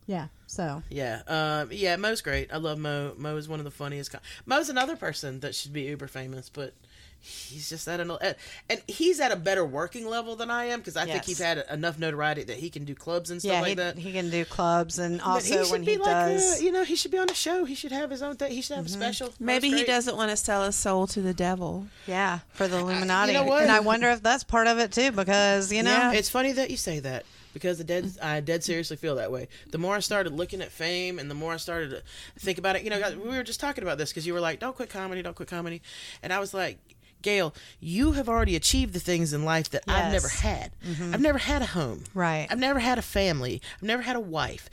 Yeah. 0.08 0.28
So 0.48 0.84
yeah, 0.90 1.22
um, 1.28 1.70
yeah. 1.72 1.96
Mo's 1.96 2.22
great. 2.22 2.54
I 2.54 2.58
love 2.58 2.78
Mo. 2.78 3.14
Mo 3.18 3.36
is 3.36 3.50
one 3.50 3.60
of 3.60 3.66
the 3.66 3.72
funniest. 3.72 4.12
Co- 4.12 4.20
Mo's 4.46 4.70
another 4.70 4.96
person 4.96 5.40
that 5.40 5.56
should 5.56 5.74
be 5.74 5.82
uber 5.84 6.08
famous, 6.08 6.50
but 6.50 6.74
he's 7.22 7.70
just 7.70 7.88
at 7.88 8.00
an 8.00 8.12
at- 8.22 8.38
and 8.70 8.82
he's 8.88 9.20
at 9.20 9.32
a 9.32 9.36
better 9.36 9.66
working 9.66 10.08
level 10.08 10.36
than 10.36 10.52
I 10.52 10.66
am 10.66 10.80
because 10.80 10.98
I 10.98 11.06
think 11.06 11.26
he's 11.26 11.40
had 11.40 11.64
enough 11.72 11.98
notoriety 11.98 12.44
that 12.44 12.58
he 12.58 12.70
can 12.70 12.86
do 12.86 12.96
clubs 12.96 13.32
and 13.32 13.42
stuff 13.42 13.54
yeah, 13.54 13.62
like 13.62 13.70
he, 13.70 13.76
that. 13.76 13.98
he 13.98 14.12
can 14.12 14.30
do 14.30 14.46
clubs, 14.46 15.00
and 15.00 15.22
also 15.22 15.64
should 15.64 15.72
when 15.72 15.84
be 15.84 15.94
he 15.94 15.98
like 15.98 16.08
uh, 16.08 16.30
does. 16.30 16.44
Mm-hmm. 16.44 16.62
a- 16.62 16.66
you 16.66 16.72
know, 16.72 16.84
he 16.84 16.96
should 16.96 17.12
be 17.12 17.18
on 17.18 17.30
a 17.30 17.36
show. 17.36 17.66
He 17.66 17.76
should 17.76 17.92
have 17.92 18.10
his 18.10 18.22
own 18.22 18.36
thing. 18.36 18.52
He 18.52 18.62
should 18.62 18.76
have 18.76 18.86
a 18.86 18.90
mm-hmm. 18.90 19.02
special. 19.02 19.34
Maybe 19.40 19.70
he 19.70 19.84
doesn't 19.84 20.16
want 20.16 20.32
to 20.32 20.38
sell 20.38 20.64
his 20.64 20.76
soul 20.76 21.08
to 21.08 21.22
the 21.22 21.34
devil. 21.34 21.88
Yeah, 22.08 22.40
for 22.54 22.68
the 22.68 22.78
Illuminati. 22.78 23.34
know 23.34 23.44
what? 23.44 23.64
And 23.64 23.72
I 23.72 23.80
wonder 23.80 24.10
if 24.10 24.22
that's 24.22 24.44
part 24.44 24.68
of 24.68 24.80
it 24.80 24.92
too, 24.92 25.12
because 25.12 25.72
you 25.72 25.84
know, 25.84 25.92
Yeah. 25.92 26.14
It's 26.14 26.30
funny 26.30 26.52
that 26.54 26.70
you 26.70 26.78
say 26.78 27.00
that 27.00 27.26
because 27.56 27.78
the 27.78 27.84
dead 27.86 28.04
mm. 28.04 28.24
I 28.24 28.42
dead 28.42 28.64
seriously 28.64 28.98
feel 28.98 29.16
that 29.16 29.32
way. 29.32 29.48
The 29.72 29.78
more 29.78 29.96
I 29.96 30.00
started 30.00 30.34
looking 30.34 30.62
at 30.62 30.72
fame 30.72 31.18
and 31.18 31.32
the 31.32 31.36
more 31.36 31.54
I 31.54 31.58
started 31.58 31.90
to 31.92 32.04
think 32.38 32.58
about 32.58 32.76
it, 32.76 32.84
you 32.84 32.90
know, 32.90 33.02
we 33.18 33.30
were 33.30 33.44
just 33.44 33.62
talking 33.62 33.84
about 33.84 33.98
this 33.98 34.12
because 34.12 34.28
you 34.28 34.34
were 34.34 34.42
like, 34.42 34.60
"Don't 34.60 34.76
quit 34.76 34.90
comedy, 34.90 35.22
don't 35.22 35.36
quit 35.36 35.50
comedy," 35.50 35.82
and 36.22 36.32
I 36.32 36.40
was 36.40 36.54
like. 36.54 36.78
Gail, 37.26 37.54
you 37.80 38.12
have 38.14 38.30
already 38.30 38.56
achieved 38.56 38.94
the 38.94 39.00
things 39.00 39.34
in 39.34 39.44
life 39.44 39.70
that 39.72 39.84
I've 39.88 40.12
never 40.14 40.28
Yes. 40.28 40.42
Mm-hmm. 40.42 41.04
had. 41.06 41.14
I've 41.16 41.22
never 41.22 41.40
had 41.40 41.62
a 41.64 41.66
home. 41.66 42.04
Right. 42.14 42.48
I've 42.50 42.60
never 42.60 42.80
had 42.80 42.98
a 43.00 43.02
family. 43.02 43.62
I've 43.78 43.84
never 43.84 44.04
had 44.04 44.16
a 44.16 44.20
wife. 44.20 44.70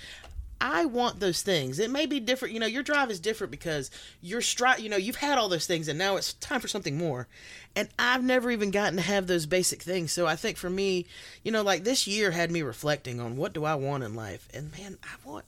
I 0.61 0.85
want 0.85 1.19
those 1.19 1.43
things. 1.43 1.81
It 1.81 1.91
may 1.91 2.07
be 2.07 2.21
different. 2.21 2.55
You 2.55 2.61
know, 2.61 2.67
your 2.67 2.85
drive 2.85 3.11
is 3.11 3.19
different 3.19 3.51
because 3.51 3.91
you're 4.21 4.41
stri- 4.43 4.79
You 4.79 4.89
know, 4.91 4.97
you've 4.97 5.17
had 5.17 5.37
all 5.39 5.49
those 5.49 5.67
things, 5.67 5.89
and 5.89 5.99
now 5.99 6.17
it's 6.17 6.35
time 6.35 6.61
for 6.61 6.69
something 6.69 6.97
more. 6.97 7.27
And 7.75 7.89
I've 7.99 8.23
never 8.23 8.49
even 8.51 8.71
gotten 8.71 8.95
to 8.97 9.03
have 9.03 9.27
those 9.27 9.47
basic 9.47 9.83
things. 9.83 10.13
So 10.13 10.27
I 10.27 10.37
think 10.37 10.57
for 10.59 10.71
me, 10.71 11.07
you 11.43 11.51
know, 11.51 11.63
like 11.63 11.83
this 11.83 12.07
year 12.07 12.31
had 12.31 12.53
me 12.53 12.63
reflecting 12.63 13.19
on 13.19 13.37
what 13.37 13.55
do 13.55 13.65
I 13.65 13.75
want 13.75 14.05
in 14.05 14.15
life, 14.15 14.47
and 14.55 14.71
man, 14.79 14.99
I 15.03 15.29
want. 15.29 15.47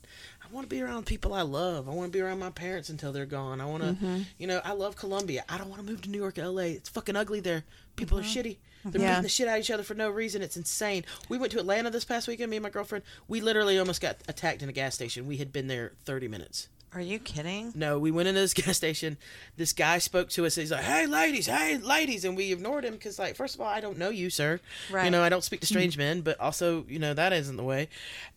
I 0.54 0.56
want 0.56 0.70
to 0.70 0.76
be 0.76 0.82
around 0.82 1.04
people 1.04 1.34
I 1.34 1.42
love. 1.42 1.88
I 1.88 1.92
want 1.92 2.12
to 2.12 2.16
be 2.16 2.20
around 2.20 2.38
my 2.38 2.50
parents 2.50 2.88
until 2.88 3.10
they're 3.12 3.26
gone. 3.26 3.60
I 3.60 3.64
want 3.64 3.82
to, 3.82 3.88
mm-hmm. 3.88 4.22
you 4.38 4.46
know, 4.46 4.60
I 4.64 4.70
love 4.70 4.94
Columbia. 4.94 5.42
I 5.48 5.58
don't 5.58 5.68
want 5.68 5.84
to 5.84 5.90
move 5.90 6.02
to 6.02 6.10
New 6.10 6.18
York, 6.18 6.38
LA. 6.38 6.62
It's 6.78 6.88
fucking 6.88 7.16
ugly 7.16 7.40
there. 7.40 7.64
People 7.96 8.20
are 8.20 8.22
mm-hmm. 8.22 8.38
shitty. 8.40 8.56
They're 8.84 9.00
Yeah. 9.02 9.08
beating 9.08 9.22
the 9.24 9.28
shit 9.30 9.48
out 9.48 9.58
of 9.58 9.64
each 9.64 9.72
other 9.72 9.82
for 9.82 9.94
no 9.94 10.10
reason. 10.10 10.42
It's 10.42 10.56
insane. 10.56 11.04
We 11.28 11.38
went 11.38 11.50
to 11.54 11.58
Atlanta 11.58 11.90
this 11.90 12.04
past 12.04 12.28
weekend, 12.28 12.50
me 12.50 12.58
and 12.58 12.62
my 12.62 12.70
girlfriend. 12.70 13.02
We 13.26 13.40
literally 13.40 13.80
almost 13.80 14.00
got 14.00 14.18
attacked 14.28 14.62
in 14.62 14.68
a 14.68 14.72
gas 14.72 14.94
station. 14.94 15.26
We 15.26 15.38
had 15.38 15.52
been 15.52 15.66
there 15.66 15.94
30 16.04 16.28
minutes. 16.28 16.68
Are 16.94 17.00
you 17.00 17.18
kidding? 17.18 17.72
No, 17.74 17.98
we 17.98 18.10
went 18.10 18.28
into 18.28 18.40
this 18.40 18.54
gas 18.54 18.76
station. 18.76 19.16
This 19.56 19.72
guy 19.72 19.98
spoke 19.98 20.28
to 20.30 20.46
us. 20.46 20.54
He's 20.54 20.70
like, 20.70 20.84
"Hey, 20.84 21.06
ladies, 21.06 21.46
hey, 21.46 21.76
ladies," 21.78 22.24
and 22.24 22.36
we 22.36 22.52
ignored 22.52 22.84
him 22.84 22.94
because, 22.94 23.18
like, 23.18 23.36
first 23.36 23.54
of 23.54 23.60
all, 23.60 23.68
I 23.68 23.80
don't 23.80 23.98
know 23.98 24.10
you, 24.10 24.30
sir. 24.30 24.60
Right. 24.90 25.04
You 25.04 25.10
know, 25.10 25.22
I 25.22 25.28
don't 25.28 25.44
speak 25.44 25.60
to 25.60 25.66
strange 25.66 25.96
men, 25.98 26.20
but 26.20 26.38
also, 26.40 26.84
you 26.88 26.98
know, 26.98 27.14
that 27.14 27.32
isn't 27.32 27.56
the 27.56 27.64
way. 27.64 27.88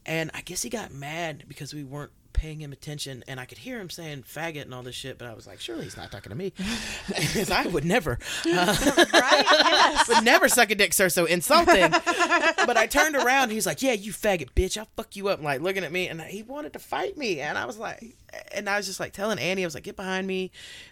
And 0.05 0.31
I 0.33 0.41
guess 0.41 0.61
he 0.63 0.69
got 0.69 0.91
mad 0.93 1.43
because 1.47 1.73
we 1.73 1.83
weren't 1.83 2.11
paying 2.37 2.61
him 2.61 2.71
attention, 2.71 3.23
and 3.27 3.39
I 3.39 3.45
could 3.45 3.57
hear 3.57 3.79
him 3.79 3.89
saying 3.89 4.23
"faggot" 4.23 4.61
and 4.61 4.73
all 4.73 4.83
this 4.83 4.95
shit. 4.95 5.17
But 5.17 5.27
I 5.27 5.33
was 5.33 5.47
like, 5.47 5.59
surely 5.59 5.83
he's 5.85 5.97
not 5.97 6.11
talking 6.11 6.29
to 6.29 6.35
me, 6.35 6.53
because 7.07 7.49
I 7.49 7.65
would 7.65 7.83
never. 7.83 8.19
Uh, 8.45 8.75
right? 9.11 9.45
Yes. 9.49 10.07
would 10.07 10.23
never 10.23 10.47
suck 10.47 10.69
a 10.69 10.75
dick, 10.75 10.93
sir. 10.93 11.09
So 11.09 11.25
insulting. 11.25 11.89
but 11.89 12.77
I 12.77 12.85
turned 12.87 13.15
around. 13.15 13.49
He's 13.49 13.65
like, 13.65 13.81
"Yeah, 13.81 13.93
you 13.93 14.13
faggot 14.13 14.51
bitch. 14.55 14.77
I'll 14.77 14.87
fuck 14.95 15.15
you 15.15 15.27
up." 15.29 15.41
Like 15.41 15.61
looking 15.61 15.83
at 15.83 15.91
me, 15.91 16.07
and 16.07 16.21
he 16.21 16.43
wanted 16.43 16.73
to 16.73 16.79
fight 16.79 17.17
me, 17.17 17.41
and 17.41 17.57
I 17.57 17.65
was 17.65 17.77
like, 17.77 18.15
and 18.53 18.69
I 18.69 18.77
was 18.77 18.85
just 18.85 18.99
like 18.99 19.13
telling 19.13 19.39
Annie, 19.39 19.63
I 19.63 19.67
was 19.67 19.75
like, 19.75 19.83
get 19.83 19.95
behind 19.95 20.27
me. 20.27 20.51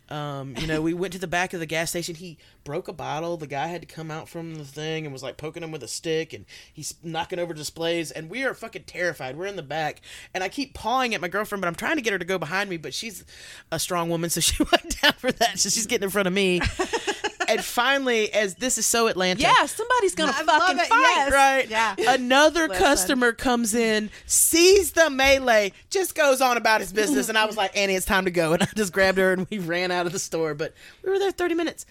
Um, 0.10 0.56
you 0.58 0.68
know, 0.68 0.82
we 0.82 0.93
went 0.93 1.14
to 1.14 1.20
the 1.20 1.28
back 1.28 1.54
of 1.54 1.60
the 1.60 1.66
gas 1.66 1.89
station. 1.89 2.16
He 2.16 2.38
broke 2.64 2.88
a 2.88 2.93
bottle. 2.93 3.38
The 3.38 3.48
guy 3.48 3.68
had 3.68 3.82
to 3.82 3.88
come 3.88 4.12
out 4.12 4.30
from 4.30 4.56
the 4.56 4.64
thing 4.64 5.06
and 5.06 5.14
was 5.14 5.24
like 5.24 5.38
poking 5.38 5.64
him 5.64 5.72
with 5.72 5.84
a 5.84 5.88
stick, 5.88 6.34
and 6.34 6.46
he's 6.72 6.96
knocking 7.04 7.39
over 7.39 7.54
displays. 7.54 8.12
And 8.12 8.30
we 8.30 8.43
are 8.43 8.54
fucking 8.54 8.84
terrified. 8.84 9.38
We're 9.38 9.48
in 9.48 9.56
the 9.56 9.64
back, 9.64 10.02
and 10.34 10.43
I 10.43 10.50
keep 10.50 10.74
pawing 10.74 11.16
at 11.16 11.22
my 11.22 11.28
girlfriend, 11.28 11.62
but 11.62 11.68
I'm 11.68 11.76
trying 11.76 11.96
to 11.96 12.02
get 12.02 12.14
her 12.14 12.20
to 12.20 12.26
go 12.26 12.38
behind 12.38 12.70
me, 12.70 12.78
but 12.78 12.93
she's 12.93 13.26
a 13.72 13.80
strong 13.80 14.10
woman, 14.10 14.30
so 14.30 14.41
she 14.41 14.64
went 14.64 15.02
down 15.02 15.14
for 15.14 15.32
that. 15.32 15.60
So 15.60 15.70
she's 15.70 15.88
getting 15.88 16.06
in 16.06 16.10
front 16.12 16.28
of 16.28 16.34
me. 16.34 16.62
And 17.48 17.64
finally, 17.64 18.32
as 18.34 18.56
this 18.56 18.78
is 18.78 18.86
so 18.86 19.08
Atlanta, 19.08 19.41
Yeah, 19.41 19.66
somebody's 19.66 20.16
gonna 20.16 20.32
I 20.36 20.43
fucking 20.43 20.78
fight. 20.78 20.88
yes. 20.89 21.32
Right. 21.32 21.70
Yeah. 21.70 21.96
Another 22.14 22.68
Listen. 22.68 22.84
customer 22.84 23.32
comes 23.32 23.74
in, 23.74 24.10
sees 24.26 24.91
the 24.93 25.10
melee, 25.10 25.72
just 25.89 26.16
goes 26.16 26.41
on 26.41 26.58
about 26.58 26.82
his 26.82 26.91
business, 26.93 27.30
and 27.30 27.38
I 27.38 27.46
was 27.46 27.58
like, 27.58 27.76
Annie, 27.78 27.96
it's 27.96 28.06
time 28.06 28.26
to 28.26 28.32
go. 28.32 28.54
And 28.54 28.64
I 28.64 28.68
just 28.76 28.93
grabbed 28.93 29.18
her 29.18 29.34
and 29.34 29.48
we 29.50 29.60
ran 29.60 29.91
out 29.91 30.06
of 30.06 30.12
the 30.14 30.20
store. 30.20 30.54
But 30.54 30.74
we 31.04 31.10
were 31.12 31.20
there 31.20 31.32
30 31.32 31.56
minutes. 31.56 31.86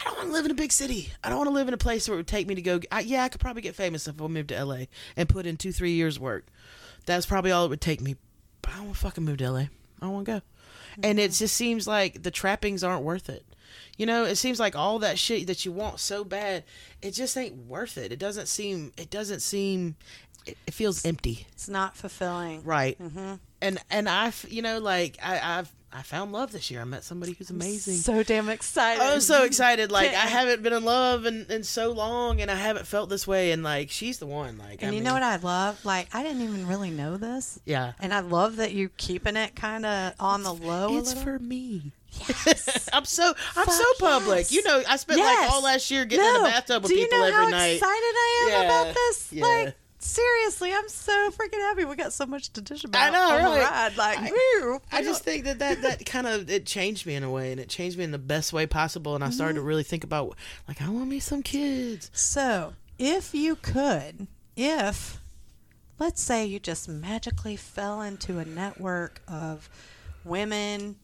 I 0.00 0.04
don't 0.06 0.16
want 0.16 0.28
to 0.30 0.32
live 0.32 0.44
in 0.46 0.50
a 0.50 0.54
big 0.54 0.72
city. 0.72 1.10
I 1.22 1.28
don't 1.28 1.38
want 1.38 1.48
to 1.48 1.54
live 1.54 1.68
in 1.68 1.74
a 1.74 1.78
place 1.78 2.08
where 2.08 2.14
it 2.14 2.18
would 2.18 2.26
take 2.26 2.46
me 2.48 2.54
to 2.56 2.62
go. 2.62 2.80
I, 2.90 3.00
yeah, 3.00 3.22
I 3.24 3.28
could 3.28 3.40
probably 3.40 3.62
get 3.62 3.76
famous 3.76 4.08
if 4.08 4.20
I 4.20 4.26
moved 4.26 4.48
to 4.48 4.64
LA 4.64 4.86
and 5.16 5.28
put 5.28 5.46
in 5.46 5.56
two, 5.56 5.70
three 5.72 5.92
years' 5.92 6.18
work. 6.18 6.46
That's 7.06 7.24
probably 7.26 7.52
all 7.52 7.64
it 7.66 7.68
would 7.68 7.80
take 7.80 8.00
me. 8.00 8.16
But 8.62 8.72
I 8.72 8.76
don't 8.78 8.84
want 8.86 8.96
to 8.96 9.02
fucking 9.02 9.24
move 9.24 9.36
to 9.38 9.50
LA. 9.50 9.58
I 9.60 9.68
don't 10.00 10.12
want 10.12 10.26
to 10.26 10.32
go. 10.32 10.40
And 11.02 11.18
it 11.20 11.30
just 11.32 11.54
seems 11.54 11.86
like 11.86 12.22
the 12.22 12.30
trappings 12.30 12.82
aren't 12.84 13.02
worth 13.04 13.28
it. 13.28 13.44
You 13.96 14.06
know, 14.06 14.24
it 14.24 14.36
seems 14.36 14.58
like 14.60 14.76
all 14.76 14.98
that 15.00 15.18
shit 15.18 15.46
that 15.46 15.64
you 15.64 15.72
want 15.72 16.00
so 16.00 16.24
bad, 16.24 16.64
it 17.00 17.12
just 17.12 17.36
ain't 17.36 17.66
worth 17.66 17.98
it. 17.98 18.12
It 18.12 18.18
doesn't 18.18 18.46
seem. 18.48 18.92
It 18.96 19.10
doesn't 19.10 19.40
seem. 19.40 19.96
It, 20.46 20.58
it 20.66 20.74
feels 20.74 21.04
empty. 21.04 21.46
It's 21.52 21.68
not 21.68 21.96
fulfilling. 21.96 22.64
Right. 22.64 22.98
Mm-hmm. 22.98 23.34
And 23.60 23.78
and 23.90 24.08
I, 24.08 24.32
you 24.48 24.62
know, 24.62 24.78
like 24.78 25.18
I 25.22 25.58
I've 25.58 25.72
I 25.94 26.00
found 26.02 26.32
love 26.32 26.52
this 26.52 26.70
year. 26.70 26.80
I 26.80 26.84
met 26.84 27.04
somebody 27.04 27.32
who's 27.32 27.50
amazing. 27.50 27.96
So 27.96 28.22
damn 28.22 28.48
excited. 28.48 29.02
I'm 29.02 29.20
so 29.20 29.44
excited. 29.44 29.92
Like 29.92 30.08
I 30.08 30.26
haven't 30.26 30.62
been 30.62 30.72
in 30.72 30.84
love 30.84 31.26
in, 31.26 31.44
in 31.50 31.64
so 31.64 31.92
long, 31.92 32.40
and 32.40 32.50
I 32.50 32.54
haven't 32.54 32.86
felt 32.86 33.10
this 33.10 33.26
way. 33.26 33.52
And 33.52 33.62
like 33.62 33.90
she's 33.90 34.18
the 34.18 34.26
one. 34.26 34.56
Like 34.56 34.82
And 34.82 34.84
I 34.84 34.86
you 34.86 34.92
mean, 34.92 35.04
know 35.04 35.12
what 35.12 35.22
I 35.22 35.36
love? 35.36 35.84
Like 35.84 36.08
I 36.14 36.22
didn't 36.22 36.40
even 36.42 36.66
really 36.66 36.90
know 36.90 37.18
this. 37.18 37.60
Yeah. 37.66 37.92
And 38.00 38.14
I 38.14 38.20
love 38.20 38.56
that 38.56 38.72
you're 38.72 38.90
keeping 38.96 39.36
it 39.36 39.54
kind 39.54 39.84
of 39.84 40.14
on 40.18 40.42
the 40.42 40.54
low. 40.54 40.96
It's 40.96 41.12
for 41.12 41.38
me. 41.38 41.92
Yes. 42.12 42.88
I'm 42.92 43.04
so 43.04 43.34
I'm 43.56 43.66
so 43.68 43.84
public. 43.98 44.38
yes. 44.38 44.52
You 44.52 44.62
know, 44.64 44.82
I 44.88 44.96
spent 44.96 45.18
Yes. 45.18 45.40
like 45.42 45.50
all 45.52 45.62
last 45.62 45.90
year 45.90 46.04
getting 46.04 46.24
in 46.24 46.34
the 46.34 46.48
bathtub 46.48 46.82
with 46.82 46.92
Do 46.92 46.98
you 46.98 47.04
people 47.06 47.18
know 47.18 47.24
every 47.26 47.44
how 47.44 47.48
night. 47.50 47.66
excited 47.76 47.90
I 47.92 48.40
am 48.44 48.48
Yeah. 48.50 48.64
about 48.82 48.94
this? 48.94 49.32
Yeah. 49.32 49.44
Like 49.44 49.76
seriously, 49.98 50.72
I'm 50.72 50.88
so 50.88 51.30
freaking 51.30 51.58
happy. 51.60 51.84
We 51.84 51.94
got 51.96 52.12
so 52.12 52.26
much 52.26 52.52
to 52.54 52.60
dish 52.60 52.82
about. 52.84 53.02
I 53.02 53.10
know, 53.10 53.36
on 53.50 53.56
right? 53.58 53.96
Like, 53.96 54.18
I- 54.18 54.32
woo. 54.60 54.80
I 54.90 55.02
just 55.02 55.22
think 55.24 55.44
that 55.44 55.60
that, 55.60 55.82
that 55.82 56.04
kind 56.06 56.26
of 56.26 56.50
it 56.50 56.66
changed 56.66 57.06
me 57.06 57.14
in 57.14 57.22
a 57.22 57.30
way, 57.30 57.52
and 57.52 57.60
it 57.60 57.68
changed 57.68 57.96
me 57.98 58.04
in 58.04 58.10
the 58.10 58.18
best 58.18 58.52
way 58.52 58.66
possible. 58.66 59.14
And 59.14 59.22
I 59.24 59.30
started 59.30 59.54
Mm-hmm. 59.54 59.62
to 59.62 59.66
really 59.68 59.82
think 59.84 60.02
about 60.04 60.36
like 60.68 60.82
I 60.82 60.88
want 60.88 61.08
me 61.08 61.20
some 61.20 61.42
kids. 61.42 62.10
So, 62.12 62.74
if 62.98 63.32
you 63.34 63.56
could, 63.56 64.26
if 64.56 65.18
let's 65.98 66.20
say 66.20 66.44
you 66.46 66.58
just 66.58 66.88
magically 66.88 67.54
fell 67.56 68.02
into 68.02 68.38
a 68.38 68.44
network 68.44 69.22
of 69.28 69.70
women 70.24 70.96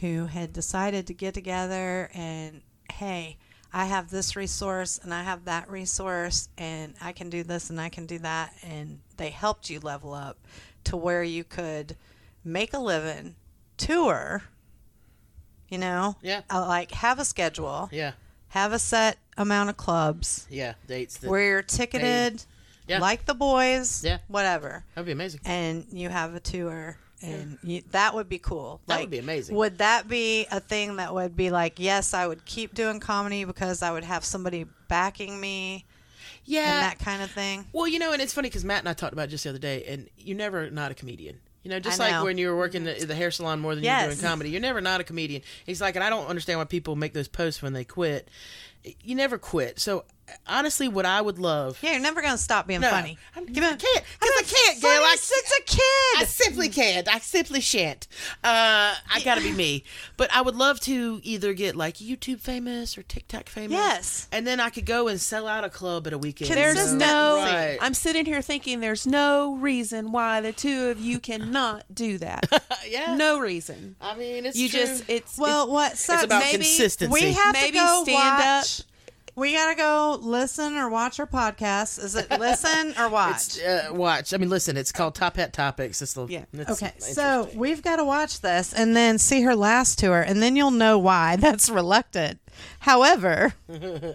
who 0.00 0.26
had 0.26 0.52
decided 0.52 1.06
to 1.06 1.14
get 1.14 1.34
together 1.34 2.10
and 2.14 2.60
hey, 2.92 3.36
I 3.72 3.86
have 3.86 4.10
this 4.10 4.36
resource 4.36 4.98
and 5.02 5.12
I 5.12 5.22
have 5.22 5.44
that 5.46 5.70
resource 5.70 6.48
and 6.56 6.94
I 7.00 7.12
can 7.12 7.30
do 7.30 7.42
this 7.42 7.68
and 7.70 7.80
I 7.80 7.88
can 7.88 8.06
do 8.06 8.18
that 8.20 8.52
and 8.62 9.00
they 9.16 9.30
helped 9.30 9.68
you 9.70 9.80
level 9.80 10.14
up 10.14 10.38
to 10.84 10.96
where 10.96 11.22
you 11.22 11.44
could 11.44 11.96
make 12.44 12.72
a 12.72 12.78
living, 12.78 13.34
tour, 13.76 14.42
you 15.68 15.78
know, 15.78 16.16
Yeah. 16.22 16.42
uh, 16.50 16.60
like 16.66 16.92
have 16.92 17.18
a 17.18 17.24
schedule, 17.24 17.88
Yeah, 17.92 18.12
have 18.48 18.72
a 18.72 18.78
set 18.78 19.18
amount 19.36 19.70
of 19.70 19.76
clubs 19.76 20.46
yeah, 20.48 20.74
dates. 20.86 21.18
That, 21.18 21.28
where 21.30 21.42
you're 21.44 21.62
ticketed, 21.62 22.44
Yeah. 22.86 23.00
like 23.00 23.24
the 23.26 23.34
boys, 23.34 24.04
Yeah. 24.04 24.18
whatever, 24.28 24.84
that'd 24.94 25.06
be 25.06 25.12
amazing. 25.12 25.40
and 25.44 25.86
you 25.90 26.08
have 26.08 26.34
a 26.34 26.40
tour, 26.40 26.98
and 27.22 27.58
you, 27.62 27.82
that 27.92 28.14
would 28.14 28.28
be 28.28 28.38
cool. 28.38 28.80
That 28.86 28.94
like, 28.94 29.00
would 29.02 29.10
be 29.10 29.18
amazing. 29.18 29.56
Would 29.56 29.78
that 29.78 30.08
be 30.08 30.46
a 30.50 30.60
thing 30.60 30.96
that 30.96 31.14
would 31.14 31.34
be 31.36 31.50
like, 31.50 31.78
yes, 31.78 32.12
I 32.14 32.26
would 32.26 32.44
keep 32.44 32.74
doing 32.74 33.00
comedy 33.00 33.44
because 33.44 33.82
I 33.82 33.90
would 33.92 34.04
have 34.04 34.24
somebody 34.24 34.66
backing 34.88 35.40
me 35.40 35.84
Yeah. 36.44 36.60
and 36.60 36.82
that 36.82 36.98
kind 36.98 37.22
of 37.22 37.30
thing? 37.30 37.64
well, 37.72 37.88
you 37.88 37.98
know, 37.98 38.12
and 38.12 38.20
it's 38.20 38.32
funny 38.34 38.48
because 38.48 38.64
Matt 38.64 38.80
and 38.80 38.88
I 38.88 38.92
talked 38.92 39.12
about 39.14 39.28
just 39.30 39.44
the 39.44 39.50
other 39.50 39.58
day, 39.58 39.84
and 39.84 40.08
you're 40.18 40.36
never 40.36 40.70
not 40.70 40.90
a 40.90 40.94
comedian. 40.94 41.40
You 41.62 41.70
know, 41.70 41.80
just 41.80 42.00
I 42.00 42.04
like 42.04 42.12
know. 42.12 42.24
when 42.24 42.38
you 42.38 42.48
were 42.48 42.56
working 42.56 42.84
the, 42.84 42.92
the 43.04 43.14
hair 43.14 43.32
salon 43.32 43.58
more 43.58 43.74
than 43.74 43.82
Yes. 43.82 44.02
you're 44.04 44.14
doing 44.14 44.22
comedy, 44.24 44.50
you're 44.50 44.60
never 44.60 44.80
not 44.80 45.00
a 45.00 45.04
comedian. 45.04 45.42
He's 45.64 45.80
like, 45.80 45.96
and 45.96 46.04
I 46.04 46.10
don't 46.10 46.26
understand 46.28 46.60
why 46.60 46.64
people 46.64 46.94
make 46.94 47.12
those 47.12 47.26
posts 47.26 47.60
when 47.60 47.72
they 47.72 47.82
quit. 47.82 48.28
You 49.02 49.16
never 49.16 49.36
quit. 49.36 49.80
So 49.80 50.04
honestly, 50.46 50.88
what 50.88 51.06
I 51.06 51.20
would 51.20 51.38
love. 51.38 51.78
Yeah, 51.82 51.92
you're 51.92 52.00
never 52.00 52.22
gonna 52.22 52.38
stop 52.38 52.66
being 52.66 52.80
No, 52.80 52.90
funny. 52.90 53.18
I'm, 53.34 53.46
Give 53.46 53.62
I 53.64 53.68
can't 53.68 53.80
because 53.80 54.34
I 54.38 54.42
can't, 54.46 54.80
Gail. 54.82 54.90
I, 54.90 55.16
since 55.18 55.52
a 55.58 55.62
kid. 55.62 56.22
I 56.22 56.24
simply 56.26 56.68
can't. 56.68 57.08
I 57.12 57.18
simply 57.18 57.60
shan't. 57.60 58.06
Uh, 58.44 58.94
I 59.12 59.20
gotta 59.24 59.40
be 59.40 59.52
me. 59.52 59.84
But 60.16 60.32
I 60.34 60.42
would 60.42 60.56
love 60.56 60.80
to 60.80 61.20
either 61.22 61.52
get 61.52 61.76
like 61.76 61.96
YouTube 61.96 62.40
famous 62.40 62.96
or 62.98 63.02
TikTok 63.02 63.48
famous. 63.48 63.72
Yes. 63.72 64.28
And 64.32 64.46
then 64.46 64.60
I 64.60 64.70
could 64.70 64.86
go 64.86 65.08
and 65.08 65.20
sell 65.20 65.46
out 65.46 65.64
a 65.64 65.70
club 65.70 66.06
at 66.06 66.12
a 66.12 66.18
weekend. 66.18 66.50
There's 66.50 66.92
no. 66.92 67.36
Right. 67.38 67.78
I'm 67.80 67.94
sitting 67.94 68.24
here 68.26 68.42
thinking 68.42 68.80
there's 68.80 69.06
no 69.06 69.56
reason 69.56 70.12
why 70.12 70.40
the 70.40 70.52
two 70.52 70.86
of 70.88 71.00
you 71.00 71.18
cannot 71.18 71.84
do 71.92 72.18
that. 72.18 72.46
yeah. 72.88 73.14
no 73.16 73.38
reason. 73.38 73.96
I 74.00 74.16
mean, 74.16 74.46
it's 74.46 74.56
You 74.56 74.68
true. 74.68 74.80
just 74.80 75.04
it's 75.08 75.38
well, 75.38 75.70
what 75.70 75.96
sucks? 75.96 76.22
it's 76.22 76.24
about 76.24 76.42
maybe 76.42 76.58
consistency. 76.58 77.12
We 77.12 77.32
have 77.32 77.52
Maybe 77.52 77.78
to 77.78 77.84
go 77.84 78.02
stand 78.04 78.38
watch. 78.38 78.82
We 79.36 79.52
gotta 79.52 79.76
go 79.76 80.18
listen 80.22 80.78
or 80.78 80.88
watch 80.88 81.20
our 81.20 81.26
podcast. 81.26 82.02
Is 82.02 82.14
it 82.16 82.30
listen 82.40 82.94
or 82.98 83.10
watch? 83.10 83.58
It's, 83.58 83.60
uh, 83.60 83.88
watch. 83.92 84.32
I 84.32 84.38
mean, 84.38 84.48
listen. 84.48 84.78
It's 84.78 84.92
called 84.92 85.14
Top 85.14 85.36
Hat 85.36 85.52
Topics. 85.52 86.00
It's 86.00 86.14
the 86.14 86.26
Yeah. 86.26 86.46
it's 86.54 86.82
Okay, 86.82 86.94
so 86.98 87.50
we've 87.54 87.82
got 87.82 87.96
to 87.96 88.04
watch 88.04 88.40
this 88.40 88.72
and 88.72 88.96
then 88.96 89.18
see 89.18 89.42
her 89.42 89.54
last 89.54 89.98
tour, 89.98 90.22
and 90.22 90.42
then 90.42 90.56
you'll 90.56 90.70
know 90.70 90.98
why 90.98 91.36
that's 91.40 91.68
reluctant. 91.68 92.38
However, 92.80 93.52
I 93.68 94.14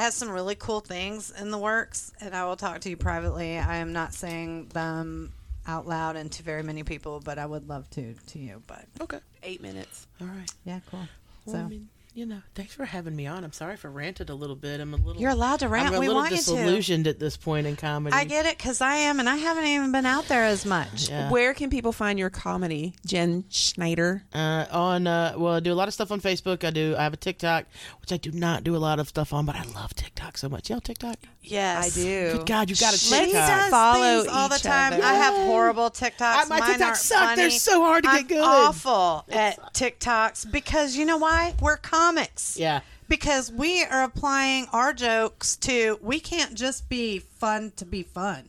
have 0.00 0.14
some 0.14 0.30
really 0.30 0.54
cool 0.54 0.80
things 0.80 1.30
in 1.30 1.50
the 1.50 1.58
works, 1.58 2.10
and 2.22 2.34
I 2.34 2.46
will 2.46 2.56
talk 2.56 2.80
to 2.80 2.88
you 2.88 2.96
privately. 2.96 3.58
I 3.58 3.76
am 3.76 3.92
not 3.92 4.14
saying 4.14 4.68
them 4.68 5.34
out 5.66 5.86
loud 5.86 6.16
and 6.16 6.32
to 6.32 6.42
very 6.42 6.62
many 6.62 6.84
people, 6.84 7.20
but 7.22 7.38
I 7.38 7.44
would 7.44 7.68
love 7.68 7.90
to 7.90 8.14
to 8.14 8.38
you. 8.38 8.62
But 8.66 8.86
okay. 9.02 9.18
eight 9.42 9.60
minutes. 9.60 10.06
All 10.22 10.26
right. 10.28 10.50
yeah, 10.64 10.80
cool. 10.90 11.06
So 11.46 11.70
you 12.14 12.26
know, 12.26 12.42
thanks 12.54 12.74
for 12.74 12.84
having 12.84 13.16
me 13.16 13.26
on. 13.26 13.42
I'm 13.42 13.52
sorry 13.52 13.72
if 13.74 13.84
I 13.84 13.88
ranted 13.88 14.28
a 14.28 14.34
little 14.34 14.54
bit. 14.56 14.80
I'm 14.80 14.92
a 14.92 14.96
little. 14.98 15.20
you're 15.20 15.30
allowed 15.30 15.60
to 15.60 15.68
rant. 15.68 15.88
I'm 15.88 15.94
a 15.94 15.98
we 16.00 16.08
little 16.08 16.20
want 16.22 16.30
you 16.32 16.36
to. 16.38 16.42
disillusioned 16.42 17.06
at 17.06 17.18
this 17.18 17.36
point 17.38 17.66
in 17.66 17.74
comedy. 17.76 18.14
I 18.14 18.24
get 18.24 18.44
it 18.44 18.58
because 18.58 18.80
I 18.82 18.96
am, 18.96 19.18
and 19.18 19.28
I 19.28 19.36
haven't 19.36 19.64
even 19.64 19.92
been 19.92 20.04
out 20.04 20.26
there 20.28 20.44
as 20.44 20.66
much. 20.66 21.08
Yeah. 21.08 21.30
Where 21.30 21.54
can 21.54 21.70
people 21.70 21.90
find 21.92 22.18
your 22.18 22.28
comedy, 22.28 22.94
Jen 23.06 23.44
Schneider? 23.48 24.24
Uh, 24.34 24.66
on 24.70 25.06
uh, 25.06 25.34
well, 25.38 25.54
I 25.54 25.60
do 25.60 25.72
a 25.72 25.74
lot 25.74 25.88
of 25.88 25.94
stuff 25.94 26.12
on 26.12 26.20
Facebook. 26.20 26.64
I 26.64 26.70
do. 26.70 26.94
I 26.98 27.02
have 27.04 27.14
a 27.14 27.16
TikTok, 27.16 27.64
which 28.02 28.12
I 28.12 28.18
do 28.18 28.30
not 28.30 28.62
do 28.62 28.76
a 28.76 28.78
lot 28.78 28.98
of 29.00 29.08
stuff 29.08 29.32
on, 29.32 29.46
but 29.46 29.56
I 29.56 29.62
love 29.74 29.94
TikTok 29.94 30.36
so 30.36 30.48
much. 30.50 30.68
Y'all 30.68 30.80
TikTok? 30.80 31.16
Yes, 31.44 31.96
I 31.96 32.00
do. 32.02 32.32
Good 32.38 32.46
God, 32.46 32.70
you 32.70 32.76
got 32.76 32.92
to 32.92 32.98
She 32.98 33.10
TikTok. 33.14 33.32
does 33.32 33.70
Follow 33.70 34.20
things 34.22 34.28
all 34.32 34.48
the 34.48 34.58
time. 34.58 34.92
other. 34.92 35.02
I 35.02 35.14
have 35.14 35.34
horrible 35.46 35.90
TikToks. 35.90 36.12
I- 36.20 36.44
my 36.44 36.60
Mine 36.60 36.78
TikToks 36.78 36.96
suck. 36.96 37.18
funny. 37.20 37.36
They're 37.42 37.50
so 37.50 37.82
hard 37.82 38.04
to 38.04 38.10
I'm 38.10 38.16
get 38.18 38.28
good. 38.28 38.44
Awful 38.44 39.24
at 39.30 39.58
TikToks 39.74 40.52
because 40.52 40.94
you 40.96 41.04
know 41.04 41.16
why? 41.16 41.54
We're 41.60 41.78
comics. 42.02 42.56
Yeah. 42.58 42.80
Because 43.08 43.52
we 43.52 43.84
are 43.84 44.04
applying 44.04 44.66
our 44.72 44.92
jokes 44.92 45.56
to. 45.56 45.98
We 46.02 46.20
can't 46.20 46.54
just 46.54 46.88
be 46.88 47.18
fun 47.18 47.72
to 47.76 47.84
be 47.84 48.02
fun. 48.02 48.48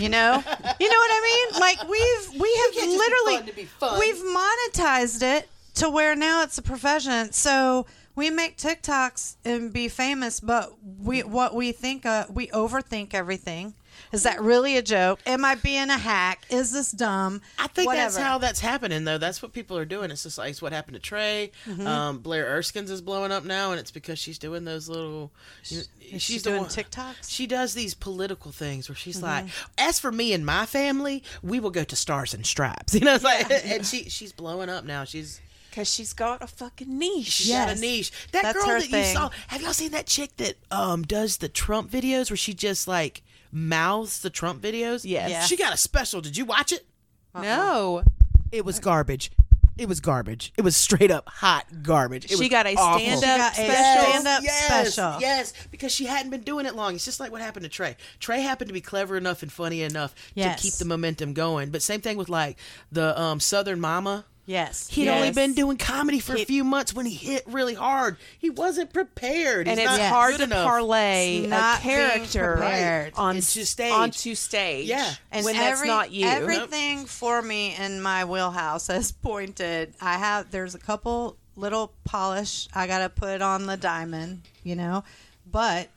You 0.00 0.08
know, 0.08 0.32
you 0.80 0.88
know 0.88 0.96
what 0.96 1.10
I 1.10 1.48
mean? 1.52 1.60
Like 1.60 1.88
we've 1.88 2.40
we 2.40 2.60
have 2.62 2.88
literally 2.88 3.66
fun 3.66 3.90
fun. 3.90 4.00
we've 4.00 4.16
monetized 4.16 5.22
it 5.22 5.48
to 5.76 5.88
where 5.88 6.16
now 6.16 6.42
it's 6.42 6.58
a 6.58 6.62
profession. 6.62 7.32
So 7.32 7.86
we 8.18 8.30
make 8.30 8.56
TikToks 8.58 9.36
and 9.44 9.72
be 9.72 9.88
famous, 9.88 10.40
but 10.40 10.72
we 11.02 11.22
what 11.22 11.54
we 11.54 11.70
think 11.72 12.04
uh, 12.04 12.26
we 12.28 12.48
overthink 12.48 13.14
everything. 13.14 13.74
Is 14.12 14.22
that 14.22 14.40
really 14.40 14.76
a 14.76 14.82
joke? 14.82 15.20
Am 15.26 15.44
I 15.44 15.54
being 15.56 15.90
a 15.90 15.98
hack? 15.98 16.44
Is 16.50 16.72
this 16.72 16.90
dumb? 16.92 17.42
I 17.58 17.66
think 17.66 17.90
that's 17.92 18.16
how 18.16 18.38
that's 18.38 18.60
happening, 18.60 19.04
though. 19.04 19.18
That's 19.18 19.42
what 19.42 19.52
people 19.52 19.76
are 19.76 19.84
doing. 19.84 20.10
It's 20.10 20.22
just 20.22 20.38
like 20.38 20.50
it's 20.50 20.62
what 20.62 20.72
happened 20.72 20.94
to 20.94 21.00
Trey. 21.00 21.50
Mm-hmm. 21.66 21.86
Um, 21.86 22.18
Blair 22.18 22.46
Erskine's 22.58 22.90
is 22.90 23.00
blowing 23.00 23.32
up 23.32 23.44
now, 23.44 23.70
and 23.70 23.78
it's 23.80 23.90
because 23.90 24.18
she's 24.18 24.38
doing 24.38 24.64
those 24.64 24.88
little. 24.88 25.30
You 25.64 25.78
know, 26.12 26.18
she's 26.18 26.42
doing 26.42 26.60
one- 26.62 26.68
TikToks? 26.70 27.28
She 27.30 27.46
does 27.46 27.74
these 27.74 27.94
political 27.94 28.50
things 28.52 28.88
where 28.88 28.96
she's 28.96 29.16
Mm-hmm. 29.16 29.24
like, 29.26 29.46
"As 29.76 29.98
for 29.98 30.10
me 30.12 30.32
and 30.32 30.44
my 30.46 30.64
family, 30.66 31.22
we 31.42 31.60
will 31.60 31.70
go 31.70 31.84
to 31.84 31.96
Stars 31.96 32.34
and 32.34 32.44
Stripes." 32.46 32.94
You 32.98 33.00
know, 33.04 33.14
it's 33.14 33.24
like, 33.24 33.50
and 33.64 33.84
she 33.86 34.08
she's 34.08 34.32
blowing 34.32 34.68
up 34.68 34.84
now. 34.84 35.04
She's 35.04 35.40
Because 35.78 35.94
she's 35.94 36.12
got 36.12 36.42
a 36.42 36.48
fucking 36.48 36.98
niche. 36.98 37.26
she's 37.26 37.50
got 37.52 37.68
a 37.68 37.76
niche. 37.76 38.10
That 38.32 38.42
That's 38.42 38.58
girl 38.58 38.66
her 38.66 38.80
that 38.80 38.90
you 38.90 39.04
saw. 39.14 39.30
Have 39.46 39.62
y'all 39.62 39.72
seen 39.72 39.92
that 39.92 40.06
chick 40.06 40.36
that 40.38 40.56
um 40.72 41.02
does 41.04 41.36
the 41.36 41.48
Trump 41.48 41.88
videos 41.88 42.30
where 42.32 42.36
she 42.36 42.52
just 42.52 42.88
like 42.88 43.22
mouths 43.52 44.18
the 44.20 44.28
Trump 44.28 44.60
videos? 44.60 45.02
Yes. 45.04 45.30
Yeah. 45.30 45.42
She 45.44 45.56
got 45.56 45.72
a 45.72 45.76
special. 45.76 46.20
Did 46.20 46.36
you 46.36 46.44
watch 46.46 46.72
it? 46.72 46.84
No, 47.32 48.02
It 48.50 48.64
was 48.64 48.80
garbage. 48.80 49.30
It 49.76 49.88
was 49.88 50.00
garbage. 50.00 50.52
It 50.56 50.62
was 50.62 50.74
straight 50.74 51.12
up 51.12 51.28
hot 51.28 51.66
garbage. 51.84 52.24
It 52.24 52.30
She 52.30 52.36
was 52.36 52.48
got 52.48 52.66
a 52.66 52.74
awful. 52.74 52.98
stand-up 52.98 53.20
She 53.22 53.28
got 53.28 53.52
a 53.52 53.54
special? 53.54 54.10
stand-up 54.10 54.42
yes, 54.42 54.64
special. 54.94 55.20
Yes, 55.20 55.52
because 55.70 55.92
she 55.94 56.06
hadn't 56.06 56.30
been 56.32 56.40
doing 56.40 56.66
it 56.66 56.74
long. 56.74 56.96
It's 56.96 57.04
just 57.04 57.20
like 57.20 57.30
what 57.30 57.40
happened 57.40 57.62
to 57.62 57.68
Trey. 57.68 57.96
Trey 58.18 58.40
happened 58.40 58.66
to 58.70 58.74
be 58.74 58.80
clever 58.80 59.16
enough 59.16 59.42
and 59.44 59.52
funny 59.52 59.82
enough 59.82 60.12
Yes. 60.34 60.56
to 60.60 60.62
keep 60.64 60.74
the 60.74 60.84
momentum 60.86 61.32
going. 61.34 61.70
But 61.70 61.82
same 61.82 62.00
thing 62.00 62.16
with 62.16 62.28
like 62.28 62.56
the 62.90 63.16
um, 63.20 63.38
Southern 63.38 63.78
Mama. 63.78 64.24
Yes. 64.48 64.88
He'd 64.88 65.04
yes. 65.04 65.14
only 65.14 65.30
been 65.30 65.52
doing 65.52 65.76
comedy 65.76 66.20
for 66.20 66.34
a 66.34 66.44
few 66.46 66.64
months 66.64 66.94
when 66.94 67.04
he 67.04 67.14
hit 67.14 67.44
really 67.46 67.74
hard. 67.74 68.16
He 68.38 68.48
wasn't 68.48 68.94
prepared. 68.94 69.68
and 69.68 69.78
He's 69.78 69.86
it's 69.86 69.98
not 69.98 70.08
hard 70.10 70.30
good 70.32 70.38
to 70.38 70.44
enough. 70.44 70.66
parlay 70.66 71.40
It's 71.44 71.52
a 71.52 71.76
character 71.82 72.52
prepared. 72.56 73.12
on 73.16 73.36
Into 73.36 73.60
s- 73.60 73.68
stage. 73.68 73.92
onto 73.92 74.34
stage. 74.34 74.86
Yeah. 74.88 75.12
And 75.30 75.44
when 75.44 75.54
that's 75.54 75.84
not 75.84 76.12
you. 76.12 76.26
Everything 76.26 77.04
for 77.04 77.42
me 77.42 77.76
in 77.76 78.00
my 78.00 78.24
wheelhouse 78.24 78.88
is 78.88 79.12
pointed. 79.22 79.92
I 80.00 80.14
have 80.16 80.50
there's 80.50 80.74
a 80.74 80.78
couple 80.78 81.36
little 81.54 81.92
polish 82.04 82.68
I 82.74 82.86
got 82.86 83.00
to 83.00 83.10
put 83.10 83.42
on 83.42 83.66
the 83.66 83.76
diamond, 83.76 84.42
you 84.64 84.76
know, 84.76 85.04
but 85.44 85.88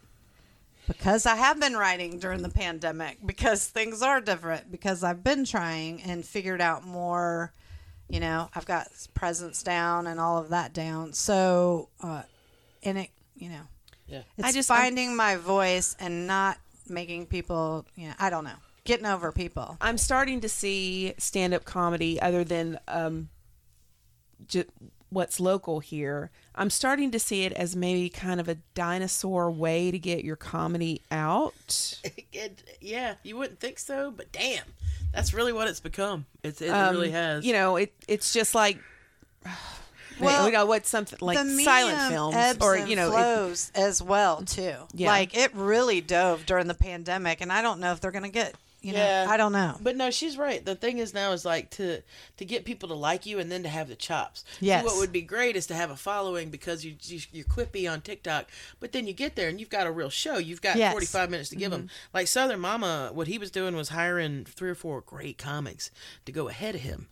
because 0.87 1.25
I 1.25 1.35
have 1.37 1.57
been 1.57 1.77
writing 1.77 2.19
during 2.19 2.41
the 2.41 2.49
pandemic, 2.49 3.19
because 3.25 3.65
things 3.67 4.01
are 4.01 4.19
different, 4.19 4.69
because 4.71 5.03
I've 5.05 5.23
been 5.23 5.45
trying 5.45 6.01
and 6.01 6.25
figured 6.25 6.59
out 6.59 6.85
more, 6.85 7.53
you 8.11 8.19
know, 8.19 8.49
I've 8.53 8.65
got 8.65 8.87
presence 9.13 9.63
down 9.63 10.05
and 10.07 10.19
all 10.19 10.37
of 10.37 10.49
that 10.49 10.73
down. 10.73 11.13
So, 11.13 11.89
uh, 12.01 12.23
and 12.83 12.97
it, 12.97 13.09
you 13.35 13.49
know, 13.49 13.61
Yeah. 14.07 14.23
it's 14.37 14.47
I 14.47 14.51
just- 14.51 14.67
finding 14.67 15.15
my 15.15 15.37
voice 15.37 15.95
and 15.99 16.27
not 16.27 16.57
making 16.87 17.27
people, 17.27 17.85
you 17.95 18.09
know, 18.09 18.13
I 18.19 18.29
don't 18.29 18.43
know, 18.43 18.57
getting 18.83 19.05
over 19.05 19.31
people. 19.31 19.77
I'm 19.79 19.97
starting 19.97 20.41
to 20.41 20.49
see 20.49 21.13
stand 21.17 21.53
up 21.53 21.63
comedy 21.63 22.19
other 22.21 22.43
than 22.43 22.79
um, 22.87 23.29
j- 24.45 24.65
what's 25.09 25.39
local 25.39 25.79
here. 25.79 26.31
I'm 26.55 26.69
starting 26.69 27.11
to 27.11 27.19
see 27.19 27.43
it 27.45 27.53
as 27.53 27.75
maybe 27.75 28.09
kind 28.09 28.39
of 28.41 28.49
a 28.49 28.55
dinosaur 28.73 29.49
way 29.51 29.89
to 29.91 29.97
get 29.99 30.23
your 30.25 30.35
comedy 30.35 31.01
out. 31.11 31.99
It- 32.33 32.77
yeah, 32.81 33.15
you 33.23 33.37
wouldn't 33.37 33.59
think 33.59 33.77
so, 33.77 34.09
but 34.11 34.31
damn, 34.31 34.65
that's 35.13 35.33
really 35.33 35.53
what 35.53 35.67
it's 35.67 35.79
become. 35.79 36.25
It's, 36.43 36.61
it 36.61 36.69
Um, 36.69 36.95
really 36.95 37.11
has. 37.11 37.45
You 37.45 37.53
know, 37.53 37.75
it 37.77 37.93
it's 38.07 38.33
just 38.33 38.55
like. 38.55 38.79
Well, 40.19 40.45
you 40.45 40.51
know 40.51 40.67
what's 40.67 40.87
something 40.87 41.17
like 41.19 41.35
the 41.35 41.49
silent 41.63 42.11
films 42.13 42.35
ebbs 42.35 42.59
or 42.63 42.77
you 42.77 42.95
know 42.95 43.47
it- 43.47 43.71
as 43.73 44.03
well 44.03 44.43
too. 44.43 44.75
Yeah. 44.93 45.07
Like 45.07 45.35
it 45.35 45.51
really 45.55 45.99
dove 45.99 46.45
during 46.45 46.67
the 46.67 46.75
pandemic, 46.75 47.41
and 47.41 47.51
I 47.51 47.63
don't 47.63 47.79
know 47.79 47.91
if 47.91 48.01
they're 48.01 48.11
gonna 48.11 48.29
get. 48.29 48.53
You 48.81 48.93
know, 48.93 48.99
Yeah. 48.99 49.27
I 49.29 49.37
don't 49.37 49.51
know. 49.51 49.77
But 49.79 49.95
no, 49.95 50.09
she's 50.09 50.37
right. 50.37 50.65
The 50.65 50.73
thing 50.73 50.97
is 50.97 51.13
now 51.13 51.33
is 51.33 51.45
like 51.45 51.69
to 51.71 52.01
to 52.37 52.45
get 52.45 52.65
people 52.65 52.89
to 52.89 52.95
like 52.95 53.27
you 53.27 53.37
and 53.37 53.51
then 53.51 53.61
to 53.63 53.69
have 53.69 53.87
the 53.87 53.95
chops. 53.95 54.43
See, 54.59 54.65
Yes. 54.65 54.83
what 54.83 54.97
would 54.97 55.11
be 55.11 55.21
great 55.21 55.55
is 55.55 55.67
to 55.67 55.75
have 55.75 55.91
a 55.91 55.95
following 55.95 56.49
because 56.49 56.83
you, 56.83 56.95
you 57.03 57.19
you're 57.31 57.45
quippy 57.45 57.91
on 57.91 58.01
TikTok, 58.01 58.49
but 58.79 58.91
then 58.91 59.05
you 59.05 59.13
get 59.13 59.35
there 59.35 59.49
and 59.49 59.59
you've 59.59 59.69
got 59.69 59.85
a 59.85 59.91
real 59.91 60.09
show. 60.09 60.37
You've 60.39 60.61
got 60.63 60.77
Yes. 60.77 60.87
Mm-hmm. 60.89 60.93
45 60.93 61.29
minutes 61.29 61.49
to 61.49 61.55
give 61.57 61.69
them. 61.71 61.89
Like 62.13 62.25
Southern 62.27 62.59
Mama, 62.59 63.11
what 63.13 63.27
he 63.27 63.37
was 63.37 63.51
doing 63.51 63.75
was 63.75 63.89
hiring 63.89 64.45
three 64.45 64.71
or 64.71 64.75
four 64.75 65.01
great 65.01 65.37
comics 65.37 65.91
to 66.25 66.31
go 66.31 66.49
ahead 66.49 66.73
of 66.75 66.81
him. 66.81 67.07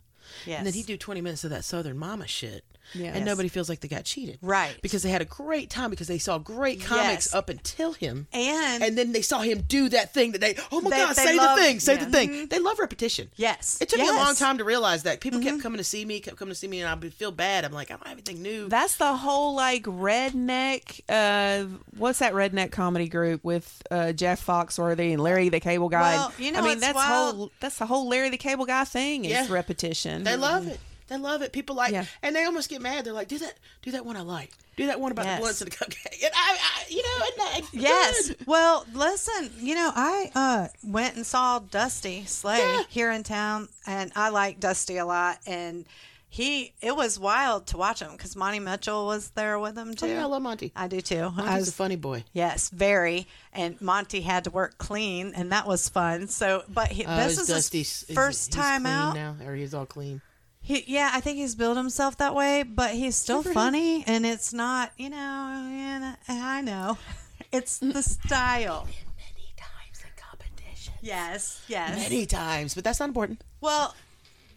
Yes. 0.45 0.57
And 0.59 0.65
then 0.67 0.73
he'd 0.73 0.85
do 0.87 0.97
20 0.97 1.21
minutes 1.21 1.43
of 1.43 1.49
that 1.51 1.65
Southern 1.65 1.97
Mama 1.97 2.25
shit. 2.27 2.63
Yes. 2.93 3.15
And 3.15 3.25
nobody 3.25 3.49
feels 3.49 3.69
like 3.69 3.79
they 3.81 3.87
got 3.87 4.05
cheated. 4.05 4.39
Right. 4.41 4.75
Because 4.81 5.03
they 5.03 5.09
had 5.09 5.21
a 5.21 5.25
great 5.25 5.69
time 5.69 5.89
because 5.89 6.07
they 6.07 6.17
saw 6.17 6.37
great 6.37 6.81
comics 6.81 7.27
Yes. 7.27 7.33
up 7.33 7.49
until 7.49 7.93
him. 7.93 8.27
and, 8.33 8.83
And 8.83 8.97
then 8.97 9.11
they 9.11 9.21
saw 9.21 9.39
him 9.41 9.61
do 9.67 9.89
that 9.89 10.13
thing 10.13 10.31
that 10.33 10.41
they, 10.41 10.55
oh 10.71 10.81
my 10.81 10.89
They- 10.89 10.97
God, 10.97 11.15
they 11.15 11.23
say 11.25 11.37
love- 11.37 11.57
the 11.57 11.63
thing, 11.63 11.79
say 11.79 11.93
yeah. 11.95 12.05
the 12.05 12.11
thing. 12.11 12.47
They 12.47 12.59
love 12.59 12.79
repetition. 12.79 13.29
yes, 13.35 13.77
It 13.81 13.89
took 13.89 13.99
me 13.99 14.07
a 14.07 14.11
long. 14.11 14.19
Mm-hmm. 14.33 14.43
time 14.43 14.57
to 14.59 14.63
realize 14.63 15.03
that. 15.03 15.19
People 15.21 15.39
kept 15.41 15.61
coming 15.61 15.77
to 15.77 15.83
see 15.83 16.03
me, 16.05 16.19
kept 16.19 16.37
coming 16.37 16.51
to 16.53 16.55
see 16.59 16.67
me, 16.67 16.81
and 16.81 16.89
I 16.89 16.93
would 16.95 17.13
feel 17.13 17.31
bad. 17.31 17.65
I'm 17.65 17.71
like, 17.71 17.91
I 17.91 17.95
don't 17.95 18.07
have 18.07 18.13
anything 18.17 18.41
new. 18.41 18.69
That's 18.69 18.95
the 18.97 19.15
whole 19.15 19.55
like 19.55 19.83
redneck. 19.83 21.01
Uh, 21.09 21.65
what's 21.97 22.19
that 22.19 22.33
redneck 22.33 22.71
comedy 22.71 23.07
group 23.07 23.43
with 23.43 23.81
uh, 23.91 24.11
Jeff 24.13 24.45
Foxworthy 24.45 25.11
and 25.13 25.21
Larry 25.21 25.49
the 25.49 25.59
Cable 25.59 25.89
Guy? 25.89 26.13
Well, 26.15 26.33
you 26.37 26.51
know 26.51 26.59
I 26.59 26.61
mean 26.63 26.79
that's 26.79 26.95
wild? 26.95 27.35
whole 27.35 27.51
that's 27.59 27.77
the 27.77 27.85
whole 27.85 28.07
Larry 28.07 28.29
the 28.29 28.37
Cable 28.37 28.65
Guy 28.65 28.83
thing 28.85 29.25
is 29.25 29.31
Yeah. 29.31 29.47
repetition. 29.49 30.23
they 30.23 30.35
love 30.37 30.67
it. 30.67 30.79
They 31.09 31.17
love 31.17 31.41
it. 31.41 31.51
People 31.51 31.75
like, 31.75 31.91
Yeah. 31.91 32.05
and 32.23 32.35
they 32.35 32.45
almost 32.45 32.69
get 32.69 32.81
mad. 32.81 33.03
They're 33.05 33.13
like, 33.13 33.27
do 33.27 33.37
that, 33.39 33.53
do 33.81 33.91
that 33.91 34.05
one 34.05 34.15
I 34.15 34.21
like. 34.21 34.51
Do 34.77 34.87
that 34.87 34.99
one 35.01 35.11
about 35.11 35.25
Yes. 35.25 35.37
the 35.37 35.41
blunts 35.41 35.61
and 35.61 35.71
the 35.71 35.75
cupcake. 35.75 36.23
And 36.23 36.31
I, 36.33 36.57
I 36.57 36.83
you 36.89 37.03
know, 37.03 37.25
and 37.57 37.65
Yes. 37.73 38.27
good. 38.29 38.37
Well, 38.47 38.85
listen, 38.93 39.51
you 39.59 39.75
know, 39.75 39.91
I 39.93 40.31
uh, 40.35 40.67
went 40.83 41.15
and 41.17 41.25
saw 41.25 41.59
Dusty 41.59 42.23
Slay 42.25 42.59
Yeah. 42.59 42.83
here 42.89 43.11
in 43.11 43.23
town, 43.23 43.67
and 43.85 44.11
I 44.15 44.29
like 44.29 44.59
Dusty 44.61 44.97
a 44.97 45.05
lot. 45.05 45.39
And 45.45 45.85
he, 46.31 46.73
it 46.81 46.95
was 46.95 47.19
wild 47.19 47.65
to 47.67 47.77
watch 47.77 48.01
him 48.01 48.11
because 48.11 48.35
Monty 48.35 48.59
Mitchell 48.59 49.07
was 49.07 49.31
there 49.31 49.57
with 49.59 49.75
him 49.77 49.95
too. 49.95 50.05
Oh, 50.05 50.09
yeah, 50.09 50.21
I 50.21 50.25
love 50.27 50.43
Monty. 50.43 50.71
I 50.75 50.87
do 50.87 51.01
too. 51.01 51.33
I 51.35 51.57
was- 51.57 51.69
a 51.69 51.71
funny 51.73 51.95
boy. 51.95 52.23
Yes, 52.33 52.69
very. 52.69 53.27
And 53.51 53.81
Monty 53.81 54.21
had 54.21 54.43
to 54.45 54.51
work 54.51 54.77
clean, 54.77 55.33
and 55.35 55.51
that 55.51 55.67
was 55.67 55.89
fun. 55.89 56.27
So, 56.27 56.63
but 56.69 56.89
he, 56.89 57.03
Oh, 57.05 57.17
this 57.17 57.37
is 57.39 57.47
Dusty's- 57.47 58.05
his 58.07 58.15
first 58.15 58.51
time 58.53 58.85
out. 58.85 59.15
now, 59.15 59.35
or 59.43 59.55
he's 59.55 59.73
all 59.73 59.87
clean. 59.87 60.21
He, 60.69 60.83
yeah, 60.85 61.09
I 61.11 61.19
think 61.19 61.37
he's 61.39 61.55
built 61.55 61.77
himself 61.77 62.17
that 62.17 62.35
way, 62.35 62.61
but 62.61 62.91
he's 62.91 63.15
still 63.15 63.37
Good 63.41 63.45
for 63.45 63.49
him. 63.49 63.53
funny, 63.55 64.03
and 64.05 64.23
it's 64.23 64.53
not, 64.53 64.91
you 64.97 65.09
know, 65.09 65.17
and 65.17 66.15
I 66.27 66.61
know, 66.61 66.95
it's 67.51 67.79
the 67.79 68.03
style. 68.03 68.85
Many 69.17 69.47
times 69.57 70.03
in 70.03 70.11
competition. 70.15 70.93
Yes, 71.01 71.63
yes. 71.67 71.97
Many 71.97 72.27
times, 72.27 72.75
but 72.75 72.83
that's 72.83 72.99
not 72.99 73.07
important. 73.09 73.43
Well, 73.61 73.95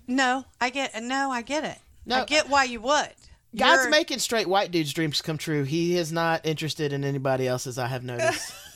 no, 0.07 0.45
I 0.61 0.69
get, 0.69 1.03
no, 1.03 1.31
I 1.31 1.41
get 1.41 1.65
it. 1.65 1.79
No, 2.05 2.17
I 2.17 2.21
uh, 2.21 2.25
get 2.27 2.47
why 2.51 2.65
you 2.65 2.83
would. 2.83 3.09
God's 3.57 3.85
You're- 3.85 3.91
making 3.91 4.19
straight 4.19 4.47
white 4.49 4.71
dudes' 4.71 4.93
dreams 4.93 5.23
come 5.23 5.39
true. 5.39 5.63
He 5.65 5.97
is 5.97 6.13
not 6.13 6.45
interested 6.45 6.93
in 6.93 7.05
anybody 7.05 7.49
else's. 7.49 7.79
I 7.79 7.87
have 7.87 8.05
noticed. 8.05 8.53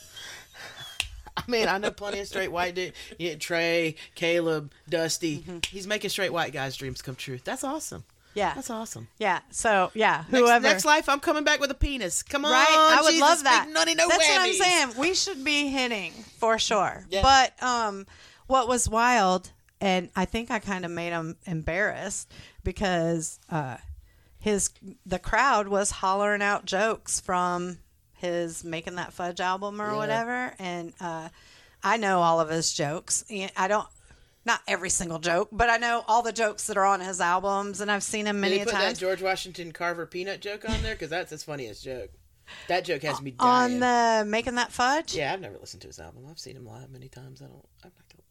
Mean, 1.51 1.67
I 1.67 1.77
know 1.77 1.91
plenty 1.91 2.19
of 2.19 2.27
straight 2.27 2.51
white 2.51 2.75
dudes. 2.75 2.95
Yeah, 3.17 3.35
Trey, 3.35 3.95
Caleb, 4.15 4.71
Dusty. 4.89 5.39
Mm-hmm. 5.39 5.57
He's 5.69 5.87
making 5.87 6.09
straight 6.09 6.33
white 6.33 6.53
guys' 6.53 6.75
dreams 6.75 7.01
come 7.01 7.15
true. 7.15 7.39
That's 7.43 7.63
awesome. 7.63 8.03
Yeah, 8.33 8.53
That's 8.53 8.69
awesome. 8.69 9.07
yeah. 9.17 9.39
So 9.49 9.89
yeah, 9.95 10.23
Next, 10.29 10.43
whoever. 10.43 10.63
next 10.67 10.85
life, 10.85 11.09
I'm 11.09 11.19
coming 11.19 11.43
back 11.43 11.59
with 11.59 11.71
a 11.71 11.73
penis. 11.73 12.21
Come 12.21 12.45
on, 12.45 12.51
Right, 12.51 12.67
I 12.69 13.01
would 13.01 13.09
Jesus, 13.09 13.21
love 13.21 13.43
that. 13.45 13.67
Nutty, 13.71 13.95
no 13.95 14.07
That's 14.07 14.23
whammies. 14.23 14.29
what 14.35 14.41
I'm 14.41 14.53
saying. 14.53 14.89
We 14.99 15.15
should 15.15 15.43
be 15.43 15.69
hitting 15.69 16.11
for 16.37 16.59
sure. 16.59 17.03
Yeah. 17.09 17.23
But 17.23 17.63
um, 17.63 18.05
what 18.45 18.67
was 18.67 18.87
wild, 18.87 19.49
and 19.81 20.09
I 20.15 20.25
think 20.25 20.51
I 20.51 20.59
kind 20.59 20.85
of 20.85 20.91
made 20.91 21.13
him 21.13 21.35
embarrassed 21.47 22.31
because 22.63 23.39
uh, 23.49 23.77
his 24.37 24.69
the 25.03 25.17
crowd 25.17 25.67
was 25.67 25.89
hollering 25.89 26.43
out 26.43 26.63
jokes 26.65 27.19
from 27.19 27.79
his 28.17 28.63
making 28.63 28.95
that 28.95 29.13
fudge 29.13 29.39
album 29.39 29.81
or 29.81 29.91
Yeah. 29.91 29.95
whatever, 29.97 30.53
and 30.59 30.93
uh, 30.99 31.29
I 31.83 31.97
know 31.97 32.19
all 32.21 32.39
of 32.39 32.49
his 32.49 32.73
jokes. 32.73 33.23
I 33.55 33.67
don't. 33.67 33.87
Not 34.45 34.61
every 34.65 34.89
single 34.89 35.19
joke, 35.19 35.49
but 35.51 35.69
I 35.69 35.75
know 35.75 36.05
all 36.07 36.21
the 36.21 36.31
jokes 36.31 36.67
that 36.67 36.77
are 36.77 36.85
on 36.85 37.01
his 37.01 37.19
albums, 37.19 37.81
and 37.81 37.91
I've 37.91 38.01
seen 38.03 38.25
him 38.25 38.37
Did 38.37 38.41
many 38.41 38.55
he 38.55 38.61
a 38.61 38.63
put 38.65 38.73
that 38.75 38.81
times. 38.85 38.99
George 38.99 39.21
Washington 39.21 39.73
Carver 39.73 40.05
peanut 40.05 40.39
joke 40.39 40.63
on 40.69 40.81
there? 40.83 40.95
Because 40.95 41.09
that's 41.09 41.31
his 41.31 41.43
funniest 41.43 41.83
joke. 41.83 42.11
That 42.69 42.85
joke 42.85 43.01
has 43.01 43.21
me 43.21 43.35
on 43.39 43.79
dying. 43.81 44.23
the 44.23 44.29
making 44.29 44.55
that 44.55 44.71
fudge. 44.71 45.13
Yeah, 45.15 45.33
I've 45.33 45.41
never 45.41 45.57
listened 45.57 45.81
to 45.81 45.87
his 45.89 45.99
album. 45.99 46.23
I've 46.29 46.39
seen 46.39 46.55
him 46.55 46.65
live 46.65 46.89
many 46.89 47.09
times. 47.09 47.41
I 47.41 47.47
don't. 47.47 47.55
I'm 47.83 47.91
not 47.93 48.07
gonna. 48.09 48.23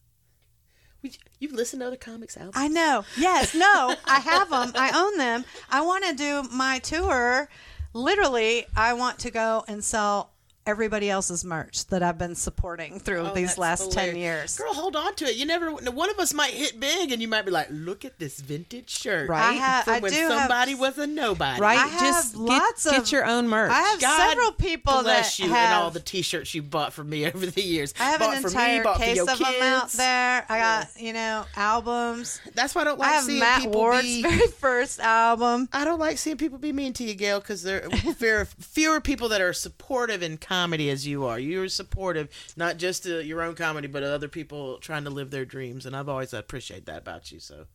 Would 1.03 1.13
you, 1.17 1.21
you've 1.39 1.53
listened 1.53 1.81
to 1.81 1.87
other 1.89 1.97
comics' 1.97 2.35
albums? 2.39 2.55
I 2.57 2.69
know. 2.69 3.05
Yes, 3.19 3.55
no, 3.55 3.95
I 4.07 4.21
have 4.21 4.49
them. 4.49 4.73
I 4.75 4.99
own 4.99 5.19
them. 5.19 5.45
I 5.69 5.83
want 5.83 6.07
to 6.07 6.15
do 6.15 6.45
my 6.51 6.79
tour. 6.79 7.51
Literally, 7.97 8.67
I 8.77 8.93
want 8.93 9.19
to 9.21 9.31
go 9.31 9.65
and 9.67 9.83
sell 9.83 10.29
everybody 10.67 11.09
else's 11.09 11.45
merch 11.45 11.87
that 11.87 12.03
I've 12.03 12.19
been 12.19 12.35
supporting 12.35 12.99
through 13.01 13.29
Oh, 13.29 13.35
these 13.35 13.51
that's 13.57 13.59
last 13.59 13.93
10 13.93 14.17
years. 14.17 14.57
Girl, 14.59 14.75
hold 14.75 14.97
on 14.97 15.15
to 15.17 15.25
it. 15.27 15.37
You 15.37 15.47
never. 15.47 15.71
One 15.73 16.11
of 16.11 16.19
us 16.19 16.35
might 16.35 16.53
hit 16.53 16.79
big, 16.81 17.13
and 17.13 17.23
you 17.23 17.29
might 17.29 17.45
be 17.45 17.51
like, 17.51 17.69
"Look 17.71 18.05
at 18.05 18.19
this 18.19 18.41
vintage 18.41 18.91
shirt, 18.91 19.29
Right. 19.29 19.55
I, 19.55 19.55
ha- 19.57 19.83
From 19.85 19.95
I 19.95 19.99
when 20.01 20.13
do 20.13 20.19
have- 20.19 20.39
somebody 20.41 20.75
was 20.75 20.99
a 20.99 21.07
nobody, 21.07 21.61
right? 21.61 21.79
I 21.79 21.87
have 21.87 22.01
Just 22.01 22.33
get, 22.35 22.41
lots 22.41 22.85
get 22.85 22.99
of- 23.03 23.13
your 23.13 23.25
own 23.27 23.49
merch. 23.49 23.71
I 23.71 23.81
have 23.81 24.01
God 24.01 24.29
several 24.31 24.53
people 24.53 25.03
bless 25.03 25.37
that 25.37 25.43
you 25.45 25.51
have. 25.51 25.73
and 25.73 25.83
all 25.85 25.91
the 25.91 26.01
T-shirts 26.01 26.55
you 26.55 26.63
bought 26.63 26.93
for 26.93 27.05
me 27.05 27.27
over 27.33 27.47
the 27.47 27.63
years. 27.63 27.95
I 28.01 28.05
have 28.11 28.21
bought 28.21 28.37
an 28.37 28.43
for 28.43 28.49
entire 28.49 28.83
me, 28.85 28.95
case 28.97 29.19
for 29.19 29.31
of 29.31 29.39
kids. 29.39 29.51
them 29.59 29.63
out 29.63 29.89
there. 29.93 30.45
I 30.49 30.59
got 30.59 30.89
you 31.01 31.13
know 31.13 31.45
albums. 31.57 32.41
That's 32.55 32.75
why 32.75 32.83
I 32.83 32.85
don't 32.85 32.99
like 32.99 33.09
I 33.09 33.13
have 33.13 33.25
seeing 33.25 33.41
Matt 33.41 33.63
people 33.63 33.81
Ward's 33.81 34.03
be. 34.03 34.23
very 34.23 34.47
first 34.59 35.01
album. 35.01 35.69
I 35.73 35.85
don't 35.85 35.99
like 36.01 36.19
seeing 36.19 36.37
people 36.37 36.59
be 36.59 36.73
mean 36.73 36.93
to 36.95 37.05
you, 37.05 37.15
Gail, 37.15 37.41
because 37.41 37.63
there 37.63 37.89
there 38.19 38.41
are 38.41 38.45
fewer 38.61 39.01
people 39.01 39.29
that 39.31 39.41
are 39.41 39.53
supportive 39.53 40.23
in 40.23 40.37
comedy 40.57 40.91
as 40.91 41.07
you 41.07 41.25
are. 41.27 41.39
You're 41.39 41.69
supportive, 41.69 42.29
not 42.57 42.77
just 42.79 43.03
to 43.05 43.23
your 43.25 43.43
own 43.43 43.55
comedy, 43.55 43.89
but 43.89 44.03
other 44.03 44.29
people 44.29 44.79
trying 44.79 45.05
to 45.05 45.11
live 45.11 45.31
their 45.31 45.45
dreams, 45.45 45.85
and 45.87 45.95
I've 45.95 46.09
always 46.09 46.33
appreciated 46.33 46.87
that 46.87 46.99
about 46.99 47.31
you. 47.31 47.41
So 47.41 47.67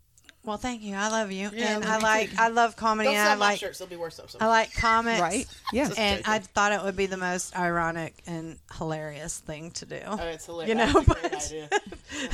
Well, 0.44 0.58
thank 0.58 0.82
you. 0.82 0.96
I 0.96 1.10
love 1.10 1.32
you, 1.32 1.52
Yeah, 1.54 1.76
and 1.76 1.86
I 1.86 2.00
like 2.00 2.32
too. 2.32 2.38
I 2.40 2.48
love 2.50 2.76
comedy, 2.76 3.08
don't 3.10 3.18
and 3.18 3.30
I 3.30 3.36
my 3.36 3.40
like 3.52 3.60
shirts; 3.60 3.78
they'll 3.80 3.88
be 3.88 3.96
worth 3.96 4.14
something. 4.14 4.42
I 4.42 4.48
like 4.48 4.74
comics, 4.74 5.20
right? 5.22 5.46
Yeah. 5.72 5.90
And. 5.98 6.24
I 6.26 6.40
thought 6.40 6.72
it 6.72 6.84
would 6.84 6.96
be 6.96 7.06
the 7.06 7.18
most 7.18 7.56
ironic 7.58 8.16
and 8.26 8.58
hilarious 8.78 9.38
thing 9.38 9.70
to 9.72 9.86
do. 9.86 10.00
Oh, 10.08 10.18
it's 10.18 10.48
hilarious. 10.48 10.70
You 10.70 10.76
know, 10.76 10.92
That's 10.92 11.08
a 11.08 11.14
great 11.14 11.32
but- 11.32 11.46
idea. 11.46 11.70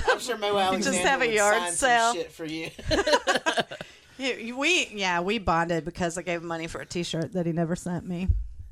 I'm 0.10 0.20
sure 0.20 0.38
Mo 0.38 0.58
Alexander 0.58 0.98
just 0.98 1.08
have 1.08 1.22
a 1.22 1.28
yard 1.34 1.56
sign 1.58 1.72
some 1.74 1.90
sale. 1.90 2.14
shit 2.14 2.32
for 2.32 2.46
you. 2.58 2.70
We 4.56 4.88
yeah 4.96 5.20
we 5.22 5.38
bonded 5.38 5.86
because 5.86 6.18
I 6.18 6.22
gave 6.24 6.42
him 6.42 6.48
money 6.48 6.66
for 6.68 6.82
a 6.82 6.86
T-shirt 6.86 7.34
that 7.34 7.46
he 7.46 7.52
never 7.52 7.76
sent 7.76 8.08
me. 8.08 8.30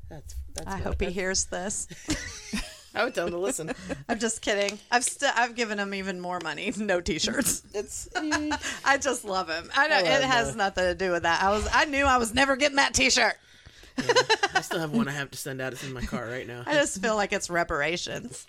That's, 0.08 0.34
that's 0.54 0.66
I 0.68 0.74
what- 0.74 0.82
hope 0.82 1.00
he 1.00 1.10
hears 1.10 1.44
this. 1.46 1.88
I 2.94 3.04
would 3.04 3.14
tell 3.14 3.26
him 3.26 3.32
to 3.32 3.38
listen. 3.38 3.72
I'm 4.08 4.18
just 4.18 4.40
kidding. 4.40 4.78
I've 4.90 5.04
still 5.04 5.30
I've 5.36 5.54
given 5.54 5.78
him 5.78 5.92
even 5.92 6.18
more 6.18 6.40
money. 6.42 6.72
No 6.78 7.02
T-shirts. 7.02 7.62
It's 7.74 8.08
I 8.86 8.96
just 8.96 9.22
love 9.26 9.50
him. 9.50 9.70
I 9.76 9.84
oh, 9.84 9.88
know 9.90 9.96
I 9.96 10.00
love 10.00 10.06
it 10.12 10.24
has 10.24 10.48
Noah. 10.48 10.56
nothing 10.56 10.84
to 10.84 10.94
do 10.94 11.10
with 11.12 11.24
that. 11.24 11.42
I 11.42 11.50
was 11.50 11.68
I 11.70 11.84
knew 11.84 12.04
I 12.06 12.16
was 12.16 12.32
never 12.32 12.56
getting 12.56 12.76
that 12.76 12.94
T-shirt. 12.94 13.34
I 14.54 14.62
still 14.62 14.80
have 14.80 14.92
one 14.92 15.08
I 15.08 15.12
have 15.12 15.30
to 15.30 15.36
send 15.38 15.60
out. 15.60 15.74
It's 15.74 15.84
in 15.84 15.92
my 15.92 16.02
car 16.06 16.26
right 16.26 16.46
now. 16.46 16.62
I 16.66 16.72
just 16.72 17.02
feel 17.02 17.16
like 17.16 17.34
it's 17.34 17.50
reparations. 17.50 18.46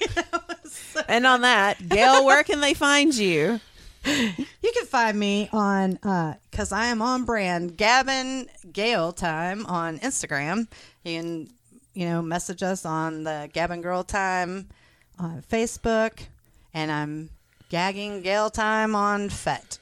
You 0.00 0.06
know, 0.16 0.40
so- 0.64 1.02
And 1.08 1.26
on 1.26 1.40
that, 1.42 1.88
Gail, 1.88 2.24
where 2.24 2.42
can 2.44 2.60
they 2.60 2.74
find 2.74 3.12
you? 3.14 3.58
You 4.04 4.72
can 4.72 4.86
find 4.86 5.18
me 5.18 5.48
on 5.52 5.98
uh, 6.02 6.34
because 6.50 6.72
I 6.72 6.86
am 6.86 7.02
on 7.02 7.24
brand 7.24 7.76
Gavin 7.76 8.46
Gale 8.72 9.12
Time 9.12 9.66
on 9.66 9.98
Instagram. 9.98 10.68
You 11.04 11.20
can 11.20 11.48
you 11.94 12.06
know 12.06 12.22
message 12.22 12.62
us 12.62 12.84
on 12.84 13.24
the 13.24 13.50
Gavin 13.52 13.80
Girl 13.80 14.04
Time 14.04 14.68
on 15.18 15.42
Facebook, 15.50 16.20
and 16.74 16.90
I'm 16.90 17.30
gagging 17.68 18.22
Gail 18.22 18.50
Time 18.50 18.94
on 18.94 19.28
FET. 19.28 19.78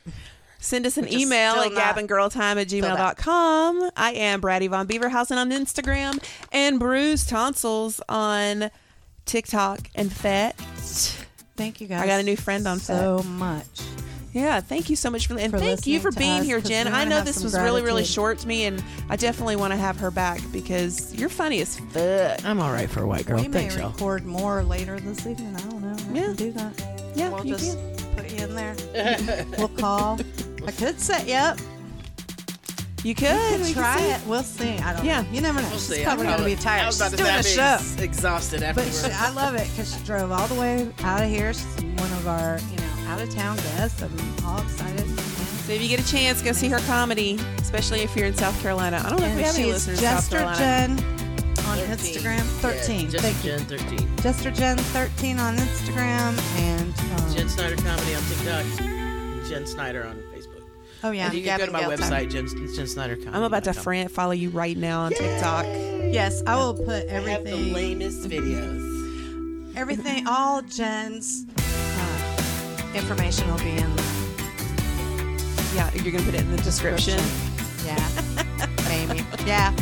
Send 0.61 0.87
us 0.87 0.97
an 0.97 1.05
Which 1.05 1.15
email 1.15 1.55
at 1.55 1.71
gabangirltime 1.71 2.61
at 2.61 2.67
gmail.com. 2.69 3.91
I 3.97 4.13
am 4.13 4.41
Braddy 4.41 4.67
Von 4.67 4.89
Beaverhausen 4.89 5.37
on 5.37 5.51
Instagram 5.51 6.23
and 6.51 6.81
Bruce 6.81 7.25
Tonsils 7.25 8.01
on 8.09 8.71
TikTok 9.25 9.89
and 9.95 10.13
FET. 10.13 10.57
Thank 11.57 11.81
you 11.81 11.87
guys. 11.87 12.03
I 12.03 12.07
got 12.07 12.21
a 12.21 12.25
new 12.25 12.37
friend 12.37 12.67
on 12.67 12.81
so 12.81 13.23
much. 13.23 13.67
Yeah, 14.35 14.61
thank 14.61 14.91
you 14.91 14.97
so 14.97 15.11
much 15.11 15.27
for 15.27 15.39
and 15.39 15.51
For 15.51 15.59
thank 15.59 15.87
you 15.87 16.01
for 16.01 16.13
being 16.13 16.41
us, 16.41 16.45
here, 16.47 16.61
'cause 16.61 16.69
Jen. 16.69 16.87
I 16.89 17.05
know 17.05 17.23
this 17.23 17.37
some 17.37 17.45
was 17.45 17.55
really, 17.59 17.83
really 17.83 18.05
short 18.05 18.39
to 18.41 18.47
me, 18.47 18.67
and 18.67 18.83
I 19.09 19.17
definitely 19.17 19.57
want 19.57 19.73
to 19.73 19.77
have 19.79 19.97
her 19.99 20.11
back 20.11 20.41
because 20.53 21.15
you're 21.15 21.31
funny 21.31 21.61
as 21.63 21.77
fuck. 21.93 22.45
I'm 22.45 22.61
all 22.61 22.71
right 22.71 22.91
for 22.91 23.03
a 23.03 23.07
white 23.07 23.27
girl. 23.27 23.41
we 23.41 23.49
may 23.49 23.69
y'all. 23.75 23.91
record 23.91 24.27
more 24.27 24.63
later 24.63 25.01
this 25.01 25.27
evening. 25.27 25.57
I 25.57 25.61
don't 25.61 25.81
know. 25.83 25.97
I 25.97 26.15
Yeah. 26.15 26.25
can 26.27 26.35
do 26.37 26.53
that. 26.53 26.73
Yeah, 27.15 27.29
We'll 27.31 27.47
you 27.47 27.57
just 27.57 27.79
can. 27.79 28.17
put 28.17 28.31
you 28.31 28.45
in 28.45 28.55
there. 28.55 28.77
we'll 29.59 29.69
call. 29.69 30.21
I 30.67 30.73
could 30.73 31.01
set 31.01 31.27
you 31.27 31.35
up. 31.35 31.59
You 33.05 33.15
could 33.15 33.61
we 33.61 33.69
could 33.69 33.75
try 33.77 33.97
see. 33.97 34.05
it. 34.11 34.21
We'll 34.27 34.43
see. 34.43 34.77
I 34.79 34.93
don't 34.93 35.05
Yeah. 35.07 35.23
know. 35.23 35.29
You 35.33 35.41
never 35.41 35.63
know. 35.63 35.69
We'll 35.71 35.79
She's 35.79 35.97
see. 35.99 36.05
probably 36.05 36.27
I'm 36.27 36.39
going 36.39 36.51
to 36.51 36.57
be 36.57 36.63
tired. 36.63 36.83
I 36.83 36.87
was 36.87 36.97
She's 36.97 37.01
about 37.01 37.11
to 37.13 37.17
doing 37.17 37.35
a 37.35 37.43
show. 37.43 37.63
I'm 37.63 37.75
ex- 37.81 37.97
exhausted 38.01 38.61
But 38.75 38.85
she, 38.93 39.11
I 39.13 39.31
love 39.31 39.55
it 39.55 39.69
because 39.71 39.95
she 39.95 40.01
drove 40.05 40.33
all 40.33 40.47
the 40.49 40.55
way 40.57 40.89
out 41.03 41.23
of 41.23 41.31
here. 41.31 41.53
She's 41.55 41.65
one 41.83 42.13
of 42.13 42.27
our, 42.29 42.59
you 42.71 42.77
know, 42.77 42.88
out 43.09 43.21
of 43.21 43.31
town 43.31 43.57
guests. 43.57 44.03
I'm 44.03 44.45
all 44.45 44.61
excited. 44.61 45.09
So 45.67 45.73
if 45.73 45.83
you 45.83 45.89
get 45.89 46.01
a 46.01 46.07
chance, 46.07 46.43
go 46.43 46.53
see 46.53 46.69
her 46.69 46.79
comedy, 46.81 47.39
especially 47.59 48.01
if 48.01 48.15
you're 48.15 48.27
in 48.27 48.35
South 48.35 48.61
Carolina. 48.61 49.03
I 49.05 49.09
don't 49.11 49.21
know 49.21 49.27
if 49.27 49.37
we 49.37 49.43
have 49.43 49.55
any 49.55 49.65
she's 49.65 49.87
listeners 49.89 49.99
in 50.03 50.05
South 50.05 50.31
Jester 50.31 50.37
Carolina. 50.39 50.97
Jen 50.97 51.19
on 51.65 51.79
13. 51.79 51.97
Instagram. 51.97 52.41
13. 52.41 53.01
Yeah, 53.01 53.11
just 53.11 53.25
Thank 53.25 53.45
you. 53.45 53.51
Jen 53.51 53.79
13. 53.79 54.17
Jester 54.19 54.51
Jen 54.51 54.79
13 54.79 55.39
on 55.39 55.57
Instagram. 55.57 56.59
And, 56.59 57.21
um, 57.21 57.35
Jen 57.35 57.49
Snyder 57.49 57.77
Comedy 57.77 58.15
on 58.15 58.23
TikTok. 58.25 58.81
and 58.81 59.47
Jen 59.47 59.67
Snyder 59.67 60.05
on 60.05 60.17
Facebook. 60.33 60.63
oh, 61.05 61.11
yeah. 61.11 61.27
and 61.27 61.35
you 61.35 61.45
can 61.45 61.59
go 61.59 61.67
to 61.67 61.73
my 61.73 61.81
Gavin 61.81 61.99
Gale 61.99 62.09
website, 62.09 62.31
Jen, 62.31 62.47
Jen 62.75 62.87
Snyder 62.87 63.17
Comedy. 63.17 63.37
I'm 63.37 63.43
about 63.43 63.65
to 63.65 63.73
friend 63.73 64.11
follow 64.11 64.33
you 64.33 64.51
right 64.51 64.77
now 64.77 65.03
on 65.03 65.13
TikTok. 65.13 65.65
Yes, 65.65 66.43
I 66.47 66.57
will 66.57 66.75
put 66.75 67.07
everything. 67.07 67.29
I 67.29 67.31
have 67.31 67.45
the 67.45 67.73
lamest 67.73 68.29
videos. 68.29 69.77
everything, 69.77 70.27
all 70.27 70.63
Jen's 70.63 71.47
information 72.95 73.49
will 73.51 73.59
be 73.59 73.71
in 73.77 73.97
the 73.97 74.03
Yeah, 75.75 75.91
you're 75.95 76.13
gonna 76.13 76.25
put 76.25 76.35
it 76.35 76.41
in 76.41 76.51
the 76.51 76.63
description. 76.63 77.19
Yeah, 77.85 78.09
maybe. 78.89 79.25
Yeah, 79.47 79.73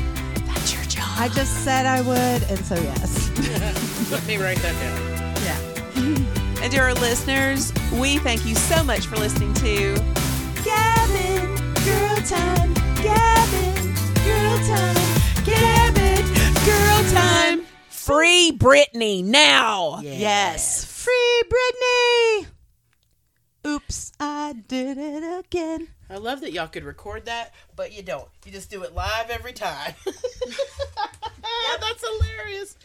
That's 0.47 0.75
your 0.75 0.85
job. 0.85 1.05
I 1.19 1.29
just 1.29 1.65
said 1.65 1.87
I 1.87 2.01
would, 2.03 2.43
and 2.51 2.59
so 2.65 2.75
yes. 2.77 3.31
Let 4.11 4.27
me 4.27 4.37
write 4.37 4.59
that 4.59 4.75
down. 4.81 5.35
Yeah. 5.45 6.63
And 6.63 6.73
to 6.73 6.79
our 6.79 6.95
listeners, 6.95 7.73
we 7.93 8.19
thank 8.19 8.45
you 8.47 8.55
so 8.55 8.83
much 8.85 9.07
for 9.07 9.17
listening 9.17 9.55
to 9.55 9.95
Gavin 10.65 11.55
Girl 11.85 12.17
Time. 12.27 12.75
Gavin 13.03 13.95
Girl 14.25 14.59
Time. 14.67 15.45
Gavin 15.45 16.25
Girl 16.65 17.13
Time. 17.13 17.63
Free 17.89 18.53
Britney 18.57 19.23
now. 19.25 20.01
Yes. 20.03 20.85
Free 20.85 21.43
Britney. 21.49 22.47
Oops, 23.67 24.13
I 24.21 24.55
did 24.69 24.97
it 24.97 25.25
again. 25.25 25.89
I 26.09 26.19
love 26.19 26.41
that 26.43 26.53
y'all 26.53 26.69
could 26.69 26.85
record 26.85 27.25
that, 27.25 27.53
but 27.75 27.93
you 27.93 28.01
don't. 28.01 28.29
You 28.45 28.53
just 28.53 28.71
do 28.71 28.85
it 28.85 28.95
live 28.95 29.29
every 29.29 29.53
time. 29.53 29.95
yeah, 30.07 31.77
that's 31.81 32.05
hilarious. 32.07 32.77